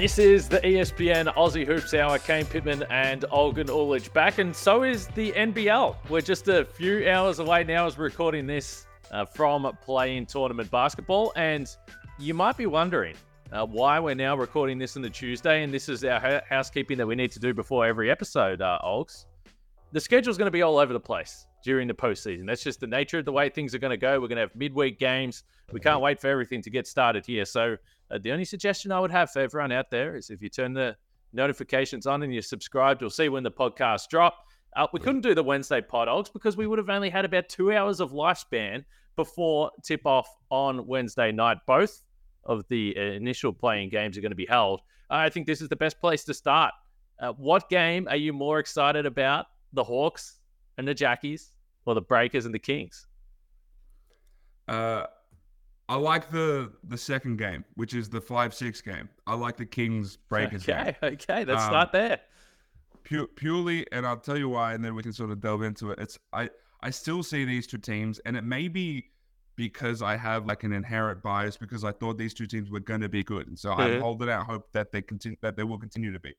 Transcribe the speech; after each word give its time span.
This 0.00 0.18
is 0.18 0.48
the 0.48 0.60
ESPN 0.60 1.26
Aussie 1.34 1.66
Hoops 1.66 1.92
Hour. 1.92 2.18
Kane 2.18 2.46
Pitman 2.46 2.86
and 2.88 3.20
Olgun 3.30 3.66
Uluc 3.66 4.10
back, 4.14 4.38
and 4.38 4.56
so 4.56 4.82
is 4.82 5.08
the 5.08 5.30
NBL. 5.32 5.94
We're 6.08 6.22
just 6.22 6.48
a 6.48 6.64
few 6.64 7.06
hours 7.06 7.38
away 7.38 7.64
now 7.64 7.86
as 7.86 7.98
we're 7.98 8.04
recording 8.04 8.46
this 8.46 8.86
uh, 9.10 9.26
from 9.26 9.70
play-in 9.82 10.24
tournament 10.24 10.70
basketball. 10.70 11.34
And 11.36 11.68
you 12.18 12.32
might 12.32 12.56
be 12.56 12.64
wondering 12.64 13.14
uh, 13.52 13.66
why 13.66 14.00
we're 14.00 14.14
now 14.14 14.38
recording 14.38 14.78
this 14.78 14.96
on 14.96 15.02
the 15.02 15.10
Tuesday, 15.10 15.62
and 15.64 15.70
this 15.70 15.86
is 15.86 16.02
our 16.02 16.18
ha- 16.18 16.40
housekeeping 16.48 16.96
that 16.96 17.06
we 17.06 17.14
need 17.14 17.32
to 17.32 17.38
do 17.38 17.52
before 17.52 17.84
every 17.84 18.10
episode, 18.10 18.62
uh, 18.62 18.78
Olgs. 18.82 19.26
The 19.92 20.00
schedule's 20.00 20.38
going 20.38 20.46
to 20.46 20.50
be 20.50 20.62
all 20.62 20.78
over 20.78 20.94
the 20.94 20.98
place 20.98 21.46
during 21.62 21.86
the 21.86 21.92
postseason. 21.92 22.46
That's 22.46 22.62
just 22.62 22.80
the 22.80 22.86
nature 22.86 23.18
of 23.18 23.26
the 23.26 23.32
way 23.32 23.50
things 23.50 23.74
are 23.74 23.78
going 23.78 23.90
to 23.90 23.98
go. 23.98 24.18
We're 24.18 24.28
going 24.28 24.36
to 24.36 24.44
have 24.44 24.56
midweek 24.56 24.98
games. 24.98 25.44
We 25.72 25.80
can't 25.80 26.00
wait 26.00 26.18
for 26.22 26.28
everything 26.28 26.62
to 26.62 26.70
get 26.70 26.86
started 26.86 27.26
here. 27.26 27.44
So, 27.44 27.76
uh, 28.10 28.18
the 28.18 28.32
only 28.32 28.44
suggestion 28.44 28.92
I 28.92 29.00
would 29.00 29.10
have 29.10 29.30
for 29.30 29.40
everyone 29.40 29.72
out 29.72 29.90
there 29.90 30.16
is 30.16 30.30
if 30.30 30.42
you 30.42 30.48
turn 30.48 30.72
the 30.72 30.96
notifications 31.32 32.06
on 32.06 32.22
and 32.22 32.32
you're 32.32 32.42
subscribed, 32.42 33.00
you'll 33.00 33.10
see 33.10 33.28
when 33.28 33.42
the 33.42 33.50
podcasts 33.50 34.08
drop. 34.08 34.46
Uh, 34.76 34.86
we 34.92 35.00
couldn't 35.00 35.22
do 35.22 35.34
the 35.34 35.42
Wednesday 35.42 35.80
pod, 35.80 36.08
Olgs, 36.08 36.32
because 36.32 36.56
we 36.56 36.66
would 36.66 36.78
have 36.78 36.90
only 36.90 37.10
had 37.10 37.24
about 37.24 37.48
two 37.48 37.72
hours 37.72 38.00
of 38.00 38.12
lifespan 38.12 38.84
before 39.16 39.70
tip 39.84 40.06
off 40.06 40.28
on 40.50 40.86
Wednesday 40.86 41.32
night. 41.32 41.58
Both 41.66 42.02
of 42.44 42.64
the 42.68 42.94
uh, 42.96 43.00
initial 43.00 43.52
play-in 43.52 43.90
games 43.90 44.16
are 44.16 44.20
going 44.20 44.30
to 44.30 44.36
be 44.36 44.46
held. 44.46 44.80
I 45.10 45.28
think 45.28 45.46
this 45.46 45.60
is 45.60 45.68
the 45.68 45.76
best 45.76 46.00
place 46.00 46.24
to 46.24 46.34
start. 46.34 46.72
Uh, 47.18 47.32
what 47.32 47.68
game 47.68 48.06
are 48.08 48.16
you 48.16 48.32
more 48.32 48.60
excited 48.60 49.06
about? 49.06 49.46
The 49.72 49.84
Hawks 49.84 50.38
and 50.78 50.86
the 50.86 50.94
Jackies, 50.94 51.50
or 51.84 51.94
the 51.94 52.00
Breakers 52.00 52.46
and 52.46 52.54
the 52.54 52.58
Kings? 52.58 53.06
Uh, 54.68 55.06
I 55.90 55.96
like 55.96 56.30
the 56.30 56.70
the 56.84 56.96
second 56.96 57.38
game, 57.38 57.64
which 57.74 57.94
is 57.94 58.08
the 58.08 58.20
five 58.20 58.54
six 58.54 58.80
game. 58.80 59.08
I 59.26 59.34
like 59.34 59.56
the 59.56 59.66
Kings 59.66 60.16
Breakers 60.16 60.62
Okay, 60.68 60.94
game. 61.02 61.12
okay, 61.14 61.44
let's 61.44 61.62
Um, 61.64 61.68
start 61.68 61.90
there. 61.92 62.20
Pu- 63.02 63.26
purely, 63.34 63.84
and 63.90 64.06
I'll 64.06 64.16
tell 64.20 64.38
you 64.38 64.48
why, 64.48 64.74
and 64.74 64.84
then 64.84 64.94
we 64.94 65.02
can 65.02 65.12
sort 65.12 65.30
of 65.32 65.40
delve 65.40 65.62
into 65.62 65.90
it. 65.90 65.98
It's 65.98 66.16
I 66.32 66.48
I 66.80 66.90
still 66.90 67.24
see 67.24 67.44
these 67.44 67.66
two 67.66 67.78
teams, 67.78 68.20
and 68.20 68.36
it 68.36 68.44
may 68.44 68.68
be 68.68 69.06
because 69.56 70.00
I 70.00 70.16
have 70.16 70.46
like 70.46 70.62
an 70.62 70.72
inherent 70.72 71.22
bias 71.24 71.56
because 71.56 71.82
I 71.82 71.90
thought 71.90 72.18
these 72.18 72.34
two 72.34 72.46
teams 72.46 72.70
were 72.70 72.78
going 72.80 73.00
to 73.00 73.08
be 73.08 73.24
good, 73.24 73.48
and 73.48 73.58
so 73.58 73.72
I'm 73.72 73.98
Mhm. 73.98 74.00
holding 74.00 74.30
out 74.30 74.46
hope 74.46 74.70
that 74.72 74.92
they 74.92 75.02
continue 75.02 75.38
that 75.42 75.56
they 75.56 75.64
will 75.64 75.78
continue 75.78 76.12
to 76.12 76.20
be. 76.20 76.34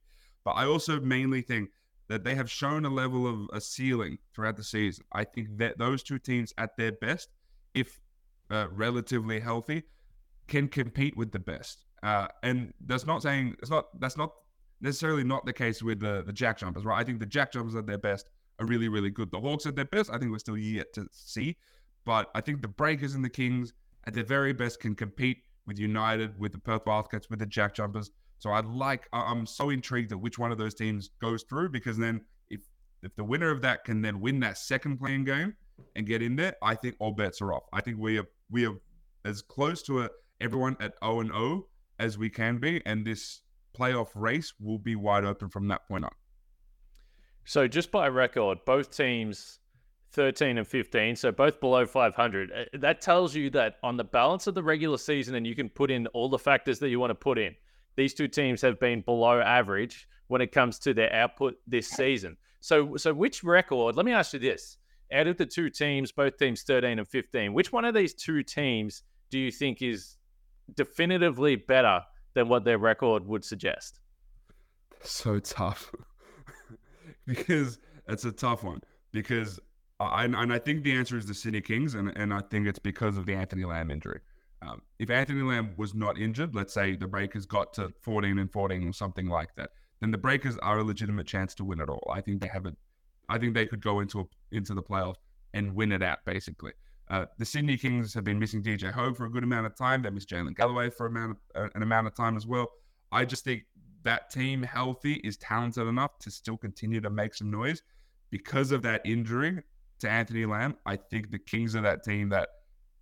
But 0.46 0.52
I 0.52 0.66
also 0.66 1.02
mainly 1.02 1.42
think 1.42 1.72
that 2.08 2.24
they 2.24 2.36
have 2.36 2.50
shown 2.50 2.86
a 2.86 2.90
level 2.90 3.28
of 3.28 3.50
a 3.52 3.60
ceiling 3.60 4.18
throughout 4.34 4.56
the 4.56 4.64
season. 4.64 5.04
I 5.12 5.26
think 5.26 5.58
that 5.58 5.78
those 5.78 6.04
two 6.04 6.20
teams 6.20 6.54
at 6.58 6.78
their 6.78 6.94
best, 6.94 7.28
if 7.74 8.00
uh, 8.52 8.68
relatively 8.72 9.40
healthy, 9.40 9.84
can 10.48 10.68
compete 10.68 11.16
with 11.16 11.32
the 11.32 11.40
best. 11.40 11.86
Uh, 12.04 12.28
and 12.44 12.74
that's 12.86 13.06
not 13.06 13.22
saying 13.22 13.56
it's 13.62 13.70
not 13.70 13.86
that's 14.00 14.18
not 14.18 14.34
necessarily 14.82 15.24
not 15.24 15.46
the 15.46 15.54
case 15.54 15.82
with 15.82 16.00
the 16.00 16.24
the 16.26 16.34
Jack 16.34 16.58
Jumpers, 16.58 16.84
right? 16.84 17.00
I 17.00 17.04
think 17.04 17.20
the 17.20 17.26
Jack 17.26 17.52
Jumpers 17.52 17.76
at 17.76 17.86
their 17.86 17.98
best 17.98 18.28
are 18.60 18.66
really 18.66 18.90
really 18.90 19.10
good. 19.10 19.32
The 19.32 19.40
Hawks 19.40 19.66
at 19.66 19.76
their 19.76 19.86
best, 19.86 20.10
I 20.12 20.18
think 20.18 20.32
we're 20.32 20.40
still 20.40 20.58
yet 20.58 20.94
to 20.94 21.08
see, 21.12 21.58
but 22.06 22.30
I 22.36 22.42
think 22.42 22.62
the 22.62 22.68
Breakers 22.68 23.16
and 23.16 23.24
the 23.24 23.30
Kings 23.30 23.74
at 24.08 24.14
their 24.14 24.24
very 24.24 24.54
best 24.54 24.80
can 24.80 24.96
compete 24.96 25.38
with 25.68 25.78
United, 25.78 26.38
with 26.40 26.52
the 26.52 26.58
Perth 26.58 26.86
Wildcats, 26.86 27.30
with 27.30 27.40
the 27.40 27.46
Jack 27.46 27.76
Jumpers. 27.76 28.12
So 28.40 28.52
I'd 28.52 28.66
like 28.66 29.08
I'm 29.14 29.46
so 29.46 29.70
intrigued 29.70 30.12
at 30.12 30.20
which 30.20 30.40
one 30.40 30.52
of 30.52 30.58
those 30.58 30.74
teams 30.74 31.12
goes 31.22 31.44
through 31.44 31.70
because 31.70 31.98
then 31.98 32.22
if 32.50 32.62
if 33.04 33.16
the 33.16 33.24
winner 33.24 33.52
of 33.52 33.62
that 33.62 33.84
can 33.84 34.02
then 34.02 34.20
win 34.20 34.40
that 34.40 34.58
second 34.58 34.98
play-in 34.98 35.24
game 35.24 35.56
and 35.96 36.08
get 36.08 36.22
in 36.24 36.36
there, 36.36 36.56
I 36.64 36.74
think 36.76 36.96
all 37.00 37.12
bets 37.12 37.42
are 37.42 37.54
off. 37.54 37.64
I 37.72 37.82
think 37.82 38.00
we 38.00 38.18
are 38.18 38.26
we 38.52 38.66
are 38.68 38.76
as 39.26 39.42
close 39.42 39.82
to 39.84 40.02
a, 40.02 40.10
everyone 40.40 40.78
at 40.80 40.94
0 41.04 41.22
and 41.22 41.32
0 41.32 41.68
as 42.00 42.18
we 42.18 42.30
can 42.30 42.58
be, 42.58 42.82
and 42.86 43.06
this 43.06 43.42
playoff 43.78 44.10
race 44.16 44.54
will 44.60 44.80
be 44.80 44.96
wide 44.96 45.24
open 45.24 45.50
from 45.50 45.68
that 45.70 45.88
point 45.88 46.04
on. 46.04 46.12
So 47.46 47.68
just 47.68 47.92
by 47.92 48.08
record, 48.08 48.60
both 48.66 48.96
teams 48.96 49.60
13 50.12 50.58
and 50.58 50.68
15, 50.68 51.16
so 51.16 51.32
both 51.32 51.60
below 51.60 51.86
500. 51.86 52.52
Uh, 52.52 52.78
That 52.78 53.02
tells 53.02 53.34
you 53.34 53.50
that 53.52 53.78
on 53.82 53.98
the 53.98 54.04
balance 54.04 54.48
of 54.48 54.56
the 54.56 54.64
regular 54.64 54.98
season, 54.98 55.36
and 55.36 55.48
you 55.48 55.56
can 55.56 55.70
put 55.70 55.90
in 55.90 56.08
all 56.08 56.30
the 56.30 56.38
factors 56.38 56.80
that 56.80 56.90
you 56.90 57.00
want 57.00 57.12
to 57.12 57.16
put 57.16 57.38
in, 57.38 57.56
these 57.96 58.14
two 58.14 58.28
teams 58.28 58.62
have 58.62 58.80
been 58.80 59.02
below 59.02 59.40
average 59.40 60.08
when 60.28 60.42
it 60.42 60.52
comes 60.52 60.80
to 60.80 60.94
their 60.94 61.14
output 61.14 61.56
this 61.68 61.90
season. 61.90 62.38
So, 62.60 62.96
so 62.98 63.14
which 63.14 63.44
record? 63.44 63.96
Let 63.96 64.06
me 64.06 64.14
ask 64.14 64.34
you 64.34 64.40
this: 64.40 64.78
out 65.14 65.28
of 65.28 65.38
the 65.38 65.46
two 65.46 65.70
teams, 65.70 66.12
both 66.12 66.38
teams 66.38 66.64
13 66.64 67.00
and 67.00 67.08
15, 67.08 67.54
which 67.54 67.72
one 67.72 67.86
of 67.86 67.94
these 67.94 68.14
two 68.14 68.44
teams 68.44 69.04
do 69.30 69.40
you 69.40 69.52
think 69.52 69.82
is 69.82 70.18
definitively 70.76 71.56
better 71.56 72.02
than 72.34 72.48
what 72.48 72.64
their 72.64 72.78
record 72.78 73.26
would 73.26 73.44
suggest? 73.44 74.00
So 75.04 75.40
tough 75.40 75.92
because 77.26 77.80
it's 78.08 78.26
a 78.26 78.32
tough 78.32 78.64
one 78.64 78.82
because 79.12 79.60
I 80.00 80.26
and 80.26 80.54
I 80.54 80.60
think 80.60 80.84
the 80.84 80.94
answer 80.94 81.18
is 81.18 81.26
the 81.26 81.34
Sydney 81.34 81.62
Kings, 81.62 81.96
and 81.96 82.12
and 82.16 82.34
I 82.34 82.42
think 82.42 82.68
it's 82.68 82.80
because 82.80 83.18
of 83.18 83.26
the 83.26 83.36
Anthony 83.36 83.66
Lamb 83.66 83.92
injury. 83.92 84.20
Um, 84.62 84.82
if 85.00 85.10
Anthony 85.10 85.42
Lamb 85.42 85.74
was 85.78 85.96
not 85.96 86.20
injured, 86.20 86.56
let's 86.56 86.74
say 86.74 86.96
the 86.96 87.08
Breakers 87.08 87.46
got 87.46 87.74
to 87.74 87.92
14 88.02 88.38
and 88.38 88.52
14 88.52 88.88
or 88.88 88.94
something 88.94 89.28
like 89.28 89.56
that, 89.56 89.72
then 90.02 90.12
the 90.12 90.18
Breakers 90.18 90.58
are 90.60 90.80
a 90.80 90.84
legitimate 90.84 91.26
chance 91.26 91.56
to 91.56 91.64
win 91.64 91.80
it 91.80 91.90
all. 91.90 92.12
I 92.14 92.22
think 92.22 92.42
they 92.42 92.48
have 92.48 92.66
it. 92.68 92.76
I 93.30 93.38
think 93.38 93.54
they 93.54 93.66
could 93.66 93.82
go 93.82 94.00
into 94.00 94.22
a, 94.22 94.56
into 94.56 94.74
the 94.74 94.84
playoffs 94.84 95.16
and 95.54 95.76
win 95.76 95.92
it 95.92 96.04
out 96.04 96.20
basically. 96.26 96.72
Uh, 97.10 97.26
the 97.38 97.46
Sydney 97.46 97.78
Kings 97.78 98.14
have 98.14 98.24
been 98.24 98.40
missing 98.40 98.64
DJ 98.64 98.92
Hogg 98.92 99.18
for 99.18 99.26
a 99.26 99.30
good 99.30 99.44
amount 99.44 99.66
of 99.66 99.76
time. 99.76 100.02
They 100.02 100.10
missed 100.10 100.30
Jalen 100.30 100.56
Galloway 100.56 100.90
for 100.90 101.08
amount 101.08 101.32
of, 101.32 101.38
uh, 101.64 101.70
an 101.76 101.84
amount 101.84 102.08
of 102.08 102.16
time 102.16 102.38
as 102.38 102.48
well. 102.48 102.70
I 103.12 103.26
just 103.26 103.44
think 103.44 103.64
that 104.04 104.30
team 104.32 104.64
healthy 104.64 105.16
is 105.16 105.38
talented 105.38 105.88
enough 105.88 106.18
to 106.20 106.32
still 106.32 106.58
continue 106.58 107.02
to 107.02 107.10
make 107.10 107.36
some 107.36 107.52
noise. 107.52 107.82
Because 108.30 108.72
of 108.72 108.82
that 108.84 109.02
injury 109.04 109.62
to 110.00 110.10
Anthony 110.10 110.46
Lamb, 110.46 110.78
I 110.86 110.96
think 110.96 111.32
the 111.32 111.40
Kings 111.40 111.76
are 111.76 111.82
that 111.82 112.04
team 112.04 112.30
that 112.30 112.48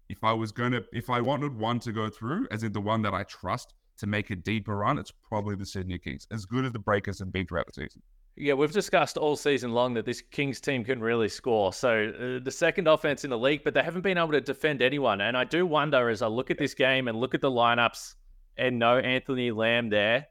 if 0.09 0.23
I 0.23 0.33
was 0.33 0.51
going 0.51 0.71
to, 0.71 0.83
if 0.91 1.11
I 1.11 1.21
wanted 1.21 1.55
one 1.55 1.79
to 1.81 1.91
go 1.91 2.09
through, 2.09 2.47
as 2.49 2.63
in 2.63 2.73
the 2.73 2.81
one 2.81 3.03
that 3.03 3.13
I 3.13 3.23
trust 3.23 3.75
to 3.99 4.07
make 4.07 4.31
a 4.31 4.35
deeper 4.35 4.75
run, 4.75 4.97
it's 4.97 5.13
probably 5.27 5.55
the 5.55 5.65
Sydney 5.65 5.99
Kings, 5.99 6.27
as 6.31 6.45
good 6.45 6.65
as 6.65 6.71
the 6.71 6.79
Breakers 6.79 7.19
have 7.19 7.31
been 7.31 7.45
throughout 7.45 7.67
the 7.67 7.73
season. 7.73 8.01
Yeah, 8.35 8.53
we've 8.53 8.71
discussed 8.71 9.17
all 9.17 9.35
season 9.35 9.71
long 9.71 9.93
that 9.95 10.05
this 10.05 10.21
Kings 10.21 10.61
team 10.61 10.85
can 10.85 11.01
really 11.01 11.27
score. 11.27 11.73
So 11.73 12.13
uh, 12.39 12.43
the 12.43 12.51
second 12.51 12.87
offense 12.87 13.25
in 13.25 13.29
the 13.29 13.37
league, 13.37 13.65
but 13.65 13.73
they 13.73 13.83
haven't 13.83 14.01
been 14.01 14.17
able 14.17 14.31
to 14.31 14.41
defend 14.41 14.81
anyone. 14.81 15.19
And 15.19 15.35
I 15.35 15.43
do 15.43 15.65
wonder 15.65 16.09
as 16.09 16.21
I 16.21 16.27
look 16.27 16.49
at 16.49 16.57
this 16.57 16.73
game 16.73 17.09
and 17.09 17.19
look 17.19 17.35
at 17.35 17.41
the 17.41 17.51
lineups 17.51 18.15
and 18.55 18.79
no 18.79 18.97
Anthony 18.97 19.51
Lamb 19.51 19.89
there, 19.89 20.27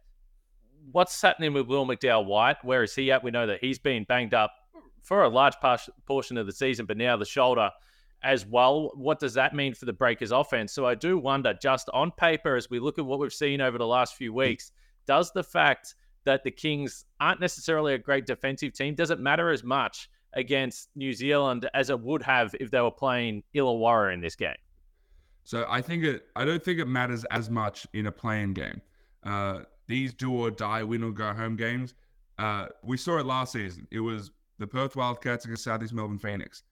what's 0.90 1.20
happening 1.20 1.52
with 1.52 1.66
Will 1.66 1.86
McDowell 1.86 2.24
White? 2.24 2.56
Where 2.62 2.82
is 2.82 2.94
he 2.94 3.12
at? 3.12 3.22
We 3.22 3.30
know 3.30 3.46
that 3.46 3.60
he's 3.60 3.78
been 3.78 4.04
banged 4.04 4.32
up 4.32 4.52
for 5.02 5.24
a 5.24 5.28
large 5.28 5.54
portion 6.06 6.38
of 6.38 6.46
the 6.46 6.52
season, 6.52 6.86
but 6.86 6.96
now 6.96 7.16
the 7.16 7.26
shoulder 7.26 7.70
as 8.22 8.46
well. 8.46 8.90
What 8.94 9.18
does 9.18 9.34
that 9.34 9.54
mean 9.54 9.74
for 9.74 9.84
the 9.84 9.92
Breakers 9.92 10.32
offense? 10.32 10.72
So 10.72 10.86
I 10.86 10.94
do 10.94 11.18
wonder, 11.18 11.54
just 11.60 11.88
on 11.92 12.10
paper, 12.12 12.56
as 12.56 12.70
we 12.70 12.80
look 12.80 12.98
at 12.98 13.04
what 13.04 13.18
we've 13.18 13.32
seen 13.32 13.60
over 13.60 13.78
the 13.78 13.86
last 13.86 14.16
few 14.16 14.32
weeks, 14.32 14.72
does 15.06 15.30
the 15.32 15.42
fact 15.42 15.94
that 16.28 16.44
the 16.44 16.50
Kings 16.50 17.06
aren't 17.20 17.40
necessarily 17.40 17.94
a 17.94 17.98
great 17.98 18.26
defensive 18.26 18.74
team, 18.74 18.94
doesn't 18.94 19.18
matter 19.18 19.48
as 19.50 19.64
much 19.64 20.10
against 20.34 20.90
New 20.94 21.14
Zealand 21.14 21.66
as 21.72 21.88
it 21.88 21.98
would 21.98 22.22
have 22.22 22.54
if 22.60 22.70
they 22.70 22.80
were 22.82 22.90
playing 22.90 23.42
Illawarra 23.54 24.12
in 24.12 24.20
this 24.20 24.36
game? 24.36 24.60
So 25.44 25.64
I 25.70 25.80
think 25.80 26.04
it. 26.04 26.26
I 26.36 26.44
don't 26.44 26.62
think 26.62 26.80
it 26.80 26.84
matters 26.86 27.24
as 27.30 27.48
much 27.48 27.86
in 27.94 28.06
a 28.06 28.12
play-in 28.12 28.52
game. 28.52 28.82
Uh, 29.24 29.60
these 29.86 30.12
do 30.12 30.30
or 30.30 30.50
die, 30.50 30.82
win 30.82 31.02
or 31.02 31.12
go 31.12 31.32
home 31.32 31.56
games. 31.56 31.94
Uh, 32.38 32.66
we 32.82 32.98
saw 32.98 33.16
it 33.16 33.24
last 33.24 33.54
season. 33.54 33.86
It 33.90 34.00
was 34.00 34.30
the 34.58 34.66
Perth 34.66 34.96
Wildcats 34.96 35.46
against 35.46 35.64
Southeast 35.64 35.94
Melbourne 35.94 36.18
Phoenix, 36.18 36.62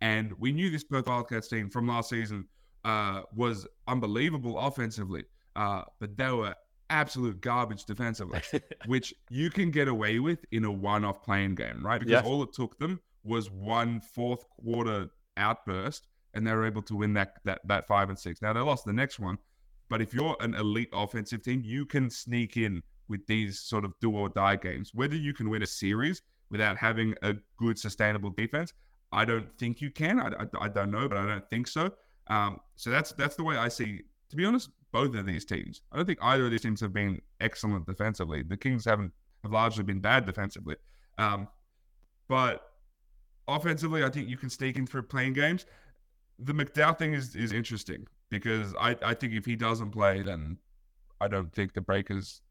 and 0.00 0.32
we 0.40 0.50
knew 0.50 0.68
this 0.68 0.82
Perth 0.82 1.06
Wildcats 1.06 1.46
team 1.46 1.70
from 1.70 1.86
last 1.86 2.10
season 2.10 2.44
uh, 2.84 3.22
was 3.32 3.68
unbelievable 3.86 4.58
offensively, 4.58 5.22
uh, 5.54 5.82
but 6.00 6.16
they 6.16 6.32
were 6.32 6.56
absolute 6.90 7.40
garbage 7.40 7.84
defensively, 7.84 8.40
which 8.86 9.14
you 9.30 9.50
can 9.50 9.70
get 9.70 9.88
away 9.88 10.18
with 10.18 10.44
in 10.52 10.64
a 10.64 10.70
one-off 10.70 11.22
play-in 11.22 11.54
game, 11.54 11.84
right? 11.84 11.98
Because 12.00 12.22
Yeah. 12.22 12.28
all 12.28 12.42
it 12.42 12.52
took 12.52 12.78
them 12.78 13.00
was 13.24 13.50
one 13.50 14.00
fourth 14.00 14.44
quarter 14.48 15.08
outburst 15.36 16.06
and 16.34 16.46
they 16.46 16.52
were 16.52 16.66
able 16.66 16.82
to 16.82 16.94
win 16.94 17.12
that 17.14 17.34
that 17.44 17.60
that 17.66 17.86
five 17.86 18.08
and 18.08 18.18
six. 18.18 18.40
Now 18.42 18.52
they 18.52 18.60
lost 18.60 18.84
the 18.84 18.92
next 18.92 19.18
one, 19.18 19.38
but 19.88 20.00
if 20.02 20.12
you're 20.14 20.36
an 20.40 20.54
elite 20.54 20.90
offensive 20.92 21.42
team, 21.42 21.62
you 21.64 21.86
can 21.86 22.10
sneak 22.10 22.56
in 22.56 22.82
with 23.08 23.26
these 23.26 23.60
sort 23.60 23.84
of 23.84 23.92
do 24.00 24.10
or 24.16 24.28
die 24.28 24.56
games. 24.56 24.92
Whether 24.94 25.16
you 25.16 25.32
can 25.32 25.48
win 25.48 25.62
a 25.62 25.66
series 25.66 26.22
without 26.50 26.76
having 26.76 27.14
a 27.22 27.34
good 27.56 27.78
sustainable 27.78 28.30
defense, 28.30 28.72
I 29.12 29.24
don't 29.24 29.48
think 29.58 29.80
you 29.80 29.90
can. 29.90 30.20
I, 30.20 30.28
I, 30.28 30.64
I 30.66 30.68
don't 30.68 30.90
know, 30.90 31.08
but 31.08 31.18
I 31.18 31.26
don't 31.26 31.48
think 31.50 31.68
so. 31.68 31.90
Um, 32.28 32.58
so 32.76 32.90
that's 32.90 33.12
that's 33.12 33.36
the 33.36 33.44
way 33.44 33.56
I 33.56 33.68
see. 33.68 34.02
To 34.30 34.36
be 34.36 34.44
honest, 34.44 34.70
both 34.92 35.14
of 35.14 35.26
these 35.26 35.44
teams. 35.44 35.82
I 35.92 35.96
don't 35.96 36.06
think 36.06 36.18
either 36.22 36.46
of 36.46 36.50
these 36.50 36.62
teams 36.62 36.80
have 36.80 36.92
been 36.92 37.20
excellent 37.40 37.86
defensively. 37.86 38.42
The 38.42 38.56
Kings 38.56 38.84
haven't 38.84 39.12
have 39.42 39.52
largely 39.52 39.84
been 39.84 40.00
bad 40.00 40.26
defensively. 40.26 40.76
Um, 41.18 41.48
but 42.28 42.72
offensively, 43.48 44.04
I 44.04 44.10
think 44.10 44.28
you 44.28 44.36
can 44.36 44.50
sneak 44.50 44.76
in 44.76 44.86
through 44.86 45.02
play-in 45.04 45.32
games. 45.32 45.66
The 46.38 46.52
McDowell 46.52 46.98
thing 46.98 47.14
is 47.14 47.34
is 47.34 47.52
interesting 47.52 48.06
because 48.28 48.74
I, 48.80 48.96
I 49.02 49.14
think 49.14 49.32
if 49.32 49.44
he 49.44 49.56
doesn't 49.56 49.90
play, 49.90 50.22
then 50.22 50.58
I 51.20 51.28
don't 51.28 51.52
think 51.52 51.72
the 51.72 51.80
Breakers 51.80 52.42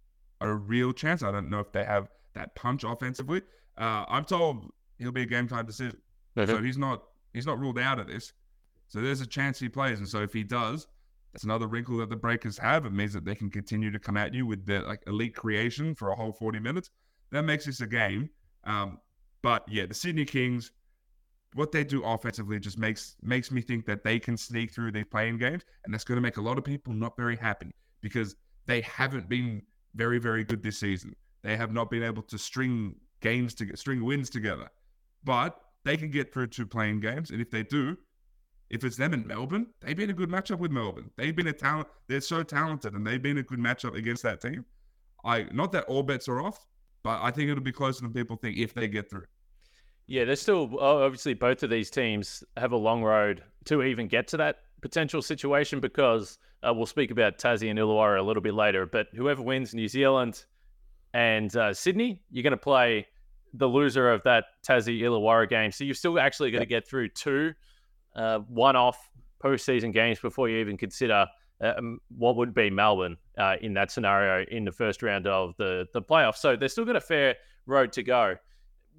are 0.42 0.52
a 0.52 0.56
real 0.56 0.92
chance. 0.94 1.24
I 1.24 1.32
don't 1.32 1.50
know 1.50 1.60
if 1.60 1.72
they 1.72 1.84
have 1.84 2.10
that 2.34 2.56
punch 2.56 2.84
offensively. 2.84 3.42
Uh, 3.78 4.06
I'm 4.08 4.26
told 4.26 4.72
he'll 4.98 5.12
be 5.12 5.24
a 5.24 5.26
game 5.26 5.48
time 5.48 5.66
decision, 5.66 5.98
so 6.36 6.62
he's 6.62 6.78
not 6.78 7.04
he's 7.34 7.46
not 7.46 7.60
ruled 7.60 7.78
out 7.78 8.00
of 8.00 8.08
this. 8.08 8.34
So 8.88 9.02
there's 9.02 9.22
a 9.22 9.28
chance 9.28 9.60
he 9.60 9.70
plays, 9.70 10.00
and 10.00 10.08
so 10.08 10.22
if 10.22 10.32
he 10.32 10.44
does, 10.44 10.88
that's 11.36 11.44
another 11.44 11.68
wrinkle 11.68 11.98
that 11.98 12.10
the 12.10 12.16
Breakers 12.16 12.58
have. 12.58 12.86
It 12.86 12.94
means 12.94 13.12
that 13.12 13.26
they 13.26 13.36
can 13.36 13.50
continue 13.50 13.92
to 13.92 14.00
come 14.00 14.16
at 14.16 14.34
you 14.34 14.46
with 14.46 14.66
their 14.66 14.84
like 14.84 15.04
elite 15.06 15.36
creation 15.36 15.94
for 15.94 16.12
a 16.12 16.16
whole 16.16 16.32
40 16.32 16.60
minutes. 16.60 16.92
That 17.32 17.42
makes 17.42 17.66
this 17.66 17.82
a 17.82 17.88
game. 17.88 18.30
Um, 18.64 19.00
but 19.42 19.66
yeah, 19.68 19.86
the 19.86 19.94
Sydney 19.94 20.24
Kings, 20.24 20.72
what 21.54 21.74
they 21.74 21.84
do 21.84 22.06
offensively 22.06 22.58
just 22.58 22.78
makes 22.78 23.18
makes 23.22 23.52
me 23.52 23.60
think 23.60 23.86
that 23.86 24.02
they 24.02 24.18
can 24.18 24.38
sneak 24.38 24.72
through 24.72 24.94
these 24.94 25.04
play-in 25.12 25.38
games, 25.38 25.64
and 25.84 25.94
that's 25.94 26.06
going 26.06 26.16
to 26.16 26.22
make 26.22 26.38
a 26.38 26.42
lot 26.42 26.58
of 26.58 26.64
people 26.64 26.94
not 26.94 27.18
very 27.18 27.36
happy 27.36 27.76
because 28.00 28.38
they 28.66 28.80
haven't 28.80 29.28
been 29.28 29.62
very 29.94 30.20
very 30.20 30.46
good 30.46 30.64
this 30.64 30.80
season. 30.80 31.14
They 31.44 31.58
have 31.58 31.74
not 31.74 31.90
been 31.90 32.04
able 32.04 32.24
to 32.24 32.38
string 32.38 32.96
games 33.20 33.54
to 33.56 33.76
string 33.76 34.06
wins 34.06 34.30
together, 34.30 34.70
but 35.26 35.60
they 35.84 35.98
can 35.98 36.12
get 36.12 36.34
through 36.34 36.48
two 36.48 36.66
play-in 36.66 37.02
games, 37.02 37.32
and 37.32 37.42
if 37.42 37.52
they 37.52 37.64
do, 37.64 37.98
if 38.70 38.84
it's 38.84 38.98
them 38.98 39.14
in 39.14 39.26
Melbourne, 39.28 39.68
they've 39.82 39.96
been 39.96 40.10
a 40.10 40.14
good 40.14 40.30
matchup 40.30 40.60
with 40.60 40.72
Melbourne. 40.72 41.10
They've 41.18 41.36
been 41.36 41.48
a 41.48 41.54
talent. 41.54 41.88
They're 42.08 42.22
so 42.22 42.44
talented, 42.44 42.94
and 42.94 43.06
they've 43.06 43.22
been 43.22 43.38
a 43.38 43.44
good 43.44 43.60
matchup 43.60 43.96
against 43.96 44.24
that 44.24 44.42
team. 44.42 44.66
I 45.24 45.48
not 45.52 45.72
that 45.74 45.86
all 45.86 46.04
bets 46.04 46.28
are 46.28 46.42
off, 46.42 46.66
but 47.04 47.22
I 47.22 47.32
think 47.32 47.50
it'll 47.50 47.64
be 47.64 47.72
closer 47.72 48.02
than 48.02 48.14
people 48.14 48.36
think 48.36 48.58
if 48.58 48.74
they 48.74 48.88
get 48.88 49.10
through. 49.10 49.26
Yeah, 50.08 50.26
there's 50.26 50.42
still 50.42 50.80
obviously 50.80 51.34
both 51.34 51.64
of 51.64 51.70
these 51.70 51.90
teams 51.90 52.44
have 52.58 52.72
a 52.72 52.78
long 52.78 53.04
road 53.04 53.44
to 53.66 53.84
even 53.84 54.08
get 54.08 54.28
to 54.30 54.38
that 54.38 54.58
potential 54.82 55.22
situation 55.22 55.80
because 55.80 56.38
uh, 56.68 56.74
we'll 56.74 56.86
speak 56.86 57.12
about 57.12 57.38
Tassie 57.38 57.70
and 57.70 57.80
Illawarra 57.80 58.20
a 58.20 58.22
little 58.22 58.42
bit 58.42 58.54
later. 58.54 58.86
But 58.86 59.08
whoever 59.16 59.42
wins 59.42 59.74
New 59.74 59.88
Zealand 59.88 60.46
and 61.14 61.56
uh, 61.56 61.74
Sydney, 61.74 62.22
you're 62.30 62.44
going 62.44 62.52
to 62.52 62.58
play 62.58 63.08
the 63.54 63.68
loser 63.68 64.12
of 64.12 64.22
that 64.24 64.46
Tassie 64.68 65.02
Illawarra 65.02 65.50
game. 65.50 65.72
So 65.72 65.84
you're 65.84 65.96
still 65.96 66.20
actually 66.20 66.52
going 66.52 66.62
to 66.62 66.68
get 66.68 66.88
through 66.88 67.10
two 67.10 67.54
uh, 68.16 68.40
one-off 68.40 69.10
postseason 69.44 69.94
games 69.94 70.20
before 70.20 70.50
you 70.50 70.58
even 70.58 70.78
consider 70.78 71.28
um, 71.62 72.00
what 72.18 72.36
would 72.36 72.54
be 72.54 72.70
Melbourne 72.70 73.18
uh, 73.38 73.56
in 73.62 73.74
that 73.76 73.92
scenario 73.92 74.46
in 74.50 74.66
the 74.66 74.72
first 74.72 75.02
round 75.04 75.28
of 75.28 75.56
the 75.58 75.88
the 75.94 76.02
playoffs. 76.02 76.38
So 76.38 76.56
they've 76.56 76.72
still 76.72 76.86
got 76.86 76.96
a 76.96 77.02
fair 77.02 77.36
road 77.66 77.92
to 77.94 78.04
go. 78.04 78.36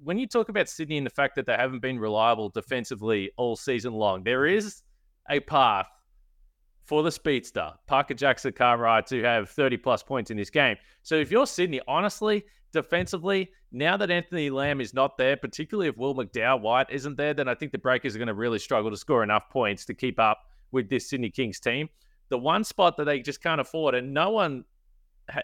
When 0.03 0.17
you 0.17 0.27
talk 0.27 0.49
about 0.49 0.69
Sydney 0.69 0.97
and 0.97 1.05
the 1.05 1.11
fact 1.11 1.35
that 1.35 1.45
they 1.45 1.53
haven't 1.53 1.81
been 1.81 1.99
reliable 1.99 2.49
defensively 2.49 3.31
all 3.37 3.55
season 3.55 3.93
long, 3.93 4.23
there 4.23 4.45
is 4.45 4.83
a 5.29 5.39
path 5.39 5.87
for 6.87 7.03
the 7.03 7.11
speedster, 7.11 7.73
Parker 7.85 8.13
Jackson 8.13 8.53
Cartwright, 8.53 9.05
to 9.07 9.21
have 9.21 9.49
30 9.49 9.75
plus 9.77 10.01
points 10.01 10.31
in 10.31 10.37
this 10.37 10.49
game. 10.49 10.77
So 11.03 11.15
if 11.15 11.29
you're 11.29 11.45
Sydney, 11.45 11.81
honestly, 11.85 12.45
defensively, 12.71 13.51
now 13.73 13.97
that 13.97 14.09
Anthony 14.09 14.49
Lamb 14.49 14.79
is 14.79 14.93
not 14.93 15.17
there, 15.17 15.35
particularly 15.35 15.89
if 15.89 15.97
Will 15.97 16.15
McDowell 16.15 16.61
White 16.61 16.87
isn't 16.89 17.17
there, 17.17 17.33
then 17.33 17.49
I 17.49 17.55
think 17.55 17.73
the 17.73 17.77
Breakers 17.77 18.15
are 18.15 18.19
going 18.19 18.29
to 18.29 18.33
really 18.33 18.57
struggle 18.57 18.89
to 18.89 18.95
score 18.95 19.21
enough 19.21 19.49
points 19.49 19.83
to 19.85 19.93
keep 19.93 20.17
up 20.17 20.39
with 20.71 20.89
this 20.89 21.09
Sydney 21.09 21.29
Kings 21.29 21.59
team. 21.59 21.89
The 22.29 22.37
one 22.37 22.63
spot 22.63 22.95
that 22.97 23.03
they 23.03 23.19
just 23.19 23.43
can't 23.43 23.59
afford, 23.59 23.93
and 23.93 24.13
no 24.13 24.29
one 24.29 24.63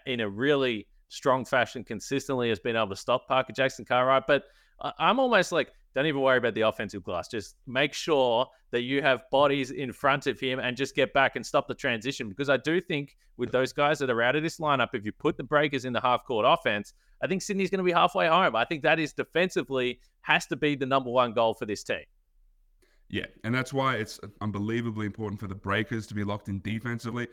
in 0.06 0.22
a 0.22 0.30
really 0.30 0.88
strong 1.10 1.44
fashion 1.44 1.84
consistently 1.84 2.48
has 2.50 2.60
been 2.60 2.78
able 2.78 2.88
to 2.88 2.96
stop 2.96 3.28
Parker 3.28 3.52
Jackson 3.52 3.84
Cartwright, 3.84 4.28
but 4.28 4.46
uh, 4.80 4.92
I'm 4.98 5.20
almost 5.20 5.52
like, 5.52 5.74
don't 5.96 6.06
even 6.06 6.22
worry 6.22 6.38
about 6.38 6.56
the 6.56 6.62
offensive 6.62 7.04
glass. 7.04 7.28
Just 7.28 7.56
make 7.68 7.94
sure 7.94 8.48
that 8.72 8.82
you 8.82 9.02
have 9.02 9.22
bodies 9.32 9.72
in 9.72 9.94
front 9.94 10.28
of 10.28 10.40
him 10.40 10.60
and 10.60 10.76
just 10.76 10.96
get 10.96 11.14
back 11.14 11.36
and 11.36 11.46
stop 11.46 11.68
the 11.68 11.76
transition. 11.76 12.30
Because 12.30 12.50
I 12.50 12.58
do 12.58 12.82
think 12.82 13.16
with 13.38 13.52
those 13.52 13.74
guys 13.74 14.00
that 14.00 14.10
are 14.10 14.22
out 14.22 14.36
of 14.36 14.44
this 14.44 14.60
lineup, 14.60 14.90
if 14.94 15.06
you 15.06 15.12
put 15.12 15.38
the 15.38 15.44
breakers 15.44 15.86
in 15.86 15.94
the 15.94 16.02
half 16.02 16.26
court 16.26 16.46
offense, 16.48 16.94
I 17.22 17.28
think 17.28 17.42
Sydney's 17.42 17.70
going 17.70 17.80
to 17.80 17.84
be 17.84 17.92
halfway 17.92 18.28
home. 18.28 18.56
I 18.56 18.66
think 18.66 18.84
that 18.84 19.00
is 19.00 19.14
defensively 19.14 20.00
has 20.22 20.46
to 20.48 20.56
be 20.56 20.76
the 20.76 20.86
number 20.86 21.10
one 21.10 21.34
goal 21.34 21.54
for 21.54 21.66
this 21.66 21.84
team. 21.84 22.04
Yeah, 23.10 23.26
and 23.44 23.54
that's 23.54 23.72
why 23.72 23.98
it's 23.98 24.20
unbelievably 24.42 25.06
important 25.06 25.40
for 25.40 25.48
the 25.48 25.56
Breakers 25.56 26.08
to 26.08 26.16
be 26.16 26.24
locked 26.24 26.50
in 26.50 26.60
defensively. 26.62 27.28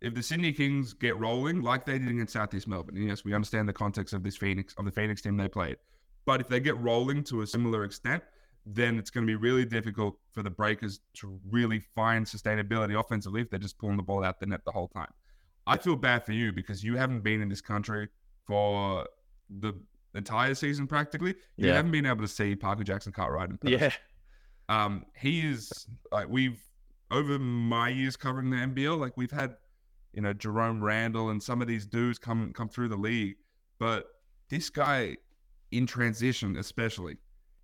If 0.00 0.14
the 0.14 0.22
Sydney 0.22 0.52
Kings 0.52 0.94
get 0.94 1.18
rolling 1.18 1.60
like 1.60 1.84
they 1.84 1.98
did 1.98 2.08
against 2.08 2.32
Southeast 2.32 2.66
Melbourne, 2.66 2.96
yes, 2.96 3.24
we 3.24 3.34
understand 3.34 3.68
the 3.68 3.72
context 3.74 4.14
of 4.14 4.22
this 4.22 4.36
Phoenix 4.36 4.74
of 4.78 4.86
the 4.86 4.90
Phoenix 4.90 5.20
team 5.20 5.36
they 5.36 5.48
played, 5.48 5.76
but 6.26 6.40
if 6.40 6.48
they 6.48 6.60
get 6.60 6.76
rolling 6.78 7.24
to 7.24 7.40
a 7.40 7.46
similar 7.46 7.84
extent, 7.84 8.22
then 8.66 8.98
it's 8.98 9.10
going 9.10 9.24
to 9.24 9.30
be 9.30 9.36
really 9.36 9.64
difficult 9.64 10.18
for 10.32 10.42
the 10.42 10.50
Breakers 10.50 11.00
to 11.14 11.40
really 11.48 11.78
find 11.94 12.26
sustainability 12.26 12.98
offensively 12.98 13.40
if 13.40 13.48
they're 13.48 13.60
just 13.60 13.78
pulling 13.78 13.96
the 13.96 14.02
ball 14.02 14.24
out 14.24 14.40
the 14.40 14.46
net 14.46 14.60
the 14.64 14.72
whole 14.72 14.88
time. 14.88 15.10
I 15.68 15.76
feel 15.78 15.96
bad 15.96 16.26
for 16.26 16.32
you 16.32 16.52
because 16.52 16.82
you 16.82 16.96
haven't 16.96 17.20
been 17.20 17.40
in 17.40 17.48
this 17.48 17.60
country 17.60 18.08
for 18.44 19.06
the 19.58 19.72
entire 20.14 20.54
season 20.54 20.86
practically. 20.86 21.34
You 21.56 21.68
yeah. 21.68 21.74
haven't 21.74 21.92
been 21.92 22.06
able 22.06 22.22
to 22.22 22.28
see 22.28 22.56
Parker 22.56 22.84
Jackson 22.84 23.12
Cartwright 23.12 23.50
in 23.50 23.58
person. 23.58 23.78
Yeah. 23.78 23.92
Um, 24.68 25.06
he 25.16 25.46
is 25.46 25.86
like 26.10 26.28
we've 26.28 26.60
over 27.12 27.38
my 27.38 27.88
years 27.88 28.16
covering 28.16 28.50
the 28.50 28.56
NBL, 28.56 28.98
like 28.98 29.16
we've 29.16 29.30
had, 29.30 29.56
you 30.12 30.22
know, 30.22 30.32
Jerome 30.32 30.82
Randall 30.82 31.30
and 31.30 31.40
some 31.40 31.62
of 31.62 31.68
these 31.68 31.86
dudes 31.86 32.18
come 32.18 32.52
come 32.52 32.68
through 32.68 32.88
the 32.88 32.96
league, 32.96 33.36
but 33.78 34.06
this 34.48 34.70
guy 34.70 35.16
in 35.70 35.86
transition, 35.86 36.56
especially 36.56 37.16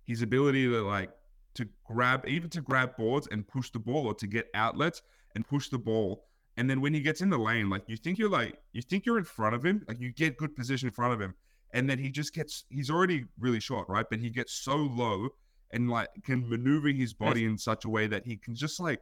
his 0.05 0.21
ability 0.21 0.67
to 0.67 0.81
like 0.81 1.11
to 1.55 1.67
grab 1.85 2.25
even 2.27 2.49
to 2.49 2.61
grab 2.61 2.95
boards 2.97 3.27
and 3.31 3.47
push 3.47 3.69
the 3.69 3.79
ball 3.79 4.07
or 4.07 4.13
to 4.15 4.27
get 4.27 4.47
outlets 4.53 5.01
and 5.35 5.47
push 5.47 5.69
the 5.69 5.77
ball. 5.77 6.25
And 6.57 6.69
then 6.69 6.81
when 6.81 6.93
he 6.93 7.01
gets 7.01 7.21
in 7.21 7.29
the 7.29 7.37
lane, 7.37 7.69
like 7.69 7.83
you 7.87 7.97
think 7.97 8.17
you're 8.17 8.29
like 8.29 8.57
you 8.73 8.81
think 8.81 9.05
you're 9.05 9.17
in 9.17 9.23
front 9.23 9.55
of 9.55 9.63
him, 9.65 9.83
like 9.87 9.99
you 9.99 10.11
get 10.11 10.37
good 10.37 10.55
position 10.55 10.87
in 10.87 10.93
front 10.93 11.13
of 11.13 11.21
him, 11.21 11.33
and 11.71 11.89
then 11.89 11.97
he 11.97 12.09
just 12.09 12.33
gets 12.33 12.65
he's 12.69 12.89
already 12.89 13.25
really 13.39 13.59
short, 13.59 13.89
right? 13.89 14.05
But 14.09 14.19
he 14.19 14.29
gets 14.29 14.53
so 14.53 14.75
low 14.75 15.29
and 15.71 15.89
like 15.89 16.09
can 16.23 16.47
maneuver 16.47 16.89
his 16.89 17.13
body 17.13 17.45
in 17.45 17.57
such 17.57 17.85
a 17.85 17.89
way 17.89 18.07
that 18.07 18.25
he 18.25 18.37
can 18.37 18.55
just 18.55 18.79
like 18.79 19.01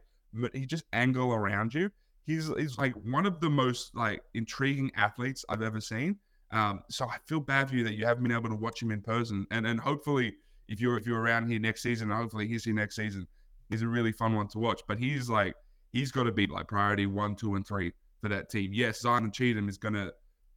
he 0.54 0.64
just 0.64 0.84
angle 0.92 1.32
around 1.32 1.74
you. 1.74 1.90
He's 2.24 2.50
he's 2.56 2.78
like 2.78 2.94
one 2.94 3.26
of 3.26 3.40
the 3.40 3.50
most 3.50 3.94
like 3.94 4.22
intriguing 4.34 4.90
athletes 4.96 5.44
I've 5.48 5.62
ever 5.62 5.80
seen. 5.80 6.16
Um, 6.52 6.82
so 6.88 7.06
I 7.06 7.16
feel 7.26 7.40
bad 7.40 7.70
for 7.70 7.76
you 7.76 7.84
that 7.84 7.94
you 7.94 8.04
haven't 8.04 8.22
been 8.22 8.32
able 8.32 8.50
to 8.50 8.54
watch 8.54 8.82
him 8.82 8.90
in 8.90 9.00
person, 9.00 9.46
and 9.50 9.66
and 9.66 9.80
hopefully 9.80 10.34
if 10.68 10.80
you're 10.80 10.96
if 10.96 11.06
you're 11.06 11.20
around 11.20 11.48
here 11.48 11.58
next 11.58 11.82
season, 11.82 12.10
hopefully 12.10 12.46
he's 12.46 12.64
here 12.64 12.74
next 12.74 12.96
season. 12.96 13.26
He's 13.70 13.82
a 13.82 13.88
really 13.88 14.12
fun 14.12 14.34
one 14.34 14.48
to 14.48 14.58
watch, 14.58 14.82
but 14.86 14.98
he's 14.98 15.28
like 15.28 15.54
he's 15.92 16.12
got 16.12 16.24
to 16.24 16.32
be 16.32 16.46
like 16.46 16.68
priority 16.68 17.06
one, 17.06 17.36
two, 17.36 17.54
and 17.54 17.66
three 17.66 17.92
for 18.20 18.28
that 18.28 18.50
team. 18.50 18.70
Yes, 18.72 19.02
Zylan 19.02 19.32
Cheatham 19.32 19.68
is 19.68 19.78
going 19.78 19.94
to 19.94 20.12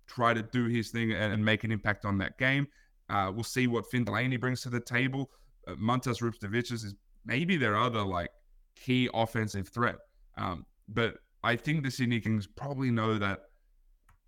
try 0.08 0.34
to 0.34 0.44
do 0.44 0.66
his 0.66 0.92
thing 0.92 1.12
and, 1.12 1.34
and 1.34 1.44
make 1.44 1.64
an 1.64 1.72
impact 1.72 2.06
on 2.06 2.18
that 2.20 2.38
game. 2.38 2.68
Uh, 3.10 3.32
we'll 3.34 3.44
see 3.44 3.68
what 3.68 3.90
Finn 3.90 4.04
Delaney 4.04 4.38
brings 4.38 4.62
to 4.62 4.70
the 4.70 4.80
table. 4.80 5.30
Uh, 5.68 5.76
Mantas 5.76 6.22
Rubstavicius 6.22 6.84
is 6.84 6.96
maybe 7.26 7.58
their 7.58 7.76
other 7.76 8.02
like 8.02 8.30
key 8.76 9.10
offensive 9.14 9.70
threat. 9.70 9.96
Um, 10.38 10.66
but 10.90 11.18
I 11.44 11.56
think 11.56 11.84
the 11.84 11.92
Sydney 11.92 12.20
Kings 12.20 12.48
probably 12.48 12.92
know 12.92 13.18
that 13.18 13.42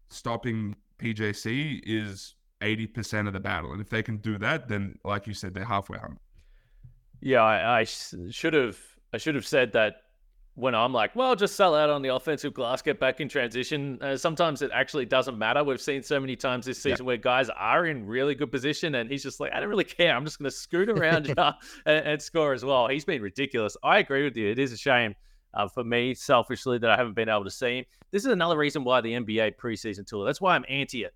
stopping 0.09 0.75
PJC 0.97 1.81
is 1.85 2.35
80% 2.61 3.27
of 3.27 3.33
the 3.33 3.39
battle. 3.39 3.71
And 3.71 3.81
if 3.81 3.89
they 3.89 4.03
can 4.03 4.17
do 4.17 4.37
that, 4.39 4.67
then 4.67 4.97
like 5.03 5.27
you 5.27 5.33
said, 5.33 5.53
they're 5.53 5.65
halfway 5.65 5.97
home. 5.97 6.19
Yeah, 7.21 7.41
I, 7.41 7.79
I 7.79 7.83
should 7.83 8.53
have 8.53 8.77
I 9.13 9.17
should 9.17 9.35
have 9.35 9.47
said 9.47 9.73
that 9.73 10.01
when 10.57 10.73
I'm 10.73 10.91
like, 10.91 11.15
well, 11.15 11.35
just 11.35 11.55
sell 11.55 11.75
out 11.75 11.91
on 11.91 12.01
the 12.01 12.13
offensive 12.13 12.51
glass, 12.51 12.81
get 12.81 12.99
back 12.99 13.21
in 13.21 13.29
transition. 13.29 13.99
Uh, 14.01 14.17
sometimes 14.17 14.63
it 14.63 14.71
actually 14.73 15.05
doesn't 15.05 15.37
matter. 15.37 15.63
We've 15.63 15.79
seen 15.79 16.01
so 16.01 16.19
many 16.19 16.35
times 16.35 16.65
this 16.65 16.81
season 16.81 17.05
yeah. 17.05 17.07
where 17.07 17.17
guys 17.17 17.49
are 17.49 17.85
in 17.85 18.07
really 18.07 18.33
good 18.33 18.51
position, 18.51 18.95
and 18.95 19.09
he's 19.09 19.21
just 19.21 19.39
like, 19.39 19.53
I 19.53 19.59
don't 19.59 19.69
really 19.69 19.83
care. 19.83 20.15
I'm 20.15 20.25
just 20.25 20.39
going 20.39 20.49
to 20.49 20.55
scoot 20.55 20.89
around 20.89 21.27
and, 21.37 21.55
and, 21.85 22.21
score 22.21 22.53
as 22.53 22.65
well. 22.65 22.87
He's 22.87 23.05
been 23.05 23.21
ridiculous. 23.21 23.77
I 23.83 23.99
agree 23.99 24.23
with 24.23 24.35
you. 24.35 24.49
It 24.49 24.57
is 24.57 24.71
a 24.71 24.77
shame 24.77 25.13
uh, 25.57 25.67
for 25.67 25.83
me, 25.83 26.13
selfishly, 26.13 26.77
that 26.77 26.89
I 26.89 26.95
haven't 26.95 27.15
been 27.15 27.27
able 27.27 27.43
to 27.43 27.51
see 27.51 27.79
him. 27.79 27.85
This 28.11 28.23
is 28.23 28.31
another 28.31 28.57
reason 28.57 28.85
why 28.85 29.01
the 29.01 29.13
NBA 29.13 29.57
preseason 29.57 30.05
tour. 30.05 30.25
That's 30.25 30.39
why 30.39 30.55
I'm 30.55 30.65
anti 30.69 31.03
it. 31.03 31.13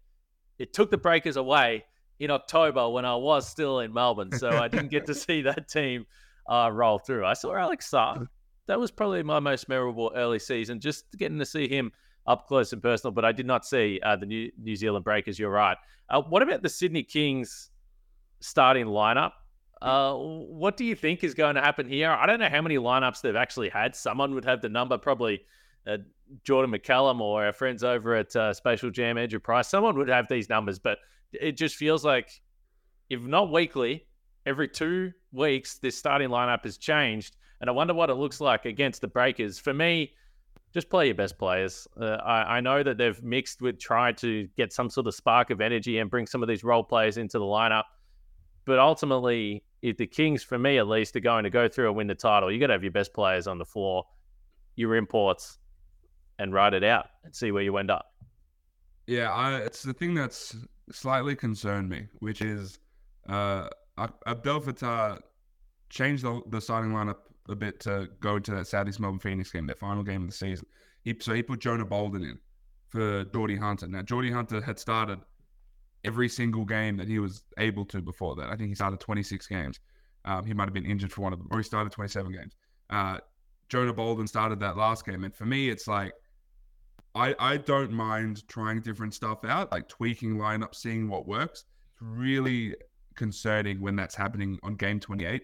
It 0.59 0.73
took 0.73 0.91
the 0.91 0.97
Breakers 0.97 1.37
away 1.37 1.85
in 2.19 2.29
October 2.29 2.89
when 2.89 3.05
I 3.05 3.15
was 3.15 3.47
still 3.47 3.79
in 3.79 3.93
Melbourne, 3.93 4.31
so 4.31 4.49
I 4.49 4.67
didn't 4.67 4.89
get 4.89 5.05
to 5.05 5.15
see 5.15 5.43
that 5.43 5.69
team 5.69 6.05
uh, 6.49 6.69
roll 6.73 6.99
through. 6.99 7.25
I 7.25 7.33
saw 7.33 7.55
Alex 7.55 7.89
Sarr 7.89 8.27
that 8.67 8.79
was 8.79 8.91
probably 8.91 9.23
my 9.23 9.39
most 9.39 9.67
memorable 9.67 10.11
early 10.15 10.39
season. 10.39 10.79
Just 10.79 11.05
getting 11.17 11.39
to 11.39 11.45
see 11.45 11.67
him 11.67 11.91
up 12.27 12.47
close 12.47 12.71
and 12.73 12.81
personal. 12.81 13.11
But 13.11 13.25
I 13.25 13.31
did 13.31 13.45
not 13.45 13.65
see 13.65 13.99
uh, 14.01 14.15
the 14.15 14.25
New 14.25 14.51
New 14.57 14.75
Zealand 14.75 15.03
Breakers. 15.03 15.37
You're 15.37 15.51
right. 15.51 15.77
Uh, 16.09 16.21
what 16.21 16.41
about 16.41 16.61
the 16.61 16.69
Sydney 16.69 17.03
Kings 17.03 17.69
starting 18.39 18.85
lineup? 18.85 19.31
Uh, 19.81 20.13
what 20.13 20.77
do 20.77 20.85
you 20.85 20.95
think 20.95 21.23
is 21.23 21.33
going 21.33 21.55
to 21.55 21.61
happen 21.61 21.87
here? 21.87 22.11
I 22.11 22.25
don't 22.25 22.39
know 22.39 22.49
how 22.49 22.61
many 22.61 22.75
lineups 22.75 23.21
they've 23.21 23.35
actually 23.35 23.69
had. 23.69 23.95
Someone 23.95 24.35
would 24.35 24.45
have 24.45 24.61
the 24.61 24.69
number, 24.69 24.97
probably 24.97 25.41
uh, 25.87 25.97
Jordan 26.43 26.71
McCallum 26.71 27.19
or 27.19 27.45
our 27.45 27.53
friends 27.53 27.83
over 27.83 28.15
at 28.15 28.35
uh, 28.35 28.53
Spatial 28.53 28.91
Jam, 28.91 29.17
Andrew 29.17 29.39
Price. 29.39 29.67
Someone 29.67 29.97
would 29.97 30.07
have 30.07 30.27
these 30.27 30.49
numbers, 30.49 30.77
but 30.77 30.99
it 31.33 31.57
just 31.57 31.75
feels 31.75 32.05
like, 32.05 32.41
if 33.09 33.21
not 33.21 33.51
weekly, 33.51 34.05
every 34.45 34.67
two 34.67 35.11
weeks, 35.31 35.77
this 35.79 35.97
starting 35.97 36.29
lineup 36.29 36.63
has 36.63 36.77
changed. 36.77 37.37
And 37.59 37.69
I 37.69 37.73
wonder 37.73 37.93
what 37.93 38.09
it 38.09 38.15
looks 38.15 38.41
like 38.41 38.65
against 38.65 39.01
the 39.01 39.07
Breakers. 39.07 39.59
For 39.59 39.73
me, 39.73 40.13
just 40.73 40.89
play 40.89 41.07
your 41.07 41.15
best 41.15 41.37
players. 41.37 41.87
Uh, 41.99 42.17
I, 42.23 42.57
I, 42.57 42.61
know 42.61 42.81
that 42.81 42.97
they've 42.97 43.21
mixed 43.21 43.61
with 43.61 43.77
trying 43.77 44.15
to 44.15 44.47
get 44.55 44.71
some 44.71 44.89
sort 44.89 45.05
of 45.05 45.13
spark 45.13 45.49
of 45.49 45.59
energy 45.59 45.99
and 45.99 46.09
bring 46.09 46.25
some 46.25 46.41
of 46.41 46.47
these 46.47 46.63
role 46.63 46.83
players 46.83 47.17
into 47.17 47.39
the 47.39 47.45
lineup. 47.45 47.83
But 48.65 48.79
ultimately, 48.79 49.63
if 49.81 49.97
the 49.97 50.07
Kings, 50.07 50.43
for 50.43 50.57
me 50.57 50.77
at 50.77 50.87
least, 50.87 51.15
are 51.15 51.21
going 51.21 51.43
to 51.43 51.49
go 51.49 51.67
through 51.67 51.87
and 51.87 51.97
win 51.97 52.07
the 52.07 52.15
title, 52.15 52.51
you 52.51 52.59
got 52.59 52.67
to 52.67 52.73
have 52.73 52.83
your 52.83 52.91
best 52.91 53.13
players 53.13 53.47
on 53.47 53.57
the 53.57 53.65
floor, 53.65 54.05
your 54.75 54.95
imports, 54.95 55.57
and 56.39 56.53
ride 56.53 56.73
it 56.73 56.83
out 56.83 57.07
and 57.23 57.35
see 57.35 57.51
where 57.51 57.63
you 57.63 57.77
end 57.77 57.91
up. 57.91 58.13
Yeah, 59.07 59.31
I, 59.31 59.57
it's 59.57 59.83
the 59.83 59.93
thing 59.93 60.13
that's 60.13 60.55
slightly 60.91 61.35
concerned 61.35 61.89
me, 61.89 62.07
which 62.19 62.41
is 62.41 62.79
uh, 63.27 63.67
Abdel 63.97 64.61
Fattah 64.61 65.19
changed 65.89 66.23
the, 66.23 66.41
the 66.49 66.61
starting 66.61 66.91
lineup 66.91 67.17
a 67.49 67.55
bit 67.55 67.79
to 67.81 68.07
go 68.19 68.37
into 68.37 68.51
that 68.51 68.67
Southeast 68.67 68.99
Melbourne 68.99 69.19
Phoenix 69.19 69.51
game, 69.51 69.67
that 69.67 69.79
final 69.79 70.03
game 70.03 70.21
of 70.21 70.29
the 70.29 70.35
season. 70.35 70.65
He, 71.03 71.15
so 71.19 71.33
he 71.33 71.43
put 71.43 71.59
Jonah 71.59 71.85
Bolden 71.85 72.23
in 72.23 72.39
for 72.89 73.25
Geordie 73.25 73.57
Hunter. 73.57 73.87
Now, 73.87 74.01
Geordie 74.03 74.31
Hunter 74.31 74.61
had 74.61 74.77
started 74.79 75.19
every 76.03 76.29
single 76.29 76.65
game 76.65 76.97
that 76.97 77.07
he 77.07 77.19
was 77.19 77.43
able 77.57 77.85
to 77.85 78.01
before 78.01 78.35
that. 78.35 78.49
I 78.49 78.55
think 78.55 78.69
he 78.69 78.75
started 78.75 78.99
26 78.99 79.47
games. 79.47 79.79
Um, 80.25 80.45
he 80.45 80.53
might 80.53 80.65
have 80.65 80.73
been 80.73 80.85
injured 80.85 81.11
for 81.11 81.21
one 81.21 81.33
of 81.33 81.39
them, 81.39 81.47
or 81.51 81.57
he 81.57 81.63
started 81.63 81.91
27 81.91 82.31
games. 82.31 82.55
Uh, 82.89 83.17
Jonah 83.69 83.93
Bolden 83.93 84.27
started 84.27 84.59
that 84.59 84.77
last 84.77 85.05
game. 85.05 85.23
And 85.23 85.33
for 85.33 85.45
me, 85.45 85.69
it's 85.69 85.87
like, 85.87 86.13
I, 87.15 87.35
I 87.39 87.57
don't 87.57 87.91
mind 87.91 88.47
trying 88.47 88.81
different 88.81 89.13
stuff 89.13 89.43
out, 89.43 89.71
like 89.71 89.87
tweaking 89.87 90.37
lineup, 90.37 90.75
seeing 90.75 91.09
what 91.09 91.27
works. 91.27 91.65
It's 91.93 92.01
really 92.01 92.75
concerning 93.15 93.81
when 93.81 93.95
that's 93.95 94.15
happening 94.15 94.59
on 94.63 94.75
game 94.75 94.99
28, 94.99 95.43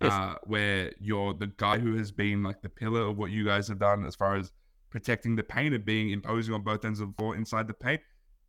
yes. 0.00 0.12
uh, 0.12 0.34
where 0.44 0.92
you're 1.00 1.34
the 1.34 1.48
guy 1.56 1.78
who 1.78 1.96
has 1.96 2.10
been 2.10 2.42
like 2.42 2.60
the 2.62 2.68
pillar 2.68 3.02
of 3.02 3.16
what 3.16 3.30
you 3.30 3.44
guys 3.44 3.68
have 3.68 3.78
done 3.78 4.04
as 4.04 4.14
far 4.14 4.36
as 4.36 4.52
protecting 4.90 5.34
the 5.34 5.42
paint 5.42 5.74
and 5.74 5.84
being 5.84 6.10
imposing 6.10 6.54
on 6.54 6.62
both 6.62 6.84
ends 6.84 7.00
of 7.00 7.08
the 7.08 7.14
floor 7.14 7.36
inside 7.36 7.66
the 7.66 7.74
paint. 7.74 8.00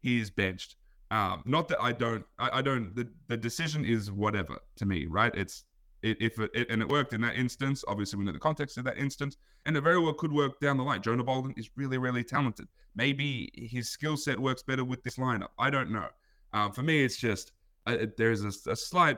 He 0.02 0.20
is 0.20 0.30
benched. 0.30 0.76
Um, 1.12 1.44
not 1.46 1.68
that 1.68 1.82
I 1.82 1.92
don't, 1.92 2.26
I, 2.40 2.60
I, 2.60 2.62
don't. 2.62 2.96
The, 2.96 3.08
the 3.28 3.38
decision 3.38 3.86
is 3.86 4.12
whatever 4.12 4.60
to 4.78 4.86
me, 4.86 5.06
right? 5.06 5.34
It's 5.36 5.66
it, 6.02 6.18
if 6.20 6.40
it, 6.40 6.52
it, 6.54 6.70
and 6.70 6.82
it 6.82 6.90
worked 6.90 7.14
in 7.14 7.22
that 7.22 7.36
instance. 7.36 7.84
Obviously, 7.88 8.20
we 8.20 8.26
know 8.26 8.32
the 8.32 8.40
context 8.40 8.78
of 8.78 8.84
that 8.86 8.98
instance, 8.98 9.38
and 9.66 9.78
it 9.78 9.82
very 9.82 10.00
well 10.00 10.14
could 10.14 10.34
work 10.34 10.60
down 10.60 10.78
the 10.78 10.84
line. 10.84 11.02
Jonah 11.02 11.24
Bolden 11.24 11.54
is 11.56 11.70
really, 11.76 11.98
really 11.98 12.24
talented. 12.24 12.68
Maybe 12.96 13.52
his 13.56 13.90
skill 13.90 14.18
set 14.18 14.40
works 14.40 14.64
better 14.64 14.84
with 14.84 15.04
this 15.04 15.16
lineup. 15.16 15.50
I 15.58 15.70
don't 15.70 15.92
know. 15.92 16.08
Um, 16.52 16.72
for 16.72 16.84
me, 16.84 17.04
it's 17.04 17.18
just 17.18 17.54
uh, 17.88 18.06
there's 18.18 18.44
a, 18.44 18.72
a 18.72 18.76
slight 18.76 19.18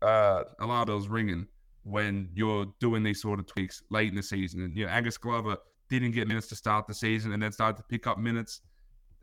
uh, 0.00 0.44
alarm 0.60 0.86
bells 0.86 1.08
ringing 1.08 1.46
when 1.84 2.28
you're 2.34 2.66
doing 2.80 3.02
these 3.02 3.20
sort 3.20 3.38
of 3.38 3.46
tweaks 3.46 3.82
late 3.90 4.08
in 4.08 4.14
the 4.14 4.22
season. 4.22 4.62
And 4.62 4.76
you 4.76 4.86
know, 4.86 4.92
Angus 4.92 5.18
Glover 5.18 5.56
didn't 5.88 6.12
get 6.12 6.28
minutes 6.28 6.48
to 6.48 6.56
start 6.56 6.86
the 6.86 6.94
season, 6.94 7.32
and 7.32 7.42
then 7.42 7.52
started 7.52 7.76
to 7.76 7.82
pick 7.84 8.06
up 8.06 8.18
minutes 8.18 8.60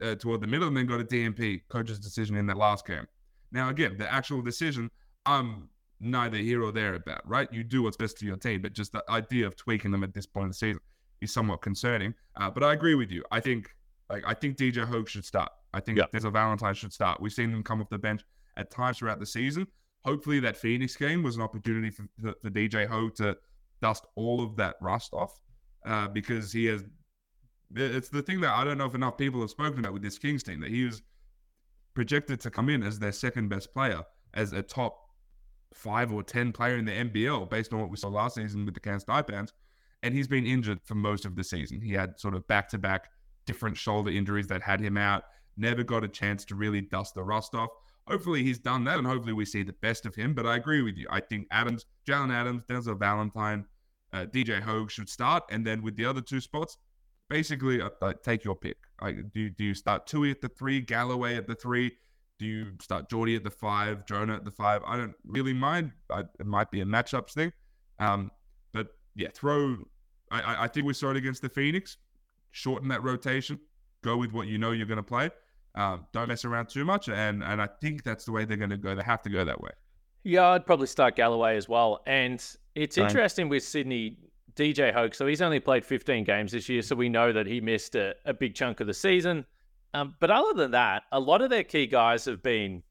uh, 0.01 0.15
toward 0.15 0.41
the 0.41 0.48
middle 0.48 0.68
and 0.68 0.75
then 0.75 0.86
got 0.86 1.00
a 1.00 1.03
DNP, 1.03 1.62
coach's 1.70 2.00
decision 2.00 2.36
in 2.36 2.46
that 2.48 2.58
last 2.58 2.86
game. 2.86 3.08
Now, 3.51 3.70
again, 3.70 3.98
the 3.98 4.12
actual 4.12 4.41
decision, 4.41 4.89
I'm 5.25 5.70
neither 6.00 6.38
here 6.38 6.63
or 6.63 6.72
there 6.72 6.96
about, 6.96 7.27
right? 7.27 7.51
You 7.51 7.63
do 7.63 7.84
what's 7.84 7.98
best 7.98 8.18
for 8.18 8.25
your 8.25 8.38
team, 8.38 8.62
but 8.62 8.74
just 8.74 8.91
the 8.91 9.03
idea 9.10 9.48
of 9.48 9.56
tweaking 9.56 9.91
them 9.91 10.03
at 10.03 10.13
this 10.13 10.25
point 10.25 10.46
in 10.46 10.50
the 10.50 10.56
season 10.56 10.82
is 11.22 11.34
somewhat 11.34 11.62
concerning. 11.62 12.13
Uh, 12.36 12.50
but 12.50 12.63
I 12.63 12.74
agree 12.74 12.96
with 12.96 13.12
you. 13.12 13.24
I 13.32 13.39
think 13.39 13.70
like 14.10 14.24
I 14.25 14.34
think 14.34 14.58
DJ 14.58 14.86
Hogg 14.86 15.08
should 15.08 15.25
start. 15.25 15.51
I 15.74 15.79
think 15.79 15.98
yeah. 15.98 16.06
a 16.12 16.32
Valentine 16.32 16.74
should 16.74 16.94
start. 16.94 17.22
We've 17.22 17.32
seen 17.32 17.51
him 17.51 17.63
come 17.63 17.82
off 17.82 17.89
the 17.89 17.98
bench 17.98 18.22
at 18.58 18.72
times 18.72 18.98
throughout 18.98 19.20
the 19.20 19.25
season. 19.25 19.68
Hopefully, 20.03 20.39
that 20.39 20.58
Phoenix 20.58 20.96
game 20.96 21.22
was 21.22 21.36
an 21.36 21.41
opportunity 21.41 21.89
for, 21.89 22.08
for, 22.22 22.34
for 22.41 22.50
DJ 22.50 22.88
Hogg 22.88 23.15
to 23.15 23.38
dust 23.82 24.06
all 24.15 24.41
of 24.41 24.56
that 24.56 24.75
rust 24.82 25.13
off 25.13 25.39
uh, 25.86 26.08
because 26.08 26.51
he 26.51 26.65
has 26.65 26.84
it's 27.76 28.10
the 28.10 28.22
thing 28.22 28.42
that 28.42 28.54
I 28.54 28.64
don't 28.64 28.78
know 28.78 28.86
if 28.86 28.96
enough 28.96 29.18
people 29.18 29.42
have 29.42 29.50
spoken 29.50 29.80
about 29.80 29.94
with 29.94 30.02
this 30.02 30.18
Kings 30.18 30.44
team 30.44 30.60
that 30.62 30.70
he 30.70 30.86
was 30.86 31.02
projected 31.94 32.40
to 32.42 32.50
come 32.50 32.70
in 32.70 32.84
as 32.84 33.00
their 33.00 33.12
second 33.12 33.50
best 33.50 33.74
player, 33.74 34.04
as 34.34 34.54
a 34.54 34.62
top 34.62 35.10
five 35.74 36.12
or 36.12 36.24
ten 36.24 36.52
player 36.52 36.78
in 36.78 36.86
the 36.86 36.92
NBL 36.92 37.50
based 37.50 37.74
on 37.74 37.80
what 37.80 37.90
we 37.90 37.98
saw 37.98 38.08
last 38.08 38.36
season 38.36 38.66
with 38.66 38.74
the 38.74 38.80
Cairns 38.80 39.06
Taipans. 39.06 39.52
And 40.02 40.14
he's 40.14 40.28
been 40.28 40.46
injured 40.46 40.80
for 40.84 40.96
most 40.96 41.26
of 41.26 41.36
the 41.36 41.44
season. 41.44 41.82
He 41.82 41.94
had 41.94 42.20
sort 42.20 42.34
of 42.34 42.48
back 42.48 42.70
to 42.70 42.78
back 42.78 43.10
different 43.46 43.78
shoulder 43.78 44.12
injuries 44.12 44.48
that 44.48 44.62
had 44.62 44.80
him 44.80 44.98
out, 44.98 45.24
never 45.58 45.84
got 45.84 46.04
a 46.04 46.08
chance 46.08 46.46
to 46.46 46.56
really 46.56 46.82
dust 46.82 47.16
the 47.16 47.24
rust 47.24 47.54
off. 47.54 47.70
Hopefully 48.08 48.44
he's 48.44 48.60
done 48.60 48.84
that 48.86 48.98
and 48.98 49.06
hopefully 49.06 49.34
we 49.34 49.46
see 49.46 49.62
the 49.62 49.74
best 49.74 50.06
of 50.06 50.16
him. 50.16 50.34
But 50.34 50.46
I 50.46 50.56
agree 50.56 50.82
with 50.82 50.98
you. 50.98 51.08
I 51.10 51.20
think 51.20 51.48
Adams, 51.52 51.86
Jalen 52.08 52.32
Adams, 52.32 52.64
Denzel 52.70 52.98
Valentine, 52.98 53.66
uh, 54.14 54.26
DJ 54.26 54.62
Hogg 54.62 54.90
should 54.90 55.10
start. 55.10 55.44
And 55.52 55.66
then 55.66 55.84
with 55.84 55.96
the 55.96 56.06
other 56.06 56.22
two 56.22 56.40
spots, 56.40 56.78
basically 57.29 57.81
uh, 57.81 57.89
uh, 58.01 58.13
take 58.24 58.43
your 58.43 58.55
pick. 58.55 58.77
Like, 59.01 59.31
do 59.33 59.50
do 59.50 59.63
you 59.63 59.74
start 59.74 60.07
Toohey 60.07 60.31
at 60.31 60.41
the 60.41 60.50
three, 60.50 60.81
Galloway 60.81 61.36
at 61.36 61.48
the 61.48 61.55
three? 61.55 61.91
Do 62.38 62.45
you 62.45 62.71
start 62.81 63.09
Geordie 63.09 63.36
at 63.36 63.43
the 63.43 63.51
five, 63.51 64.05
Jonah 64.05 64.36
at 64.36 64.45
the 64.45 64.51
five? 64.51 64.81
I 64.86 64.98
don't 64.98 65.13
really 65.25 65.53
mind. 65.53 65.91
I, 66.09 66.21
it 66.39 66.45
might 66.45 66.71
be 66.71 66.81
a 66.81 66.86
matchups 66.86 67.33
thing, 67.33 67.51
um, 68.00 68.31
but 68.74 68.88
yeah, 69.15 69.29
throw. 69.33 69.77
I, 70.31 70.65
I 70.65 70.67
think 70.67 70.86
we 70.86 70.93
saw 70.93 71.12
it 71.12 71.17
against 71.17 71.41
the 71.41 71.50
Phoenix. 71.50 71.98
Shorten 72.51 72.88
that 72.89 73.03
rotation. 73.03 73.59
Go 74.03 74.17
with 74.17 74.31
what 74.31 74.48
you 74.48 74.57
know 74.57 74.71
you're 74.71 74.86
going 74.86 74.98
to 74.98 75.03
play. 75.03 75.29
Um, 75.75 76.05
don't 76.13 76.27
mess 76.27 76.45
around 76.45 76.69
too 76.69 76.86
much, 76.86 77.09
and 77.09 77.43
and 77.43 77.62
I 77.62 77.67
think 77.81 78.03
that's 78.03 78.25
the 78.25 78.31
way 78.31 78.45
they're 78.45 78.57
going 78.57 78.69
to 78.69 78.77
go. 78.77 78.95
They 78.95 79.03
have 79.03 79.21
to 79.24 79.29
go 79.29 79.43
that 79.45 79.62
way. 79.62 79.71
Yeah, 80.24 80.50
I'd 80.50 80.65
probably 80.65 80.88
start 80.88 81.15
Galloway 81.15 81.55
as 81.55 81.69
well. 81.69 82.01
And 82.05 82.43
it's 82.75 82.95
Same. 82.95 83.05
interesting 83.05 83.50
with 83.50 83.63
Sydney 83.63 84.17
DJ 84.60 84.94
Hogg. 84.94 85.16
so 85.16 85.25
he's 85.25 85.42
only 85.42 85.62
played 85.62 85.86
15 85.86 86.25
games 86.25 86.51
this 86.51 86.68
year, 86.68 86.82
so 86.82 86.94
we 86.96 87.08
know 87.08 87.32
that 87.32 87.48
he 87.48 87.62
missed 87.62 87.96
a, 87.96 88.13
a 88.25 88.34
big 88.34 88.54
chunk 88.54 88.82
of 88.82 88.88
the 88.88 88.94
season. 88.94 89.46
Um, 89.94 90.16
but 90.20 90.30
other 90.30 90.54
than 90.54 90.72
that, 90.72 91.04
a 91.13 91.20
lot 91.20 91.42
of 91.42 91.50
their 91.50 91.63
key 91.63 91.88
guys 91.88 92.25
have 92.25 92.44
been 92.44 92.84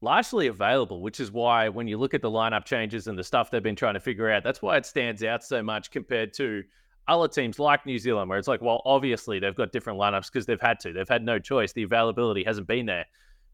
largely 0.00 0.46
available, 0.46 1.02
which 1.02 1.18
is 1.18 1.32
why 1.32 1.68
when 1.68 1.88
you 1.88 1.98
look 1.98 2.14
at 2.14 2.22
the 2.22 2.30
lineup 2.30 2.64
changes 2.64 3.08
and 3.08 3.18
the 3.18 3.24
stuff 3.24 3.50
they've 3.50 3.62
been 3.62 3.76
trying 3.76 3.94
to 3.94 4.00
figure 4.00 4.30
out, 4.30 4.44
that's 4.44 4.62
why 4.62 4.76
it 4.76 4.86
stands 4.86 5.24
out 5.24 5.42
so 5.42 5.62
much 5.62 5.90
compared 5.90 6.32
to 6.34 6.62
other 7.08 7.26
teams 7.26 7.58
like 7.58 7.84
New 7.84 7.98
Zealand, 7.98 8.30
where 8.30 8.38
it's 8.38 8.48
like, 8.48 8.62
well, 8.62 8.80
obviously 8.84 9.40
they've 9.40 9.54
got 9.54 9.72
different 9.72 9.98
lineups 9.98 10.32
because 10.32 10.46
they've 10.46 10.60
had 10.60 10.78
to. 10.80 10.92
They've 10.92 11.08
had 11.08 11.24
no 11.24 11.40
choice. 11.40 11.72
The 11.72 11.82
availability 11.82 12.44
hasn't 12.44 12.68
been 12.68 12.86
there. 12.86 13.06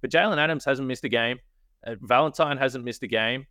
But 0.03 0.11
Jalen 0.11 0.37
Adams 0.37 0.65
hasn't 0.67 0.87
missed 0.87 1.05
a 1.05 1.09
game. 1.09 1.39
Uh, 1.87 1.95
Valentine 2.03 2.59
hasn't 2.59 2.85
missed 2.85 3.03
a 3.03 3.09
game. 3.09 3.47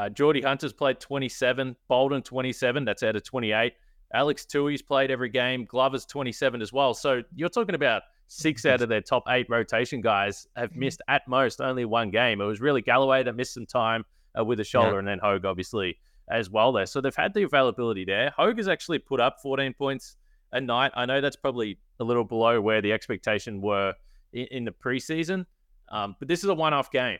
Uh, 0.00 0.08
Geordie 0.08 0.40
Hunter's 0.40 0.72
played 0.72 0.98
27, 0.98 1.76
Bolden 1.86 2.22
27, 2.22 2.86
that's 2.86 3.02
out 3.02 3.16
of 3.16 3.22
28. 3.22 3.74
Alex 4.14 4.46
Toohey's 4.46 4.80
played 4.80 5.10
every 5.10 5.28
game, 5.28 5.66
Glover's 5.66 6.06
27 6.06 6.62
as 6.62 6.72
well. 6.72 6.94
So 6.94 7.22
you're 7.34 7.50
talking 7.50 7.74
about 7.74 8.04
six 8.26 8.64
out 8.66 8.80
of 8.80 8.88
their 8.88 9.02
top 9.02 9.24
eight 9.28 9.46
rotation 9.50 10.00
guys 10.00 10.46
have 10.56 10.70
mm-hmm. 10.70 10.80
missed 10.80 11.02
at 11.08 11.28
most 11.28 11.60
only 11.60 11.84
one 11.84 12.10
game. 12.10 12.40
It 12.40 12.46
was 12.46 12.62
really 12.62 12.80
Galloway 12.80 13.22
that 13.24 13.36
missed 13.36 13.52
some 13.52 13.66
time 13.66 14.06
uh, 14.38 14.42
with 14.42 14.58
a 14.60 14.64
shoulder, 14.64 14.92
yeah. 14.92 14.98
and 15.00 15.08
then 15.08 15.18
Hogg 15.18 15.44
obviously 15.44 15.98
as 16.30 16.48
well 16.48 16.72
there. 16.72 16.86
So 16.86 17.02
they've 17.02 17.14
had 17.14 17.34
the 17.34 17.42
availability 17.42 18.06
there. 18.06 18.32
Hogg 18.34 18.56
has 18.56 18.68
actually 18.68 19.00
put 19.00 19.20
up 19.20 19.36
14 19.42 19.74
points 19.74 20.16
a 20.52 20.62
night. 20.62 20.92
I 20.94 21.04
know 21.04 21.20
that's 21.20 21.36
probably 21.36 21.78
a 21.98 22.04
little 22.04 22.24
below 22.24 22.58
where 22.58 22.80
the 22.80 22.94
expectation 22.94 23.60
were 23.60 23.92
in, 24.32 24.46
in 24.50 24.64
the 24.64 24.72
preseason, 24.72 25.44
um, 25.90 26.16
but 26.18 26.26
this 26.26 26.42
is 26.42 26.48
a 26.48 26.54
one-off 26.54 26.90
game, 26.90 27.18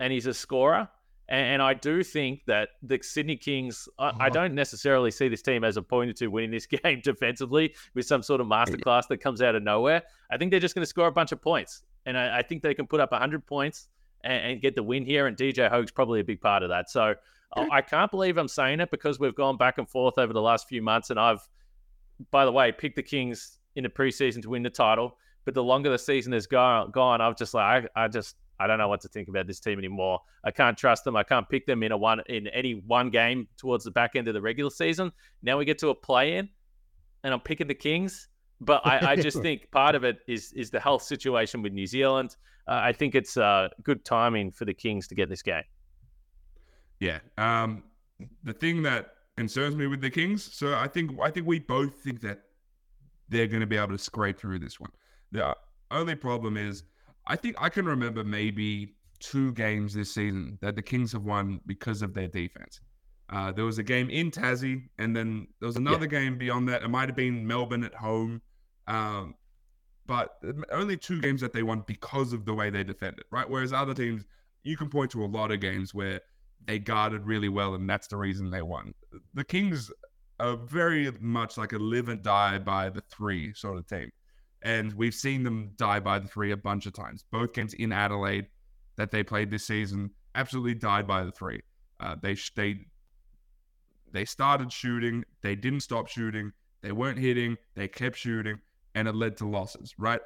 and 0.00 0.10
he's 0.14 0.24
a 0.24 0.32
scorer. 0.32 0.88
And, 1.28 1.62
I 1.62 1.72
do 1.74 2.02
think 2.02 2.42
that 2.46 2.70
the 2.82 2.98
Sydney 3.00 3.36
Kings, 3.36 3.88
I, 3.98 4.04
I, 4.04 4.08
uh-huh. 4.08 4.28
don't 4.30 4.54
necessarily 4.54 5.10
see 5.10 5.28
this 5.28 5.40
team 5.40 5.64
as 5.64 5.76
appointed 5.76 6.16
to 6.16 6.26
winning 6.26 6.50
this 6.50 6.66
game 6.84 7.00
defensively 7.02 7.74
with 7.94 8.06
some 8.06 8.22
sort 8.22 8.40
of 8.40 8.46
masterclass 8.46 9.08
that 9.08 9.18
comes 9.18 9.40
out 9.40 9.54
of 9.54 9.62
nowhere. 9.62 10.02
I 10.30 10.36
think 10.36 10.50
they're 10.50 10.60
just 10.60 10.74
going 10.74 10.82
to 10.82 10.88
score 10.88 11.06
a 11.06 11.12
bunch 11.12 11.32
of 11.32 11.40
points. 11.40 11.84
And 12.04 12.18
I, 12.18 12.38
I 12.38 12.42
think 12.42 12.62
they 12.62 12.74
can 12.74 12.86
put 12.86 13.00
up 13.00 13.12
100 13.12 13.46
points 13.46 13.88
and, 14.24 14.52
and, 14.52 14.60
get 14.60 14.74
the 14.74 14.82
win 14.82 15.04
here. 15.04 15.26
And 15.26 15.36
DJ 15.36 15.70
Hogg's 15.70 15.92
probably 15.92 16.20
a 16.20 16.24
big 16.24 16.40
part 16.40 16.62
of 16.62 16.68
that. 16.68 16.90
So 16.90 17.14
I 17.70 17.82
can't 17.82 18.10
believe 18.10 18.38
I'm 18.38 18.48
saying 18.48 18.80
it 18.80 18.90
because 18.90 19.18
we've 19.18 19.34
gone 19.34 19.56
back 19.56 19.78
and 19.78 19.88
forth 19.88 20.18
over 20.18 20.32
the 20.32 20.40
last 20.40 20.68
few 20.68 20.82
months. 20.82 21.10
And 21.10 21.20
I've, 21.20 21.46
by 22.30 22.44
the 22.44 22.52
way, 22.52 22.72
picked 22.72 22.96
the 22.96 23.02
Kings 23.02 23.58
in 23.76 23.84
the 23.84 23.90
preseason 23.90 24.42
to 24.42 24.50
win 24.50 24.62
the 24.62 24.70
title. 24.70 25.16
But 25.44 25.54
the 25.54 25.62
longer 25.62 25.90
the 25.90 25.98
season 25.98 26.32
has 26.32 26.46
gone, 26.46 26.90
gone 26.92 27.20
I've 27.20 27.36
just 27.36 27.52
like, 27.52 27.88
I, 27.94 28.04
I 28.04 28.08
just, 28.08 28.36
I 28.60 28.66
don't 28.66 28.78
know 28.78 28.88
what 28.88 29.00
to 29.02 29.08
think 29.08 29.28
about 29.28 29.46
this 29.46 29.60
team 29.60 29.78
anymore. 29.78 30.20
I 30.44 30.50
can't 30.50 30.76
trust 30.76 31.04
them. 31.04 31.16
I 31.16 31.22
can't 31.22 31.48
pick 31.48 31.66
them 31.66 31.82
in 31.82 31.92
a 31.92 31.96
one 31.96 32.20
in 32.28 32.46
any 32.48 32.74
one 32.86 33.10
game 33.10 33.48
towards 33.56 33.84
the 33.84 33.90
back 33.90 34.14
end 34.14 34.28
of 34.28 34.34
the 34.34 34.42
regular 34.42 34.70
season. 34.70 35.12
Now 35.42 35.58
we 35.58 35.64
get 35.64 35.78
to 35.78 35.88
a 35.88 35.94
play 35.94 36.36
in, 36.36 36.48
and 37.24 37.34
I'm 37.34 37.40
picking 37.40 37.66
the 37.66 37.74
Kings. 37.74 38.28
But 38.60 38.86
I, 38.86 39.12
I 39.12 39.16
just 39.16 39.42
think 39.42 39.70
part 39.70 39.94
of 39.94 40.04
it 40.04 40.18
is 40.28 40.52
is 40.52 40.70
the 40.70 40.80
health 40.80 41.02
situation 41.02 41.62
with 41.62 41.72
New 41.72 41.86
Zealand. 41.86 42.36
Uh, 42.68 42.80
I 42.82 42.92
think 42.92 43.14
it's 43.14 43.36
uh, 43.36 43.68
good 43.82 44.04
timing 44.04 44.52
for 44.52 44.64
the 44.64 44.74
Kings 44.74 45.08
to 45.08 45.14
get 45.14 45.28
this 45.28 45.42
game. 45.42 45.64
Yeah. 47.00 47.18
Um, 47.36 47.82
the 48.44 48.52
thing 48.52 48.82
that 48.84 49.14
concerns 49.36 49.74
me 49.74 49.88
with 49.88 50.00
the 50.00 50.10
Kings, 50.10 50.54
so 50.54 50.74
I 50.74 50.86
think 50.86 51.18
I 51.20 51.30
think 51.30 51.46
we 51.46 51.58
both 51.58 51.96
think 51.96 52.20
that 52.20 52.42
they're 53.28 53.48
going 53.48 53.60
to 53.60 53.66
be 53.66 53.76
able 53.76 53.88
to 53.88 53.98
scrape 53.98 54.38
through 54.38 54.60
this 54.60 54.78
one. 54.78 54.90
The 55.32 55.56
only 55.90 56.14
problem 56.14 56.56
is, 56.56 56.84
I 57.26 57.36
think 57.36 57.56
I 57.58 57.68
can 57.68 57.86
remember 57.86 58.24
maybe 58.24 58.94
two 59.20 59.52
games 59.52 59.94
this 59.94 60.12
season 60.14 60.58
that 60.60 60.74
the 60.76 60.82
Kings 60.82 61.12
have 61.12 61.22
won 61.22 61.60
because 61.66 62.02
of 62.02 62.14
their 62.14 62.28
defense. 62.28 62.80
Uh, 63.30 63.50
there 63.52 63.64
was 63.64 63.78
a 63.78 63.82
game 63.82 64.10
in 64.10 64.30
Tassie, 64.30 64.82
and 64.98 65.16
then 65.16 65.46
there 65.60 65.66
was 65.66 65.76
another 65.76 66.04
yeah. 66.04 66.20
game 66.20 66.38
beyond 66.38 66.68
that. 66.68 66.82
It 66.82 66.88
might 66.88 67.08
have 67.08 67.16
been 67.16 67.46
Melbourne 67.46 67.84
at 67.84 67.94
home. 67.94 68.42
Um, 68.86 69.34
but 70.06 70.38
only 70.70 70.96
two 70.96 71.20
games 71.20 71.40
that 71.40 71.52
they 71.52 71.62
won 71.62 71.84
because 71.86 72.32
of 72.32 72.44
the 72.44 72.52
way 72.52 72.70
they 72.70 72.84
defended, 72.84 73.24
right? 73.30 73.48
Whereas 73.48 73.72
other 73.72 73.94
teams, 73.94 74.24
you 74.64 74.76
can 74.76 74.88
point 74.88 75.10
to 75.12 75.24
a 75.24 75.26
lot 75.26 75.52
of 75.52 75.60
games 75.60 75.94
where 75.94 76.20
they 76.66 76.78
guarded 76.78 77.24
really 77.24 77.48
well, 77.48 77.74
and 77.74 77.88
that's 77.88 78.08
the 78.08 78.16
reason 78.16 78.50
they 78.50 78.62
won. 78.62 78.94
The 79.34 79.44
Kings 79.44 79.90
are 80.40 80.56
very 80.56 81.10
much 81.20 81.56
like 81.56 81.72
a 81.72 81.78
live 81.78 82.08
and 82.08 82.22
die 82.22 82.58
by 82.58 82.90
the 82.90 83.00
three 83.02 83.54
sort 83.54 83.78
of 83.78 83.86
team. 83.86 84.10
And 84.64 84.92
we've 84.92 85.14
seen 85.14 85.42
them 85.42 85.72
die 85.76 86.00
by 86.00 86.18
the 86.18 86.28
three 86.28 86.52
a 86.52 86.56
bunch 86.56 86.86
of 86.86 86.92
times. 86.92 87.24
Both 87.30 87.52
games 87.52 87.74
in 87.74 87.92
Adelaide 87.92 88.46
that 88.96 89.10
they 89.10 89.22
played 89.22 89.50
this 89.50 89.66
season 89.66 90.10
absolutely 90.34 90.74
died 90.74 91.06
by 91.06 91.24
the 91.24 91.32
three. 91.32 91.62
Uh, 92.00 92.16
they 92.20 92.36
they 92.54 92.86
they 94.12 94.24
started 94.24 94.72
shooting, 94.72 95.24
they 95.42 95.54
didn't 95.54 95.80
stop 95.80 96.06
shooting, 96.08 96.52
they 96.82 96.92
weren't 96.92 97.18
hitting, 97.18 97.56
they 97.74 97.88
kept 97.88 98.16
shooting, 98.16 98.60
and 98.94 99.08
it 99.08 99.14
led 99.14 99.36
to 99.38 99.48
losses. 99.48 99.94
Right? 99.98 100.20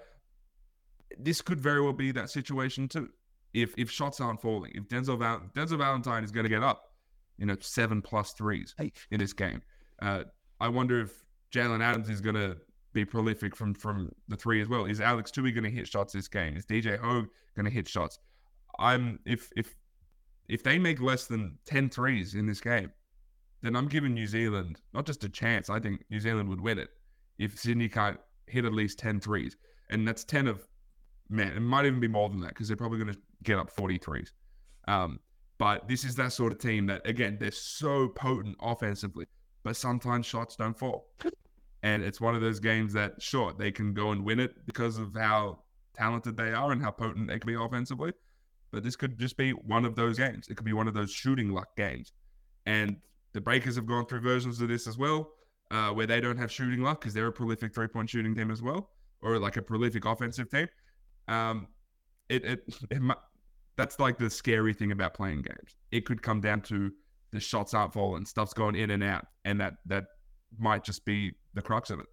This 1.18 1.40
could 1.40 1.60
very 1.60 1.80
well 1.80 1.92
be 1.92 2.12
that 2.12 2.30
situation 2.30 2.88
too 2.88 3.08
if 3.56 3.74
if 3.76 3.90
shots 3.90 4.20
aren't 4.20 4.40
falling, 4.40 4.72
if 4.74 4.84
Denzel 4.84 5.18
Val- 5.18 5.42
Denzel 5.54 5.78
Valentine 5.78 6.22
is 6.22 6.30
going 6.30 6.44
to 6.44 6.50
get 6.50 6.62
up, 6.62 6.92
you 7.38 7.46
know, 7.46 7.56
seven 7.60 8.02
plus 8.02 8.32
threes 8.32 8.74
in 9.10 9.18
this 9.18 9.32
game, 9.32 9.62
uh, 10.02 10.24
I 10.60 10.68
wonder 10.68 11.00
if 11.00 11.10
Jalen 11.52 11.82
Adams 11.82 12.10
is 12.10 12.20
going 12.20 12.34
to 12.34 12.58
be 12.96 13.04
prolific 13.04 13.54
from 13.54 13.74
from 13.74 14.10
the 14.28 14.36
three 14.36 14.60
as 14.60 14.68
well. 14.68 14.86
Is 14.86 15.00
Alex 15.00 15.30
Toohey 15.30 15.54
going 15.54 15.64
to 15.64 15.70
hit 15.70 15.86
shots 15.86 16.12
this 16.12 16.28
game? 16.28 16.56
Is 16.56 16.66
DJ 16.66 16.98
Hogg 16.98 17.28
going 17.54 17.66
to 17.66 17.70
hit 17.70 17.86
shots? 17.86 18.18
I'm 18.78 19.20
if 19.24 19.50
if 19.56 19.76
if 20.48 20.62
they 20.62 20.78
make 20.78 21.00
less 21.00 21.26
than 21.26 21.58
10 21.66 21.90
threes 21.90 22.34
in 22.34 22.46
this 22.46 22.60
game, 22.60 22.90
then 23.62 23.74
I'm 23.76 23.88
giving 23.88 24.14
New 24.14 24.26
Zealand 24.26 24.80
not 24.94 25.06
just 25.06 25.24
a 25.24 25.28
chance. 25.28 25.68
I 25.68 25.78
think 25.80 26.04
New 26.10 26.20
Zealand 26.20 26.48
would 26.48 26.60
win 26.60 26.78
it 26.78 26.88
if 27.38 27.58
Sydney 27.58 27.88
can't 27.88 28.18
hit 28.46 28.64
at 28.64 28.72
least 28.72 28.98
10 28.98 29.20
threes. 29.20 29.56
And 29.90 30.06
that's 30.06 30.24
10 30.24 30.46
of 30.46 30.66
man, 31.28 31.52
it 31.56 31.60
might 31.60 31.84
even 31.86 32.00
be 32.00 32.08
more 32.08 32.28
than 32.28 32.40
that 32.40 32.50
because 32.50 32.68
they're 32.68 32.76
probably 32.76 32.98
going 32.98 33.12
to 33.12 33.18
get 33.42 33.58
up 33.58 33.74
43s. 33.74 34.28
Um, 34.88 35.18
but 35.58 35.88
this 35.88 36.04
is 36.04 36.14
that 36.16 36.32
sort 36.32 36.52
of 36.52 36.58
team 36.58 36.86
that, 36.86 37.06
again, 37.06 37.38
they're 37.40 37.50
so 37.50 38.08
potent 38.08 38.56
offensively, 38.60 39.26
but 39.64 39.76
sometimes 39.76 40.26
shots 40.26 40.54
don't 40.56 40.78
fall. 40.78 41.08
And 41.86 42.02
it's 42.02 42.20
one 42.20 42.34
of 42.34 42.40
those 42.40 42.58
games 42.58 42.92
that, 42.94 43.22
sure, 43.22 43.52
they 43.56 43.70
can 43.70 43.94
go 43.94 44.10
and 44.10 44.24
win 44.24 44.40
it 44.40 44.66
because 44.66 44.98
of 44.98 45.14
how 45.14 45.60
talented 45.94 46.36
they 46.36 46.52
are 46.52 46.72
and 46.72 46.82
how 46.82 46.90
potent 46.90 47.28
they 47.28 47.38
can 47.38 47.46
be 47.46 47.54
offensively. 47.54 48.12
But 48.72 48.82
this 48.82 48.96
could 48.96 49.16
just 49.20 49.36
be 49.36 49.52
one 49.52 49.84
of 49.84 49.94
those 49.94 50.18
games. 50.18 50.48
It 50.48 50.56
could 50.56 50.66
be 50.66 50.72
one 50.72 50.88
of 50.88 50.94
those 50.94 51.12
shooting 51.12 51.52
luck 51.52 51.68
games. 51.76 52.12
And 52.66 52.96
the 53.34 53.40
Breakers 53.40 53.76
have 53.76 53.86
gone 53.86 54.04
through 54.06 54.22
versions 54.22 54.60
of 54.60 54.66
this 54.66 54.88
as 54.88 54.98
well, 54.98 55.30
uh, 55.70 55.90
where 55.90 56.08
they 56.08 56.20
don't 56.20 56.36
have 56.38 56.50
shooting 56.50 56.82
luck 56.82 57.00
because 57.00 57.14
they're 57.14 57.28
a 57.28 57.32
prolific 57.32 57.72
three 57.72 57.86
point 57.86 58.10
shooting 58.10 58.34
team 58.34 58.50
as 58.50 58.62
well, 58.62 58.90
or 59.22 59.38
like 59.38 59.56
a 59.56 59.62
prolific 59.62 60.06
offensive 60.06 60.50
team. 60.50 60.66
Um, 61.28 61.68
it, 62.28 62.44
it, 62.44 62.64
it 62.90 63.00
that's 63.76 64.00
like 64.00 64.18
the 64.18 64.28
scary 64.28 64.74
thing 64.74 64.90
about 64.90 65.14
play-in 65.14 65.42
games. 65.42 65.76
It 65.92 66.04
could 66.04 66.20
come 66.20 66.40
down 66.40 66.62
to 66.62 66.90
the 67.30 67.38
shots 67.38 67.74
aren't 67.74 67.92
falling, 67.92 68.24
stuff's 68.24 68.54
going 68.54 68.74
in 68.74 68.90
and 68.90 69.04
out, 69.04 69.26
and 69.44 69.60
that 69.60 69.74
that 69.86 70.06
might 70.58 70.82
just 70.82 71.04
be 71.04 71.32
the 71.56 71.62
crux 71.62 71.90
of 71.90 71.98
it. 72.00 72.06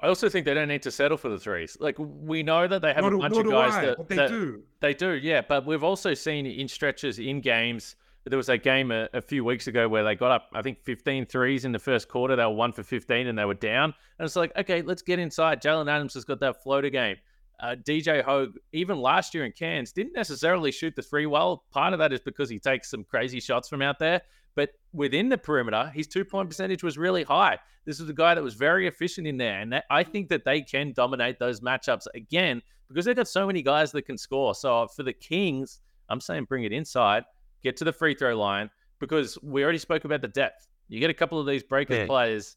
I 0.00 0.08
also 0.08 0.28
think 0.28 0.44
they 0.44 0.54
don't 0.54 0.68
need 0.68 0.82
to 0.82 0.90
settle 0.90 1.16
for 1.16 1.28
the 1.28 1.38
threes. 1.38 1.76
Like 1.80 1.96
we 1.98 2.42
know 2.42 2.66
that 2.66 2.82
they 2.82 2.92
have 2.92 3.04
a 3.04 3.16
bunch 3.16 3.36
of 3.36 3.48
guys 3.48 3.74
I, 3.74 3.86
that 3.86 4.08
they 4.08 4.16
that, 4.16 4.28
do. 4.28 4.62
They 4.80 4.92
do, 4.92 5.12
yeah. 5.12 5.40
But 5.48 5.64
we've 5.64 5.84
also 5.84 6.12
seen 6.14 6.46
in 6.46 6.66
stretches 6.66 7.20
in 7.20 7.40
games. 7.40 7.94
There 8.26 8.36
was 8.36 8.48
a 8.48 8.58
game 8.58 8.90
a, 8.90 9.08
a, 9.12 9.20
few 9.20 9.44
weeks 9.44 9.66
ago 9.66 9.86
where 9.86 10.02
they 10.02 10.14
got 10.14 10.30
up, 10.30 10.48
I 10.54 10.62
think, 10.62 10.82
15 10.82 11.26
threes 11.26 11.66
in 11.66 11.72
the 11.72 11.78
first 11.78 12.08
quarter. 12.08 12.34
They 12.36 12.44
were 12.44 12.54
one 12.54 12.72
for 12.72 12.82
15 12.82 13.26
and 13.26 13.38
they 13.38 13.44
were 13.44 13.54
down. 13.54 13.94
And 14.18 14.26
it's 14.26 14.34
like, 14.34 14.50
okay, 14.56 14.80
let's 14.82 15.02
get 15.02 15.18
inside. 15.18 15.62
Jalen 15.62 15.90
Adams 15.90 16.14
has 16.14 16.24
got 16.24 16.40
that 16.40 16.62
floater 16.62 16.88
game 16.88 17.16
uh, 17.60 17.76
DJ 17.76 18.24
Hogg, 18.24 18.56
even 18.72 18.98
last 18.98 19.34
year 19.34 19.44
in 19.44 19.52
Cairns, 19.52 19.92
didn't 19.92 20.14
necessarily 20.14 20.72
shoot 20.72 20.94
the 20.96 21.02
three 21.02 21.26
well. 21.26 21.64
Part 21.70 21.92
of 21.92 21.98
that 21.98 22.12
is 22.12 22.20
because 22.20 22.50
he 22.50 22.58
takes 22.58 22.90
some 22.90 23.04
crazy 23.04 23.40
shots 23.40 23.68
from 23.68 23.82
out 23.82 23.98
there. 23.98 24.22
But 24.54 24.70
within 24.92 25.28
the 25.28 25.38
perimeter, 25.38 25.90
his 25.94 26.06
two 26.06 26.24
point 26.24 26.48
percentage 26.48 26.82
was 26.82 26.96
really 26.96 27.24
high. 27.24 27.58
This 27.84 28.00
is 28.00 28.08
a 28.08 28.14
guy 28.14 28.34
that 28.34 28.42
was 28.42 28.54
very 28.54 28.86
efficient 28.86 29.26
in 29.26 29.36
there. 29.36 29.60
And 29.60 29.72
that, 29.72 29.84
I 29.90 30.04
think 30.04 30.28
that 30.28 30.44
they 30.44 30.62
can 30.62 30.92
dominate 30.92 31.38
those 31.38 31.60
matchups 31.60 32.06
again 32.14 32.62
because 32.88 33.04
they've 33.04 33.16
got 33.16 33.28
so 33.28 33.46
many 33.46 33.62
guys 33.62 33.92
that 33.92 34.02
can 34.02 34.16
score. 34.16 34.54
So 34.54 34.86
for 34.88 35.02
the 35.02 35.12
Kings, 35.12 35.80
I'm 36.08 36.20
saying 36.20 36.44
bring 36.44 36.64
it 36.64 36.72
inside, 36.72 37.24
get 37.62 37.76
to 37.78 37.84
the 37.84 37.92
free 37.92 38.14
throw 38.14 38.36
line 38.38 38.70
because 39.00 39.38
we 39.42 39.62
already 39.62 39.78
spoke 39.78 40.04
about 40.04 40.22
the 40.22 40.28
depth. 40.28 40.68
You 40.88 41.00
get 41.00 41.10
a 41.10 41.14
couple 41.14 41.40
of 41.40 41.46
these 41.46 41.62
breakers 41.62 41.98
yeah. 41.98 42.06
players 42.06 42.56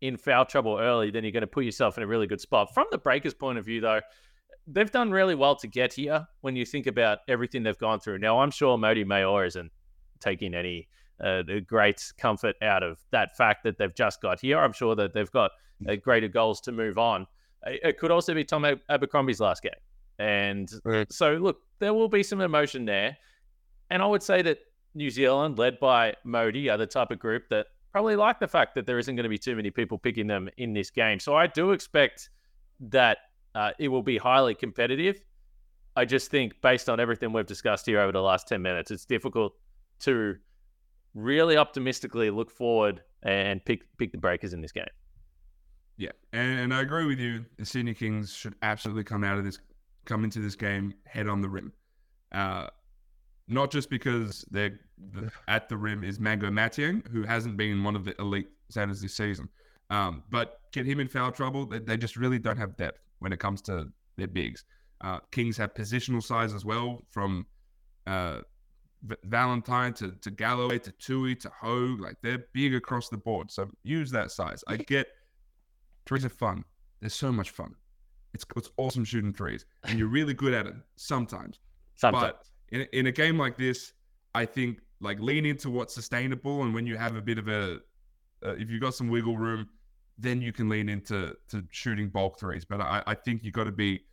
in 0.00 0.16
foul 0.16 0.44
trouble 0.44 0.78
early, 0.78 1.10
then 1.10 1.24
you're 1.24 1.32
going 1.32 1.42
to 1.42 1.46
put 1.46 1.64
yourself 1.64 1.96
in 1.96 2.04
a 2.04 2.06
really 2.06 2.26
good 2.26 2.40
spot. 2.40 2.72
From 2.74 2.86
the 2.90 2.98
breakers' 2.98 3.34
point 3.34 3.58
of 3.58 3.64
view, 3.64 3.80
though, 3.80 4.00
they've 4.66 4.90
done 4.90 5.10
really 5.10 5.34
well 5.34 5.56
to 5.56 5.66
get 5.66 5.92
here 5.92 6.26
when 6.40 6.56
you 6.56 6.64
think 6.64 6.86
about 6.86 7.18
everything 7.28 7.62
they've 7.62 7.78
gone 7.78 8.00
through. 8.00 8.18
Now, 8.18 8.40
I'm 8.40 8.50
sure 8.50 8.76
Mody 8.76 9.04
Maor 9.04 9.46
isn't 9.46 9.72
taking 10.20 10.54
any 10.54 10.88
uh, 11.22 11.42
great 11.66 12.12
comfort 12.18 12.56
out 12.62 12.82
of 12.82 12.98
that 13.10 13.36
fact 13.36 13.64
that 13.64 13.78
they've 13.78 13.94
just 13.94 14.20
got 14.20 14.40
here. 14.40 14.58
I'm 14.58 14.72
sure 14.72 14.94
that 14.96 15.12
they've 15.14 15.30
got 15.30 15.50
uh, 15.88 15.96
greater 15.96 16.28
goals 16.28 16.60
to 16.62 16.72
move 16.72 16.98
on. 16.98 17.26
It 17.66 17.98
could 17.98 18.10
also 18.10 18.34
be 18.34 18.44
Tom 18.44 18.66
Abercrombie's 18.88 19.40
last 19.40 19.62
game. 19.62 19.72
And 20.18 20.70
right. 20.84 21.10
so, 21.12 21.34
look, 21.34 21.62
there 21.78 21.94
will 21.94 22.08
be 22.08 22.22
some 22.22 22.40
emotion 22.40 22.84
there. 22.84 23.16
And 23.90 24.02
I 24.02 24.06
would 24.06 24.22
say 24.22 24.42
that 24.42 24.58
New 24.94 25.10
Zealand, 25.10 25.58
led 25.58 25.80
by 25.80 26.14
Mody, 26.26 26.72
are 26.72 26.76
the 26.76 26.86
type 26.86 27.10
of 27.10 27.18
group 27.18 27.48
that 27.50 27.66
probably 27.90 28.16
like 28.16 28.38
the 28.38 28.48
fact 28.48 28.74
that 28.74 28.86
there 28.86 28.98
isn't 28.98 29.14
going 29.14 29.24
to 29.24 29.30
be 29.30 29.38
too 29.38 29.56
many 29.56 29.70
people 29.70 29.98
picking 29.98 30.26
them 30.26 30.48
in 30.56 30.72
this 30.72 30.90
game. 30.90 31.18
So 31.18 31.36
I 31.36 31.46
do 31.46 31.70
expect 31.70 32.30
that 32.80 33.18
uh, 33.54 33.70
it 33.78 33.88
will 33.88 34.02
be 34.02 34.18
highly 34.18 34.54
competitive. 34.54 35.22
I 35.96 36.04
just 36.04 36.30
think, 36.30 36.60
based 36.60 36.88
on 36.88 36.98
everything 36.98 37.32
we've 37.32 37.46
discussed 37.46 37.86
here 37.86 38.00
over 38.00 38.12
the 38.12 38.20
last 38.20 38.48
10 38.48 38.60
minutes, 38.60 38.90
it's 38.90 39.04
difficult 39.04 39.54
to 40.00 40.36
really 41.14 41.56
optimistically 41.56 42.30
look 42.30 42.50
forward 42.50 43.02
and 43.22 43.64
pick 43.64 43.84
pick 43.98 44.12
the 44.12 44.18
breakers 44.18 44.52
in 44.52 44.60
this 44.60 44.72
game. 44.72 44.84
Yeah, 45.96 46.10
and, 46.32 46.58
and 46.60 46.74
I 46.74 46.80
agree 46.80 47.06
with 47.06 47.20
you. 47.20 47.44
The 47.56 47.64
Sydney 47.64 47.94
Kings 47.94 48.34
should 48.34 48.54
absolutely 48.62 49.04
come 49.04 49.22
out 49.22 49.38
of 49.38 49.44
this, 49.44 49.58
come 50.04 50.24
into 50.24 50.40
this 50.40 50.56
game 50.56 50.92
head 51.06 51.28
on 51.28 51.40
the 51.40 51.48
rim. 51.48 51.72
Uh, 52.32 52.66
not 53.46 53.70
just 53.70 53.90
because 53.90 54.44
they're 54.50 54.80
the, 55.12 55.30
at 55.46 55.68
the 55.68 55.76
rim 55.76 56.02
is 56.02 56.18
Mangok 56.18 56.50
Mathiang, 56.50 57.06
who 57.08 57.22
hasn't 57.22 57.56
been 57.56 57.84
one 57.84 57.94
of 57.94 58.04
the 58.04 58.18
elite 58.20 58.48
centers 58.70 59.00
this 59.00 59.16
season, 59.16 59.48
um, 59.90 60.24
but 60.30 60.60
get 60.72 60.84
him 60.86 60.98
in 60.98 61.08
foul 61.08 61.30
trouble. 61.30 61.66
They, 61.66 61.78
they 61.78 61.96
just 61.96 62.16
really 62.16 62.38
don't 62.38 62.56
have 62.56 62.76
depth 62.76 63.00
when 63.20 63.32
it 63.32 63.38
comes 63.38 63.62
to 63.62 63.88
their 64.16 64.28
bigs. 64.28 64.64
Uh, 65.00 65.20
Kings 65.30 65.56
have 65.58 65.74
positional 65.74 66.22
size 66.22 66.54
as 66.54 66.64
well, 66.64 67.02
from 67.10 67.46
uh, 68.06 68.40
v- 69.04 69.16
Valentine 69.24 69.92
to, 69.94 70.12
to 70.12 70.30
Galloway 70.30 70.78
to 70.80 70.92
Toohey 70.92 71.38
to 71.40 71.50
Hogg. 71.60 72.00
Like 72.00 72.16
they're 72.22 72.46
big 72.52 72.74
across 72.74 73.08
the 73.08 73.16
board. 73.16 73.50
So 73.50 73.70
use 73.82 74.10
that 74.10 74.30
size. 74.30 74.64
I 74.66 74.76
get 74.76 75.08
threes 76.06 76.24
are 76.24 76.30
fun. 76.30 76.64
They're 77.00 77.10
so 77.10 77.32
much 77.32 77.50
fun. 77.50 77.74
It's 78.32 78.44
it's 78.56 78.70
awesome 78.76 79.04
shooting 79.04 79.32
threes, 79.32 79.64
and 79.84 79.98
you're 79.98 80.08
really 80.08 80.34
good 80.34 80.54
at 80.54 80.66
it 80.66 80.74
sometimes. 80.96 81.60
Sometimes. 81.94 82.34
But 82.70 82.76
in 82.76 82.86
in 82.92 83.06
a 83.06 83.12
game 83.12 83.38
like 83.38 83.56
this, 83.56 83.92
I 84.34 84.44
think 84.44 84.80
like 85.00 85.20
lean 85.20 85.46
into 85.46 85.70
what's 85.70 85.94
sustainable, 85.94 86.62
and 86.62 86.74
when 86.74 86.86
you 86.86 86.96
have 86.96 87.16
a 87.16 87.22
bit 87.22 87.38
of 87.38 87.48
a 87.48 87.78
uh, 88.44 88.54
if 88.56 88.70
you've 88.70 88.80
got 88.80 88.94
some 88.94 89.08
wiggle 89.08 89.38
room, 89.38 89.68
then 90.18 90.42
you 90.42 90.52
can 90.52 90.68
lean 90.68 90.88
into 90.88 91.36
to 91.48 91.64
shooting 91.70 92.08
bulk 92.08 92.38
threes. 92.38 92.64
But 92.64 92.80
I, 92.80 93.02
I 93.06 93.14
think 93.14 93.44
you've 93.44 93.54
got 93.54 93.64
to 93.64 93.72
be. 93.72 94.04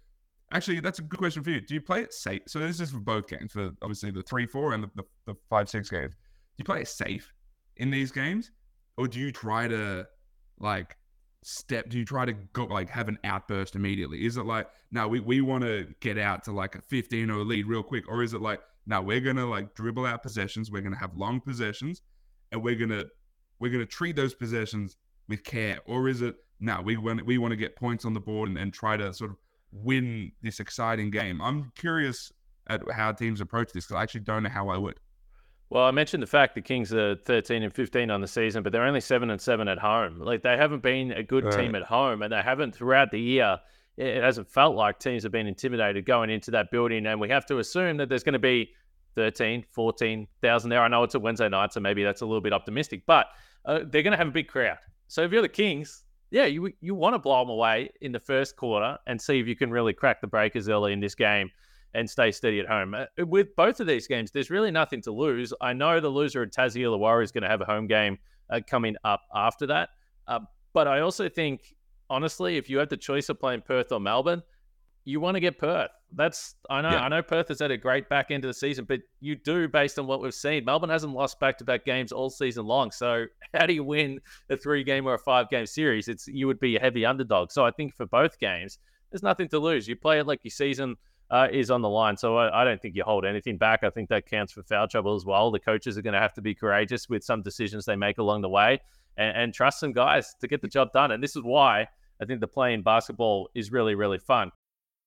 Actually, 0.54 0.80
that's 0.82 1.00
a 1.00 1.02
good 1.02 1.18
question 1.18 1.44
for 1.44 1.50
you. 1.50 1.62
Do 1.62 1.74
you 1.74 1.82
play 1.82 2.02
it 2.02 2.14
safe? 2.14 2.42
So 2.48 2.60
this 2.60 2.80
is 2.80 2.92
for 2.92 3.00
both 3.00 3.28
games, 3.28 3.54
for 3.54 3.72
obviously 3.82 4.12
the 4.12 4.22
three 4.22 4.46
four 4.46 4.74
and 4.74 4.84
the, 4.84 4.90
the, 4.96 5.04
the 5.28 5.36
five 5.50 5.70
six 5.70 5.90
games. 5.90 6.14
Do 6.14 6.56
you 6.58 6.66
play 6.66 6.82
it 6.82 6.88
safe 6.88 7.32
in 7.78 7.90
these 7.90 8.12
games, 8.12 8.52
or 8.98 9.08
do 9.08 9.20
you 9.20 9.32
try 9.32 9.68
to 9.68 10.06
like 10.60 10.98
step? 11.44 11.90
Do 11.90 11.98
you 11.98 12.06
try 12.06 12.26
to 12.26 12.34
go 12.34 12.66
like 12.66 12.90
have 12.90 13.08
an 13.08 13.18
outburst 13.24 13.76
immediately? 13.76 14.26
Is 14.26 14.38
it 14.38 14.46
like 14.46 14.68
no, 14.92 15.08
we 15.08 15.22
we 15.22 15.42
want 15.42 15.64
to 15.64 15.88
get 16.02 16.18
out 16.18 16.44
to 16.46 16.52
like 16.52 16.76
a 16.76 16.82
fifteen 16.82 17.30
or 17.30 17.40
a 17.40 17.44
lead 17.44 17.66
real 17.66 17.84
quick, 17.84 18.04
or 18.10 18.22
is 18.22 18.34
it 18.34 18.42
like 18.42 18.60
no, 18.86 19.02
we're 19.02 19.22
gonna 19.22 19.46
like 19.46 19.74
dribble 19.74 20.06
out 20.06 20.22
possessions, 20.22 20.70
we're 20.70 20.82
gonna 20.82 20.98
have 20.98 21.16
long 21.16 21.40
possessions, 21.40 22.02
and 22.52 22.62
we're 22.62 22.76
gonna 22.76 23.06
we're 23.60 23.72
gonna 23.72 23.86
treat 23.86 24.18
those 24.18 24.34
possessions 24.34 24.98
with 25.30 25.44
care, 25.46 25.80
or 25.86 26.10
is 26.10 26.22
it 26.22 26.36
no, 26.60 26.82
we 26.82 26.98
want 26.98 27.26
we 27.26 27.38
want 27.38 27.52
to 27.52 27.58
get 27.58 27.76
points 27.76 28.04
on 28.04 28.14
the 28.14 28.20
board 28.20 28.50
and, 28.50 28.58
and 28.58 28.74
try 28.74 28.98
to 28.98 29.14
sort 29.14 29.32
of 29.32 29.38
win 29.72 30.32
this 30.42 30.60
exciting 30.60 31.12
game? 31.12 31.42
I'm 31.42 31.72
curious 31.76 32.32
at 32.68 32.82
how 32.92 33.12
teams 33.12 33.42
approach 33.42 33.72
this 33.74 33.86
because 33.86 34.00
I 34.00 34.04
actually 34.04 34.22
don't 34.22 34.44
know 34.44 34.50
how 34.50 34.70
I 34.70 34.78
would. 34.78 35.00
Well, 35.70 35.86
I 35.86 35.92
mentioned 35.92 36.22
the 36.22 36.28
fact 36.28 36.56
the 36.56 36.62
Kings 36.62 36.94
are 36.94 37.16
13 37.16 37.64
and 37.64 37.74
15 37.74 38.12
on 38.12 38.20
the 38.20 38.28
season, 38.28 38.62
but 38.62 38.74
they're 38.74 38.84
only 38.84 39.00
7 39.00 39.30
and 39.30 39.40
7 39.40 39.68
at 39.70 39.80
home. 39.80 40.20
Like 40.20 40.42
they 40.42 40.58
haven't 40.58 40.84
been 40.84 41.14
a 41.14 41.24
good 41.24 41.46
right. 41.46 41.58
team 41.58 41.76
at 41.76 41.84
home 41.84 42.22
and 42.22 42.34
they 42.34 42.42
haven't 42.42 42.76
throughout 42.76 43.10
the 43.10 43.20
year. 43.20 43.58
It 43.96 44.22
hasn't 44.22 44.50
felt 44.50 44.76
like 44.76 45.00
teams 45.00 45.24
have 45.24 45.32
been 45.32 45.48
intimidated 45.48 46.06
going 46.06 46.30
into 46.30 46.52
that 46.52 46.72
building 46.72 47.06
and 47.06 47.22
we 47.22 47.30
have 47.30 47.46
to 47.46 47.60
assume 47.60 47.98
that 47.98 48.10
there's 48.10 48.24
going 48.24 48.34
to 48.34 48.40
be 48.40 48.72
13, 49.16 49.66
14,000 49.72 50.70
there. 50.70 50.82
I 50.82 50.90
know 50.90 51.04
it's 51.04 51.16
a 51.16 51.20
Wednesday 51.20 51.48
night, 51.48 51.72
so 51.72 51.80
maybe 51.80 52.04
that's 52.04 52.22
a 52.22 52.26
little 52.26 52.42
bit 52.42 52.52
optimistic, 52.52 53.04
but 53.06 53.28
uh, 53.66 53.80
they're 53.86 54.04
going 54.04 54.12
to 54.12 54.18
have 54.18 54.28
a 54.28 54.32
big 54.32 54.50
crowd. 54.50 54.78
So 55.08 55.22
if 55.24 55.32
you're 55.32 55.42
the 55.42 55.50
Kings, 55.50 56.04
yeah, 56.32 56.46
you 56.46 56.72
you 56.80 56.96
want 56.96 57.14
to 57.14 57.20
blow 57.20 57.42
them 57.42 57.50
away 57.50 57.90
in 58.00 58.12
the 58.12 58.20
first 58.20 58.56
quarter 58.56 58.98
and 59.06 59.22
see 59.22 59.40
if 59.40 59.48
you 59.48 59.56
can 59.56 59.70
really 59.70 59.94
crack 59.94 60.22
the 60.22 60.28
breakers 60.28 60.70
early 60.70 60.94
in 60.94 61.00
this 61.02 61.14
game 61.14 61.52
and 61.94 62.10
stay 62.10 62.32
steady 62.32 62.60
at 62.60 62.68
home. 62.68 62.94
Uh, 62.94 63.06
with 63.26 63.54
both 63.58 63.82
of 63.82 63.88
these 63.88 64.08
games, 64.08 64.32
there's 64.32 64.50
really 64.50 64.72
nothing 64.72 65.02
to 65.02 65.12
lose. 65.12 65.54
I 65.60 65.74
know 65.74 66.00
the 66.00 66.10
loser 66.10 66.42
at 66.44 66.52
Tassie 66.52 66.82
Illawarra 66.82 67.24
is 67.24 67.34
going 67.34 67.44
to 67.44 67.50
have 67.50 67.60
a 67.60 67.66
home 67.66 67.86
game 67.86 68.18
uh, 68.50 68.62
coming 68.66 68.96
up 69.04 69.22
after 69.36 69.68
that. 69.68 69.90
Uh, 70.26 70.40
but 70.74 70.88
I 70.88 71.02
also 71.02 71.28
think, 71.28 71.76
honestly, 72.10 72.56
if 72.56 72.70
you 72.70 72.78
have 72.78 72.88
the 72.88 72.96
choice 72.96 73.28
of 73.28 73.40
playing 73.40 73.62
Perth 73.62 73.92
or 73.92 74.00
Melbourne, 74.00 74.42
you 75.06 75.20
want 75.20 75.36
to 75.36 75.40
get 75.40 75.58
Perth. 75.58 75.90
That's 76.14 76.56
I 76.70 76.82
know 76.82 76.92
yeah. 76.92 77.04
I 77.04 77.08
know 77.08 77.22
Perth 77.22 77.48
has 77.48 77.60
had 77.60 77.72
a 77.72 77.78
great 77.78 78.10
back 78.10 78.32
end 78.32 78.44
of 78.44 78.50
the 78.50 78.54
season, 78.54 78.86
but 78.86 79.00
you 79.20 79.36
do 79.36 79.68
based 79.68 79.98
on 79.98 80.08
what 80.08 80.22
we've 80.22 80.34
seen. 80.34 80.66
Melbourne 80.66 80.90
hasn't 80.90 81.14
lost 81.14 81.40
back 81.40 81.58
to 81.60 81.64
back 81.64 81.86
games 81.86 82.12
all 82.12 82.30
season 82.30 82.66
long. 82.66 82.92
So 82.92 83.26
how 83.54 83.66
do 83.66 83.74
you 83.74 83.84
win 83.84 84.20
a 84.50 84.58
three 84.58 84.84
game 84.84 85.08
or 85.08 85.14
a 85.14 85.20
five 85.20 85.50
game 85.50 85.66
series? 85.66 86.08
It's 86.08 86.28
you 86.28 86.48
would 86.48 86.60
be 86.60 86.76
a 86.76 86.80
heavy 86.80 87.06
underdog. 87.06 87.52
So 87.52 87.66
I 87.66 87.72
think 87.72 87.96
for 87.96 88.06
both 88.06 88.40
games, 88.40 88.78
there's 89.12 89.24
nothing 89.24 89.48
to 89.50 89.60
lose. 89.60 89.88
You 89.88 89.96
play 89.96 90.20
it 90.20 90.28
like 90.28 90.42
your 90.44 90.52
season 90.52 90.96
uh, 91.32 91.48
is 91.52 91.72
on 91.72 91.82
the 91.82 91.90
line. 91.90 92.18
So 92.18 92.36
I, 92.38 92.62
I, 92.62 92.66
don't 92.66 92.82
think 92.82 92.96
you 92.96 93.04
hold 93.04 93.26
anything 93.26 93.58
back. 93.58 93.84
I 93.84 93.90
think 93.90 94.10
that 94.10 94.26
counts 94.26 94.52
for 94.52 94.64
foul 94.64 94.88
trouble 94.88 95.16
as 95.16 95.26
well. 95.26 95.50
The 95.50 95.60
coaches 95.60 95.98
are 95.98 96.02
going 96.02 96.14
to 96.14 96.20
have 96.20 96.34
to 96.34 96.42
be 96.42 96.54
courageous 96.54 97.08
with 97.08 97.24
some 97.24 97.42
decisions 97.42 97.86
they 97.86 97.96
make 97.96 98.18
along 98.18 98.42
the 98.42 98.50
way 98.50 98.82
and, 99.16 99.38
and 99.38 99.54
trust 99.54 99.80
some 99.80 99.94
guys 99.94 100.36
to 100.42 100.48
get 100.48 100.62
the 100.62 100.68
job 100.68 100.92
done. 100.92 101.12
And 101.12 101.24
this 101.24 101.38
is 101.38 101.42
why 101.42 101.88
I 102.22 102.26
think 102.26 102.42
the 102.42 102.48
play-in 102.48 102.84
basketball 102.84 103.50
is 103.56 103.72
really, 103.72 103.96
really 103.96 104.20
fun. 104.20 104.52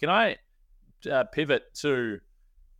Can 0.00 0.10
I 0.10 0.36
uh, 1.10 1.24
pivot 1.24 1.74
to 1.76 2.18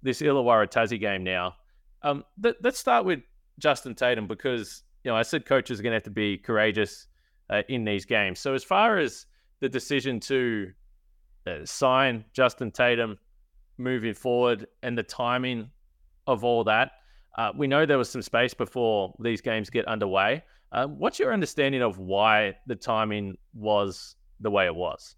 this 0.03 0.21
Illawarra 0.21 0.69
Tassie 0.69 1.01
game 1.01 1.25
now? 1.25 1.55
Um, 2.03 2.25
th- 2.43 2.57
let's 2.63 2.79
start 2.79 3.05
with 3.05 3.21
Justin 3.59 3.95
Tatum 3.95 4.27
because 4.27 4.83
you 5.05 5.11
know 5.11 5.17
I 5.17 5.23
said 5.23 5.47
coaches 5.47 5.81
are 5.81 5.83
going 5.83 5.93
to 5.93 5.97
have 5.97 6.05
to 6.05 6.11
be 6.11 6.37
courageous 6.37 7.07
uh, 7.51 7.63
in 7.69 7.85
these 7.85 8.05
games. 8.05 8.39
So 8.39 8.55
as 8.55 8.65
far 8.65 8.99
as 8.99 9.27
the 9.61 9.69
decision 9.69 10.21
to 10.21 10.73
uh, 11.47 11.65
sign 11.65 12.25
Justin 12.33 12.71
Tatum 12.71 13.19
moving 13.79 14.15
forward 14.15 14.67
and 14.83 14.97
the 14.97 15.03
timing 15.03 15.71
of 16.27 16.45
all 16.45 16.65
that, 16.65 16.93
uh, 17.39 17.53
we 17.57 17.67
know 17.67 17.87
there 17.87 17.99
was 17.99 18.11
some 18.11 18.23
space 18.23 18.55
before 18.55 19.15
these 19.21 19.41
games 19.41 19.71
get 19.71 19.87
underway. 19.87 20.43
Uh, 20.73 20.87
what's 20.87 21.19
your 21.19 21.33
understanding 21.33 21.83
of 21.83 21.99
why 21.99 22.57
the 22.67 22.75
timing 22.75 23.37
was 23.55 24.17
the 24.41 24.51
way 24.51 24.67
it 24.67 24.75
was? 24.75 25.15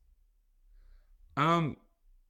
Um, 1.36 1.76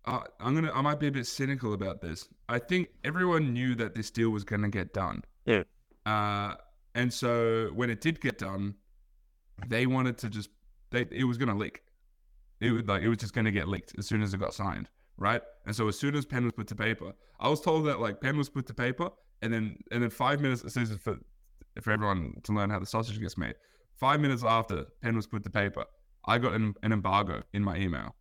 uh, 0.09 0.23
I'm 0.40 0.55
gonna. 0.55 0.73
I 0.73 0.81
might 0.81 0.99
be 0.99 1.09
a 1.09 1.12
bit 1.12 1.27
cynical 1.27 1.75
about 1.75 2.01
this. 2.01 2.29
I 2.49 2.59
think 2.59 2.88
everyone 3.05 3.53
knew 3.53 3.75
that 3.75 3.94
this 3.94 4.11
deal 4.11 4.31
was 4.31 4.42
gonna 4.42 4.71
get 4.71 4.94
done. 4.94 5.23
Yeah. 5.44 5.64
Uh, 6.07 6.55
and 6.94 7.12
so 7.12 7.71
when 7.75 7.90
it 7.90 8.01
did 8.01 8.21
get 8.21 8.38
done, 8.38 8.75
they 9.66 9.87
wanted 9.87 10.16
to 10.18 10.31
just. 10.31 10.49
They 10.90 11.07
it 11.11 11.25
was 11.25 11.37
gonna 11.37 11.55
leak. 11.55 11.83
It 12.61 12.71
was 12.71 12.85
like 12.87 13.03
it 13.03 13.09
was 13.09 13.18
just 13.18 13.35
gonna 13.35 13.51
get 13.51 13.68
leaked 13.68 13.94
as 13.99 14.07
soon 14.07 14.23
as 14.23 14.33
it 14.33 14.40
got 14.40 14.55
signed, 14.55 14.88
right? 15.18 15.42
And 15.66 15.77
so 15.77 15.88
as 15.88 15.99
soon 15.99 16.14
as 16.16 16.25
pen 16.25 16.44
was 16.44 16.55
put 16.55 16.68
to 16.68 16.75
paper, 16.75 17.12
I 17.38 17.49
was 17.51 17.61
told 17.61 17.87
that 17.87 18.01
like 18.01 18.21
pen 18.23 18.38
was 18.38 18.49
put 18.49 18.66
to 18.68 18.75
paper, 18.75 19.11
and 19.42 19.53
then 19.53 19.77
and 19.92 20.03
then 20.03 20.11
five 20.11 20.40
minutes. 20.40 20.62
This 20.62 20.77
is 20.77 20.97
for 20.97 21.18
for 21.83 21.92
everyone 21.92 22.33
to 22.44 22.53
learn 22.53 22.71
how 22.71 22.79
the 22.79 22.87
sausage 22.87 23.21
gets 23.21 23.37
made. 23.37 23.57
Five 24.01 24.21
minutes 24.21 24.42
after 24.42 24.87
pen 25.03 25.16
was 25.16 25.27
put 25.27 25.44
to 25.44 25.51
paper, 25.51 25.85
I 26.25 26.38
got 26.38 26.55
an, 26.55 26.75
an 26.83 26.92
embargo 26.92 27.42
in 27.53 27.62
my 27.62 27.77
email 27.77 28.14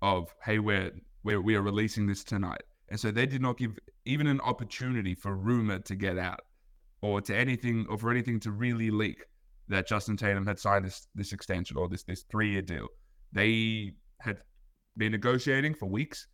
of 0.00 0.34
hey, 0.44 0.58
we're 0.58 0.90
where 1.22 1.40
we 1.40 1.54
are 1.54 1.62
releasing 1.62 2.06
this 2.06 2.24
tonight. 2.24 2.62
And 2.88 3.00
so 3.00 3.10
they 3.10 3.26
did 3.26 3.40
not 3.40 3.56
give 3.56 3.78
even 4.04 4.26
an 4.26 4.40
opportunity 4.40 5.14
for 5.14 5.34
rumor 5.34 5.78
to 5.80 5.94
get 5.94 6.18
out 6.18 6.40
or 7.00 7.20
to 7.22 7.36
anything 7.36 7.86
or 7.88 7.98
for 7.98 8.10
anything 8.10 8.38
to 8.40 8.50
really 8.50 8.90
leak 8.90 9.24
that 9.68 9.86
Justin 9.86 10.16
Tatum 10.16 10.46
had 10.46 10.58
signed 10.58 10.84
this 10.84 11.08
this 11.14 11.32
extension 11.32 11.76
or 11.76 11.88
this 11.88 12.02
this 12.02 12.22
three 12.30 12.50
year 12.50 12.62
deal. 12.62 12.88
They 13.32 13.92
had 14.20 14.38
been 14.96 15.12
negotiating 15.12 15.74
for 15.74 15.86
weeks. 15.86 16.26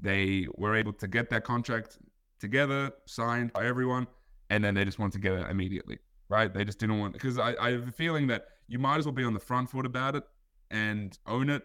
They 0.00 0.46
were 0.56 0.76
able 0.76 0.92
to 0.94 1.08
get 1.08 1.30
that 1.30 1.44
contract 1.44 1.98
together, 2.38 2.92
signed 3.06 3.52
by 3.52 3.66
everyone, 3.66 4.06
and 4.50 4.62
then 4.62 4.74
they 4.74 4.84
just 4.84 4.98
wanted 4.98 5.14
to 5.14 5.18
get 5.18 5.32
it 5.32 5.50
immediately. 5.50 5.98
Right? 6.28 6.52
They 6.52 6.64
just 6.64 6.78
didn't 6.78 6.98
want 6.98 7.14
because 7.14 7.38
I, 7.38 7.54
I 7.60 7.72
have 7.72 7.88
a 7.88 7.92
feeling 7.92 8.26
that 8.28 8.46
you 8.68 8.78
might 8.78 8.98
as 8.98 9.06
well 9.06 9.12
be 9.12 9.24
on 9.24 9.34
the 9.34 9.40
front 9.40 9.70
foot 9.70 9.86
about 9.86 10.16
it 10.16 10.24
and 10.70 11.16
own 11.26 11.48
it 11.48 11.62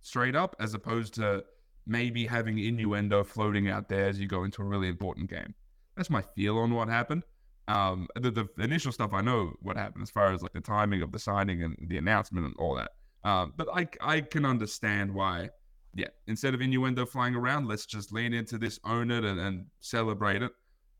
straight 0.00 0.36
up 0.36 0.54
as 0.60 0.74
opposed 0.74 1.14
to 1.14 1.44
maybe 1.86 2.26
having 2.26 2.58
innuendo 2.58 3.22
floating 3.24 3.68
out 3.68 3.88
there 3.88 4.06
as 4.06 4.18
you 4.18 4.26
go 4.26 4.44
into 4.44 4.62
a 4.62 4.64
really 4.64 4.88
important 4.88 5.30
game. 5.30 5.54
That's 5.96 6.10
my 6.10 6.22
feel 6.34 6.58
on 6.58 6.74
what 6.74 6.88
happened. 6.88 7.22
Um, 7.68 8.06
the, 8.14 8.30
the 8.30 8.48
initial 8.58 8.92
stuff 8.92 9.12
I 9.12 9.22
know 9.22 9.52
what 9.60 9.76
happened 9.76 10.02
as 10.02 10.10
far 10.10 10.32
as 10.32 10.42
like 10.42 10.52
the 10.52 10.60
timing 10.60 11.02
of 11.02 11.10
the 11.10 11.18
signing 11.18 11.62
and 11.62 11.76
the 11.88 11.98
announcement 11.98 12.46
and 12.46 12.54
all 12.58 12.76
that. 12.76 12.90
Um, 13.24 13.54
but 13.56 13.68
I 13.74 13.88
I 14.00 14.20
can 14.20 14.44
understand 14.44 15.12
why. 15.12 15.50
Yeah, 15.94 16.08
instead 16.26 16.52
of 16.52 16.60
innuendo 16.60 17.06
flying 17.06 17.34
around, 17.34 17.66
let's 17.66 17.86
just 17.86 18.12
lean 18.12 18.34
into 18.34 18.58
this, 18.58 18.78
own 18.84 19.10
it, 19.10 19.24
and, 19.24 19.40
and 19.40 19.66
celebrate 19.80 20.42
it. 20.42 20.52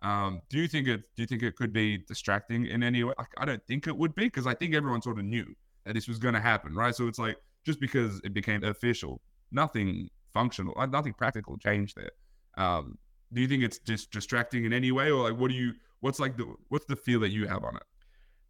Um, 0.03 0.41
do 0.49 0.59
you 0.59 0.67
think 0.67 0.89
it? 0.89 1.03
Do 1.15 1.23
you 1.23 1.27
think 1.27 1.43
it 1.43 1.55
could 1.55 1.73
be 1.73 1.99
distracting 1.99 2.67
in 2.67 2.83
any 2.83 3.05
way? 3.05 3.13
I, 3.19 3.25
I 3.39 3.45
don't 3.45 3.65
think 3.67 3.87
it 3.87 3.97
would 3.97 4.15
be 4.15 4.25
because 4.25 4.47
I 4.47 4.55
think 4.55 4.75
everyone 4.75 5.03
sort 5.03 5.19
of 5.19 5.25
knew 5.25 5.47
that 5.85 5.95
this 5.95 6.09
was 6.09 6.19
going 6.19 6.35
to 6.35 6.41
happen, 6.41 6.75
right? 6.75 6.95
So 6.95 7.07
it's 7.07 7.19
like 7.19 7.37
just 7.65 7.79
because 7.79 8.21
it 8.25 8.33
became 8.33 8.65
official, 8.65 9.21
nothing 9.53 10.09
functional. 10.37 10.75
Uh, 10.77 10.87
nothing 10.87 11.15
practical 11.15 11.57
changed 11.57 11.97
there. 11.97 12.15
Um, 12.63 12.99
do 13.33 13.41
you 13.41 13.49
think 13.49 13.63
it's 13.65 13.79
just 13.79 14.11
distracting 14.11 14.65
in 14.67 14.73
any 14.73 14.93
way, 14.93 15.11
or 15.11 15.31
like 15.31 15.39
what 15.41 15.51
do 15.51 15.57
you? 15.57 15.73
What's 16.01 16.21
like 16.21 16.37
the 16.37 16.47
what's 16.69 16.87
the 16.87 16.97
feel 16.97 17.21
that 17.21 17.31
you 17.31 17.47
have 17.47 17.65
on 17.65 17.77
it? 17.77 17.83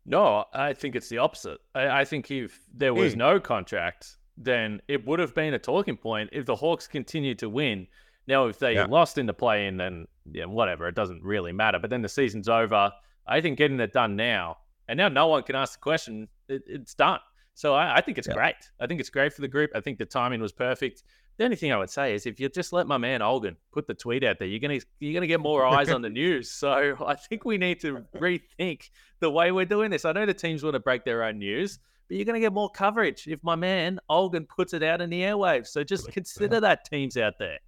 No, 0.05 0.45
I 0.53 0.73
think 0.73 0.97
it's 0.97 1.09
the 1.09 1.19
opposite. 1.19 1.59
I, 1.75 2.01
I 2.01 2.05
think 2.05 2.31
if 2.31 2.61
there 2.75 2.95
was 2.95 3.15
mm. 3.15 3.19
no 3.19 3.41
contract, 3.41 4.17
then 4.37 4.81
it 4.89 5.07
would 5.07 5.19
have 5.19 5.35
been 5.35 5.55
a 5.55 5.59
talking 5.59 5.97
point. 5.97 6.31
If 6.33 6.45
the 6.47 6.57
Hawks 6.57 6.87
continued 6.87 7.39
to 7.41 7.49
win, 7.49 7.87
now 8.27 8.47
if 8.47 8.59
they 8.59 8.75
yeah. 8.75 8.87
lost 8.87 9.19
in 9.19 9.27
the 9.27 9.35
play-in, 9.35 9.77
then 9.77 10.07
yeah, 10.31 10.45
whatever, 10.45 10.89
it 10.89 10.95
doesn't 10.95 11.23
really 11.23 11.53
matter. 11.53 11.79
But 11.79 11.91
then 11.91 12.03
the 12.03 12.09
season's 12.09 12.49
over. 12.49 12.93
I 13.27 13.41
think 13.41 13.59
getting 13.59 13.81
it 13.81 13.93
done 13.93 14.15
now, 14.17 14.59
and 14.89 14.97
now 14.97 15.09
no 15.09 15.27
one 15.29 15.43
can 15.43 15.57
ask 15.57 15.75
the 15.75 15.83
question. 15.83 16.29
It, 16.49 16.63
it's 16.67 16.95
done. 16.95 17.21
So 17.55 17.75
I, 17.75 17.97
I 17.97 18.01
think 18.03 18.19
it's 18.19 18.29
yeah. 18.29 18.35
great. 18.35 18.71
I 18.79 18.87
think 18.87 19.01
it's 19.01 19.11
great 19.11 19.33
for 19.33 19.41
the 19.41 19.49
group. 19.49 19.71
I 19.75 19.81
think 19.81 19.99
the 19.99 20.05
timing 20.05 20.41
was 20.41 20.53
perfect. 20.53 21.03
The 21.39 21.45
only 21.45 21.57
thing 21.57 21.71
I 21.71 21.77
would 21.77 21.91
say 21.91 22.15
is 22.15 22.25
if 22.25 22.41
you 22.41 22.49
just 22.49 22.73
let 22.73 22.87
my 22.87 22.97
man 22.97 23.21
Olgun 23.21 23.57
put 23.71 23.87
the 23.87 23.95
tweet 23.95 24.25
out 24.25 24.39
there, 24.39 24.49
you're 24.49 24.61
gonna 24.61 24.81
you're 25.01 25.13
gonna 25.13 25.27
get 25.27 25.41
more 25.41 25.67
eyes 25.67 25.91
on 25.91 26.01
the 26.01 26.09
news. 26.23 26.51
So 26.51 26.97
I 27.07 27.15
think 27.15 27.45
we 27.45 27.59
need 27.59 27.81
to 27.81 28.05
rethink 28.17 28.91
the 29.21 29.31
way 29.31 29.53
we're 29.53 29.67
doing 29.67 29.91
this. 29.91 30.05
I 30.05 30.13
know 30.13 30.25
the 30.25 30.35
teams 30.35 30.63
want 30.63 30.75
to 30.75 30.81
break 30.81 31.05
their 31.05 31.25
own 31.25 31.39
news, 31.39 31.79
but 32.09 32.17
you're 32.17 32.25
gonna 32.25 32.41
get 32.41 32.55
more 32.55 32.71
coverage 32.71 33.27
if 33.29 33.43
my 33.43 33.55
man 33.55 33.99
Olgun 34.11 34.49
puts 34.49 34.73
it 34.73 34.83
out 34.83 35.03
in 35.03 35.11
the 35.11 35.21
airwaves. 35.21 35.69
So 35.69 35.85
just 35.85 36.11
consider 36.11 36.59
that 36.61 36.87
teams 36.87 37.19
out 37.19 37.35
there. 37.39 37.59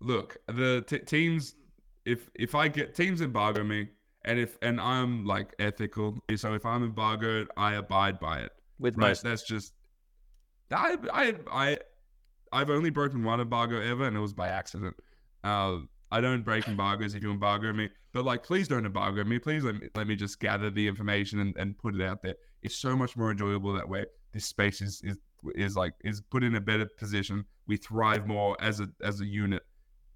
Look, 0.00 0.36
the 0.46 0.84
t- 0.86 0.98
teams. 0.98 1.56
If 2.04 2.28
if 2.34 2.54
I 2.54 2.68
get 2.68 2.94
teams 2.94 3.22
embargo 3.22 3.64
me, 3.64 3.88
and 4.24 4.38
if 4.38 4.58
and 4.62 4.80
I'm 4.80 5.24
like 5.24 5.54
ethical, 5.58 6.18
so 6.36 6.54
if 6.54 6.66
I'm 6.66 6.84
embargoed, 6.84 7.48
I 7.56 7.74
abide 7.74 8.20
by 8.20 8.40
it. 8.40 8.52
With 8.78 8.96
right? 8.96 9.08
most, 9.08 9.22
that's 9.22 9.42
just 9.42 9.72
I 10.70 10.96
I 11.12 11.34
I 11.50 11.78
I've 12.54 12.70
only 12.70 12.90
broken 12.90 13.24
one 13.24 13.40
embargo 13.40 13.80
ever, 13.80 14.06
and 14.06 14.16
it 14.16 14.20
was 14.20 14.32
by 14.32 14.48
accident. 14.48 14.96
Uh, 15.42 15.78
I 16.12 16.20
don't 16.20 16.42
break 16.42 16.68
embargoes 16.68 17.16
if 17.16 17.22
you 17.24 17.32
embargo 17.32 17.72
me, 17.72 17.90
but 18.12 18.24
like, 18.24 18.44
please 18.44 18.68
don't 18.68 18.86
embargo 18.86 19.24
me. 19.24 19.40
Please 19.40 19.64
let 19.64 19.74
me 19.74 19.88
let 19.96 20.06
me 20.06 20.14
just 20.14 20.38
gather 20.38 20.70
the 20.70 20.86
information 20.86 21.40
and, 21.40 21.56
and 21.56 21.76
put 21.76 21.96
it 21.96 22.00
out 22.00 22.22
there. 22.22 22.36
It's 22.62 22.76
so 22.76 22.96
much 22.96 23.16
more 23.16 23.32
enjoyable 23.32 23.72
that 23.72 23.88
way. 23.88 24.04
This 24.32 24.46
space 24.46 24.80
is 24.80 25.02
is 25.02 25.18
is 25.56 25.76
like 25.76 25.94
is 26.04 26.20
put 26.20 26.44
in 26.44 26.54
a 26.54 26.60
better 26.60 26.86
position. 26.86 27.44
We 27.66 27.76
thrive 27.76 28.28
more 28.28 28.56
as 28.60 28.78
a 28.78 28.88
as 29.02 29.20
a 29.20 29.26
unit 29.26 29.64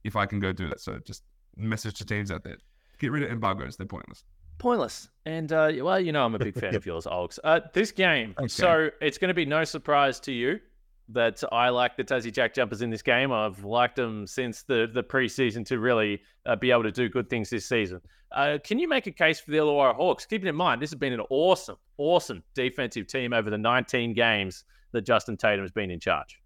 if 0.04 0.14
I 0.14 0.24
can 0.24 0.38
go 0.38 0.52
do 0.52 0.68
that. 0.68 0.80
So 0.80 1.00
just 1.04 1.24
message 1.56 1.98
to 1.98 2.06
teams 2.06 2.30
out 2.30 2.44
there: 2.44 2.58
get 3.00 3.10
rid 3.10 3.24
of 3.24 3.30
embargoes. 3.32 3.76
They're 3.76 3.86
pointless. 3.86 4.22
Pointless. 4.58 5.08
And 5.26 5.52
uh, 5.52 5.72
well, 5.80 5.98
you 5.98 6.12
know, 6.12 6.24
I'm 6.24 6.36
a 6.36 6.38
big 6.38 6.54
fan 6.54 6.76
of 6.76 6.86
yours, 6.86 7.06
Olgs. 7.06 7.40
Uh, 7.42 7.60
this 7.72 7.90
game, 7.90 8.36
okay. 8.38 8.46
so 8.46 8.90
it's 9.00 9.18
going 9.18 9.28
to 9.28 9.34
be 9.34 9.44
no 9.44 9.64
surprise 9.64 10.20
to 10.20 10.32
you 10.32 10.60
that 11.10 11.42
I 11.52 11.70
like 11.70 11.96
the 11.96 12.04
Tassie 12.04 12.32
Jack 12.32 12.54
Jumpers 12.54 12.82
in 12.82 12.90
this 12.90 13.02
game. 13.02 13.32
I've 13.32 13.64
liked 13.64 13.96
them 13.96 14.26
since 14.26 14.62
the 14.62 14.88
the 14.92 15.02
preseason 15.02 15.64
to 15.66 15.78
really 15.78 16.20
uh, 16.46 16.56
be 16.56 16.70
able 16.70 16.82
to 16.84 16.92
do 16.92 17.08
good 17.08 17.30
things 17.30 17.50
this 17.50 17.68
season. 17.68 18.00
Uh, 18.32 18.58
can 18.62 18.78
you 18.78 18.88
make 18.88 19.06
a 19.06 19.12
case 19.12 19.40
for 19.40 19.50
the 19.50 19.56
Illawarra 19.56 19.94
Hawks? 19.94 20.26
Keeping 20.26 20.48
in 20.48 20.54
mind, 20.54 20.82
this 20.82 20.90
has 20.90 20.98
been 20.98 21.14
an 21.14 21.22
awesome, 21.30 21.76
awesome 21.96 22.42
defensive 22.54 23.06
team 23.06 23.32
over 23.32 23.48
the 23.48 23.56
19 23.56 24.12
games 24.12 24.64
that 24.92 25.02
Justin 25.02 25.36
Tatum 25.36 25.62
has 25.62 25.72
been 25.72 25.90
in 25.90 25.98
charge. 25.98 26.40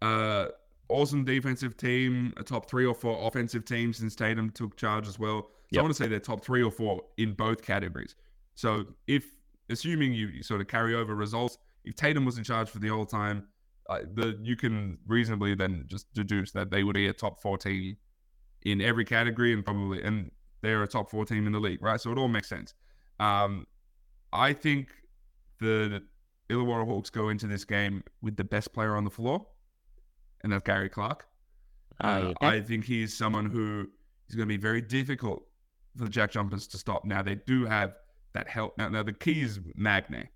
Uh, 0.00 0.48
awesome 0.88 1.24
defensive 1.24 1.76
team, 1.76 2.32
a 2.36 2.42
top 2.42 2.68
three 2.68 2.84
or 2.84 2.94
four 2.94 3.26
offensive 3.26 3.64
team 3.64 3.92
since 3.92 4.16
Tatum 4.16 4.50
took 4.50 4.76
charge 4.76 5.06
as 5.06 5.18
well. 5.18 5.42
So 5.42 5.76
yep. 5.76 5.80
I 5.80 5.82
want 5.82 5.96
to 5.96 6.02
say 6.02 6.08
they're 6.08 6.18
top 6.20 6.44
three 6.44 6.62
or 6.62 6.70
four 6.70 7.02
in 7.16 7.32
both 7.34 7.62
categories. 7.62 8.16
So 8.54 8.84
if 9.06 9.24
assuming 9.70 10.12
you 10.12 10.42
sort 10.42 10.60
of 10.60 10.66
carry 10.66 10.94
over 10.94 11.14
results, 11.14 11.58
if 11.84 11.94
Tatum 11.94 12.24
was 12.24 12.38
in 12.38 12.44
charge 12.44 12.68
for 12.68 12.78
the 12.78 12.88
whole 12.88 13.06
time, 13.06 13.46
the 14.00 14.38
you 14.42 14.56
can 14.56 14.98
reasonably 15.06 15.54
then 15.54 15.84
just 15.86 16.12
deduce 16.14 16.52
that 16.52 16.70
they 16.70 16.84
would 16.84 16.94
be 16.94 17.08
a 17.08 17.12
top 17.12 17.40
four 17.40 17.58
team 17.58 17.96
in 18.62 18.80
every 18.80 19.04
category 19.04 19.52
and 19.52 19.64
probably 19.64 20.02
and 20.02 20.30
they're 20.62 20.82
a 20.82 20.88
top 20.88 21.10
four 21.10 21.24
team 21.24 21.46
in 21.46 21.52
the 21.52 21.60
league, 21.60 21.82
right? 21.82 22.00
So 22.00 22.12
it 22.12 22.18
all 22.18 22.28
makes 22.28 22.48
sense. 22.48 22.74
Um, 23.18 23.66
I 24.32 24.52
think 24.52 24.88
the 25.60 26.02
Illawarra 26.48 26.86
Hawks 26.86 27.10
go 27.10 27.28
into 27.28 27.46
this 27.46 27.64
game 27.64 28.02
with 28.20 28.36
the 28.36 28.44
best 28.44 28.72
player 28.72 28.96
on 28.96 29.04
the 29.04 29.10
floor, 29.10 29.46
and 30.42 30.52
that's 30.52 30.62
Gary 30.62 30.88
Clark. 30.88 31.26
Uh, 32.00 32.32
I 32.40 32.60
think 32.60 32.84
he's 32.84 33.16
someone 33.16 33.46
who 33.46 33.88
is 34.28 34.34
going 34.34 34.48
to 34.48 34.52
be 34.52 34.60
very 34.60 34.80
difficult 34.80 35.44
for 35.96 36.04
the 36.04 36.10
Jack 36.10 36.30
Jumpers 36.30 36.66
to 36.68 36.78
stop. 36.78 37.04
Now 37.04 37.22
they 37.22 37.34
do 37.34 37.66
have 37.66 37.94
that 38.32 38.48
help. 38.48 38.76
Now, 38.78 38.88
now 38.88 39.02
the 39.02 39.12
key 39.12 39.42
is 39.42 39.60
Magnay. 39.76 40.28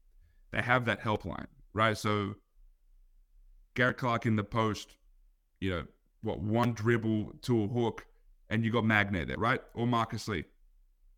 They 0.52 0.62
have 0.62 0.84
that 0.84 1.00
helpline, 1.00 1.46
right? 1.72 1.96
So 1.96 2.34
Garrett 3.76 3.98
Clark 3.98 4.26
in 4.26 4.34
the 4.34 4.42
post, 4.42 4.96
you 5.60 5.70
know, 5.70 5.84
what 6.22 6.40
one 6.40 6.72
dribble 6.72 7.34
to 7.42 7.64
a 7.64 7.68
hook, 7.68 8.04
and 8.50 8.64
you 8.64 8.72
got 8.72 8.84
Magnay 8.84 9.24
there, 9.24 9.36
right? 9.36 9.60
Or 9.74 9.86
Marcus 9.86 10.26
Lee. 10.26 10.44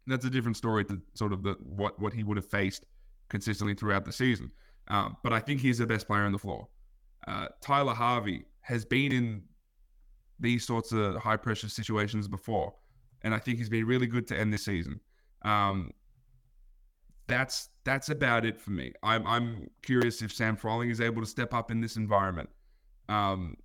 That's 0.06 0.24
a 0.24 0.30
different 0.30 0.56
story 0.56 0.84
to 0.86 1.00
sort 1.14 1.32
of 1.32 1.42
the 1.42 1.54
what 1.62 1.98
what 1.98 2.12
he 2.12 2.24
would 2.24 2.36
have 2.36 2.46
faced 2.46 2.84
consistently 3.28 3.74
throughout 3.74 4.04
the 4.04 4.12
season. 4.12 4.50
Um, 4.88 5.16
but 5.22 5.32
I 5.32 5.40
think 5.40 5.60
he's 5.60 5.78
the 5.78 5.86
best 5.86 6.06
player 6.06 6.22
on 6.22 6.32
the 6.32 6.38
floor. 6.38 6.66
Uh, 7.26 7.48
Tyler 7.60 7.94
Harvey 7.94 8.44
has 8.60 8.84
been 8.84 9.12
in 9.12 9.42
these 10.40 10.66
sorts 10.66 10.92
of 10.92 11.16
high 11.16 11.36
pressure 11.36 11.68
situations 11.68 12.26
before, 12.26 12.74
and 13.22 13.34
I 13.34 13.38
think 13.38 13.58
he's 13.58 13.68
been 13.68 13.86
really 13.86 14.06
good 14.06 14.26
to 14.28 14.38
end 14.38 14.52
this 14.52 14.64
season. 14.64 15.00
Um, 15.42 15.92
that's 17.28 17.68
that's 17.84 18.08
about 18.08 18.44
it 18.44 18.60
for 18.60 18.70
me. 18.70 18.92
I'm 19.02 19.26
I'm 19.26 19.68
curious 19.82 20.22
if 20.22 20.32
Sam 20.32 20.56
Froling 20.56 20.90
is 20.90 21.00
able 21.00 21.22
to 21.22 21.28
step 21.28 21.54
up 21.54 21.70
in 21.70 21.80
this 21.80 21.96
environment. 21.96 22.48
Um, 23.08 23.56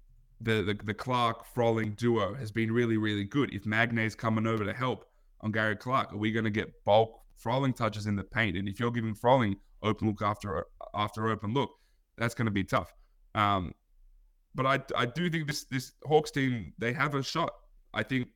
the, 0.41 0.61
the 0.61 0.77
the 0.83 0.93
Clark 0.93 1.45
Froling 1.45 1.93
duo 1.93 2.35
has 2.35 2.51
been 2.51 2.71
really 2.71 2.97
really 2.97 3.23
good. 3.23 3.53
If 3.53 3.65
Magnay's 3.65 4.15
coming 4.15 4.45
over 4.45 4.63
to 4.63 4.73
help 4.73 5.05
on 5.41 5.51
Gary 5.51 5.75
Clark, 5.75 6.13
are 6.13 6.17
we 6.17 6.31
going 6.31 6.45
to 6.45 6.51
get 6.51 6.83
bulk 6.85 7.19
Froling 7.37 7.73
touches 7.73 8.05
in 8.05 8.15
the 8.15 8.23
paint? 8.23 8.57
And 8.57 8.67
if 8.67 8.79
you're 8.79 8.91
giving 8.91 9.15
Froling 9.15 9.55
open 9.81 10.07
look 10.07 10.21
after 10.21 10.65
after 10.93 11.29
open 11.29 11.53
look, 11.53 11.71
that's 12.17 12.35
going 12.35 12.45
to 12.45 12.51
be 12.51 12.63
tough. 12.63 12.93
Um, 13.33 13.73
but 14.53 14.65
I 14.65 14.79
I 14.95 15.05
do 15.05 15.29
think 15.29 15.47
this 15.47 15.63
this 15.65 15.93
Hawks 16.05 16.31
team 16.31 16.73
they 16.77 16.93
have 16.93 17.15
a 17.15 17.23
shot. 17.23 17.51
I 17.93 18.03
think 18.03 18.27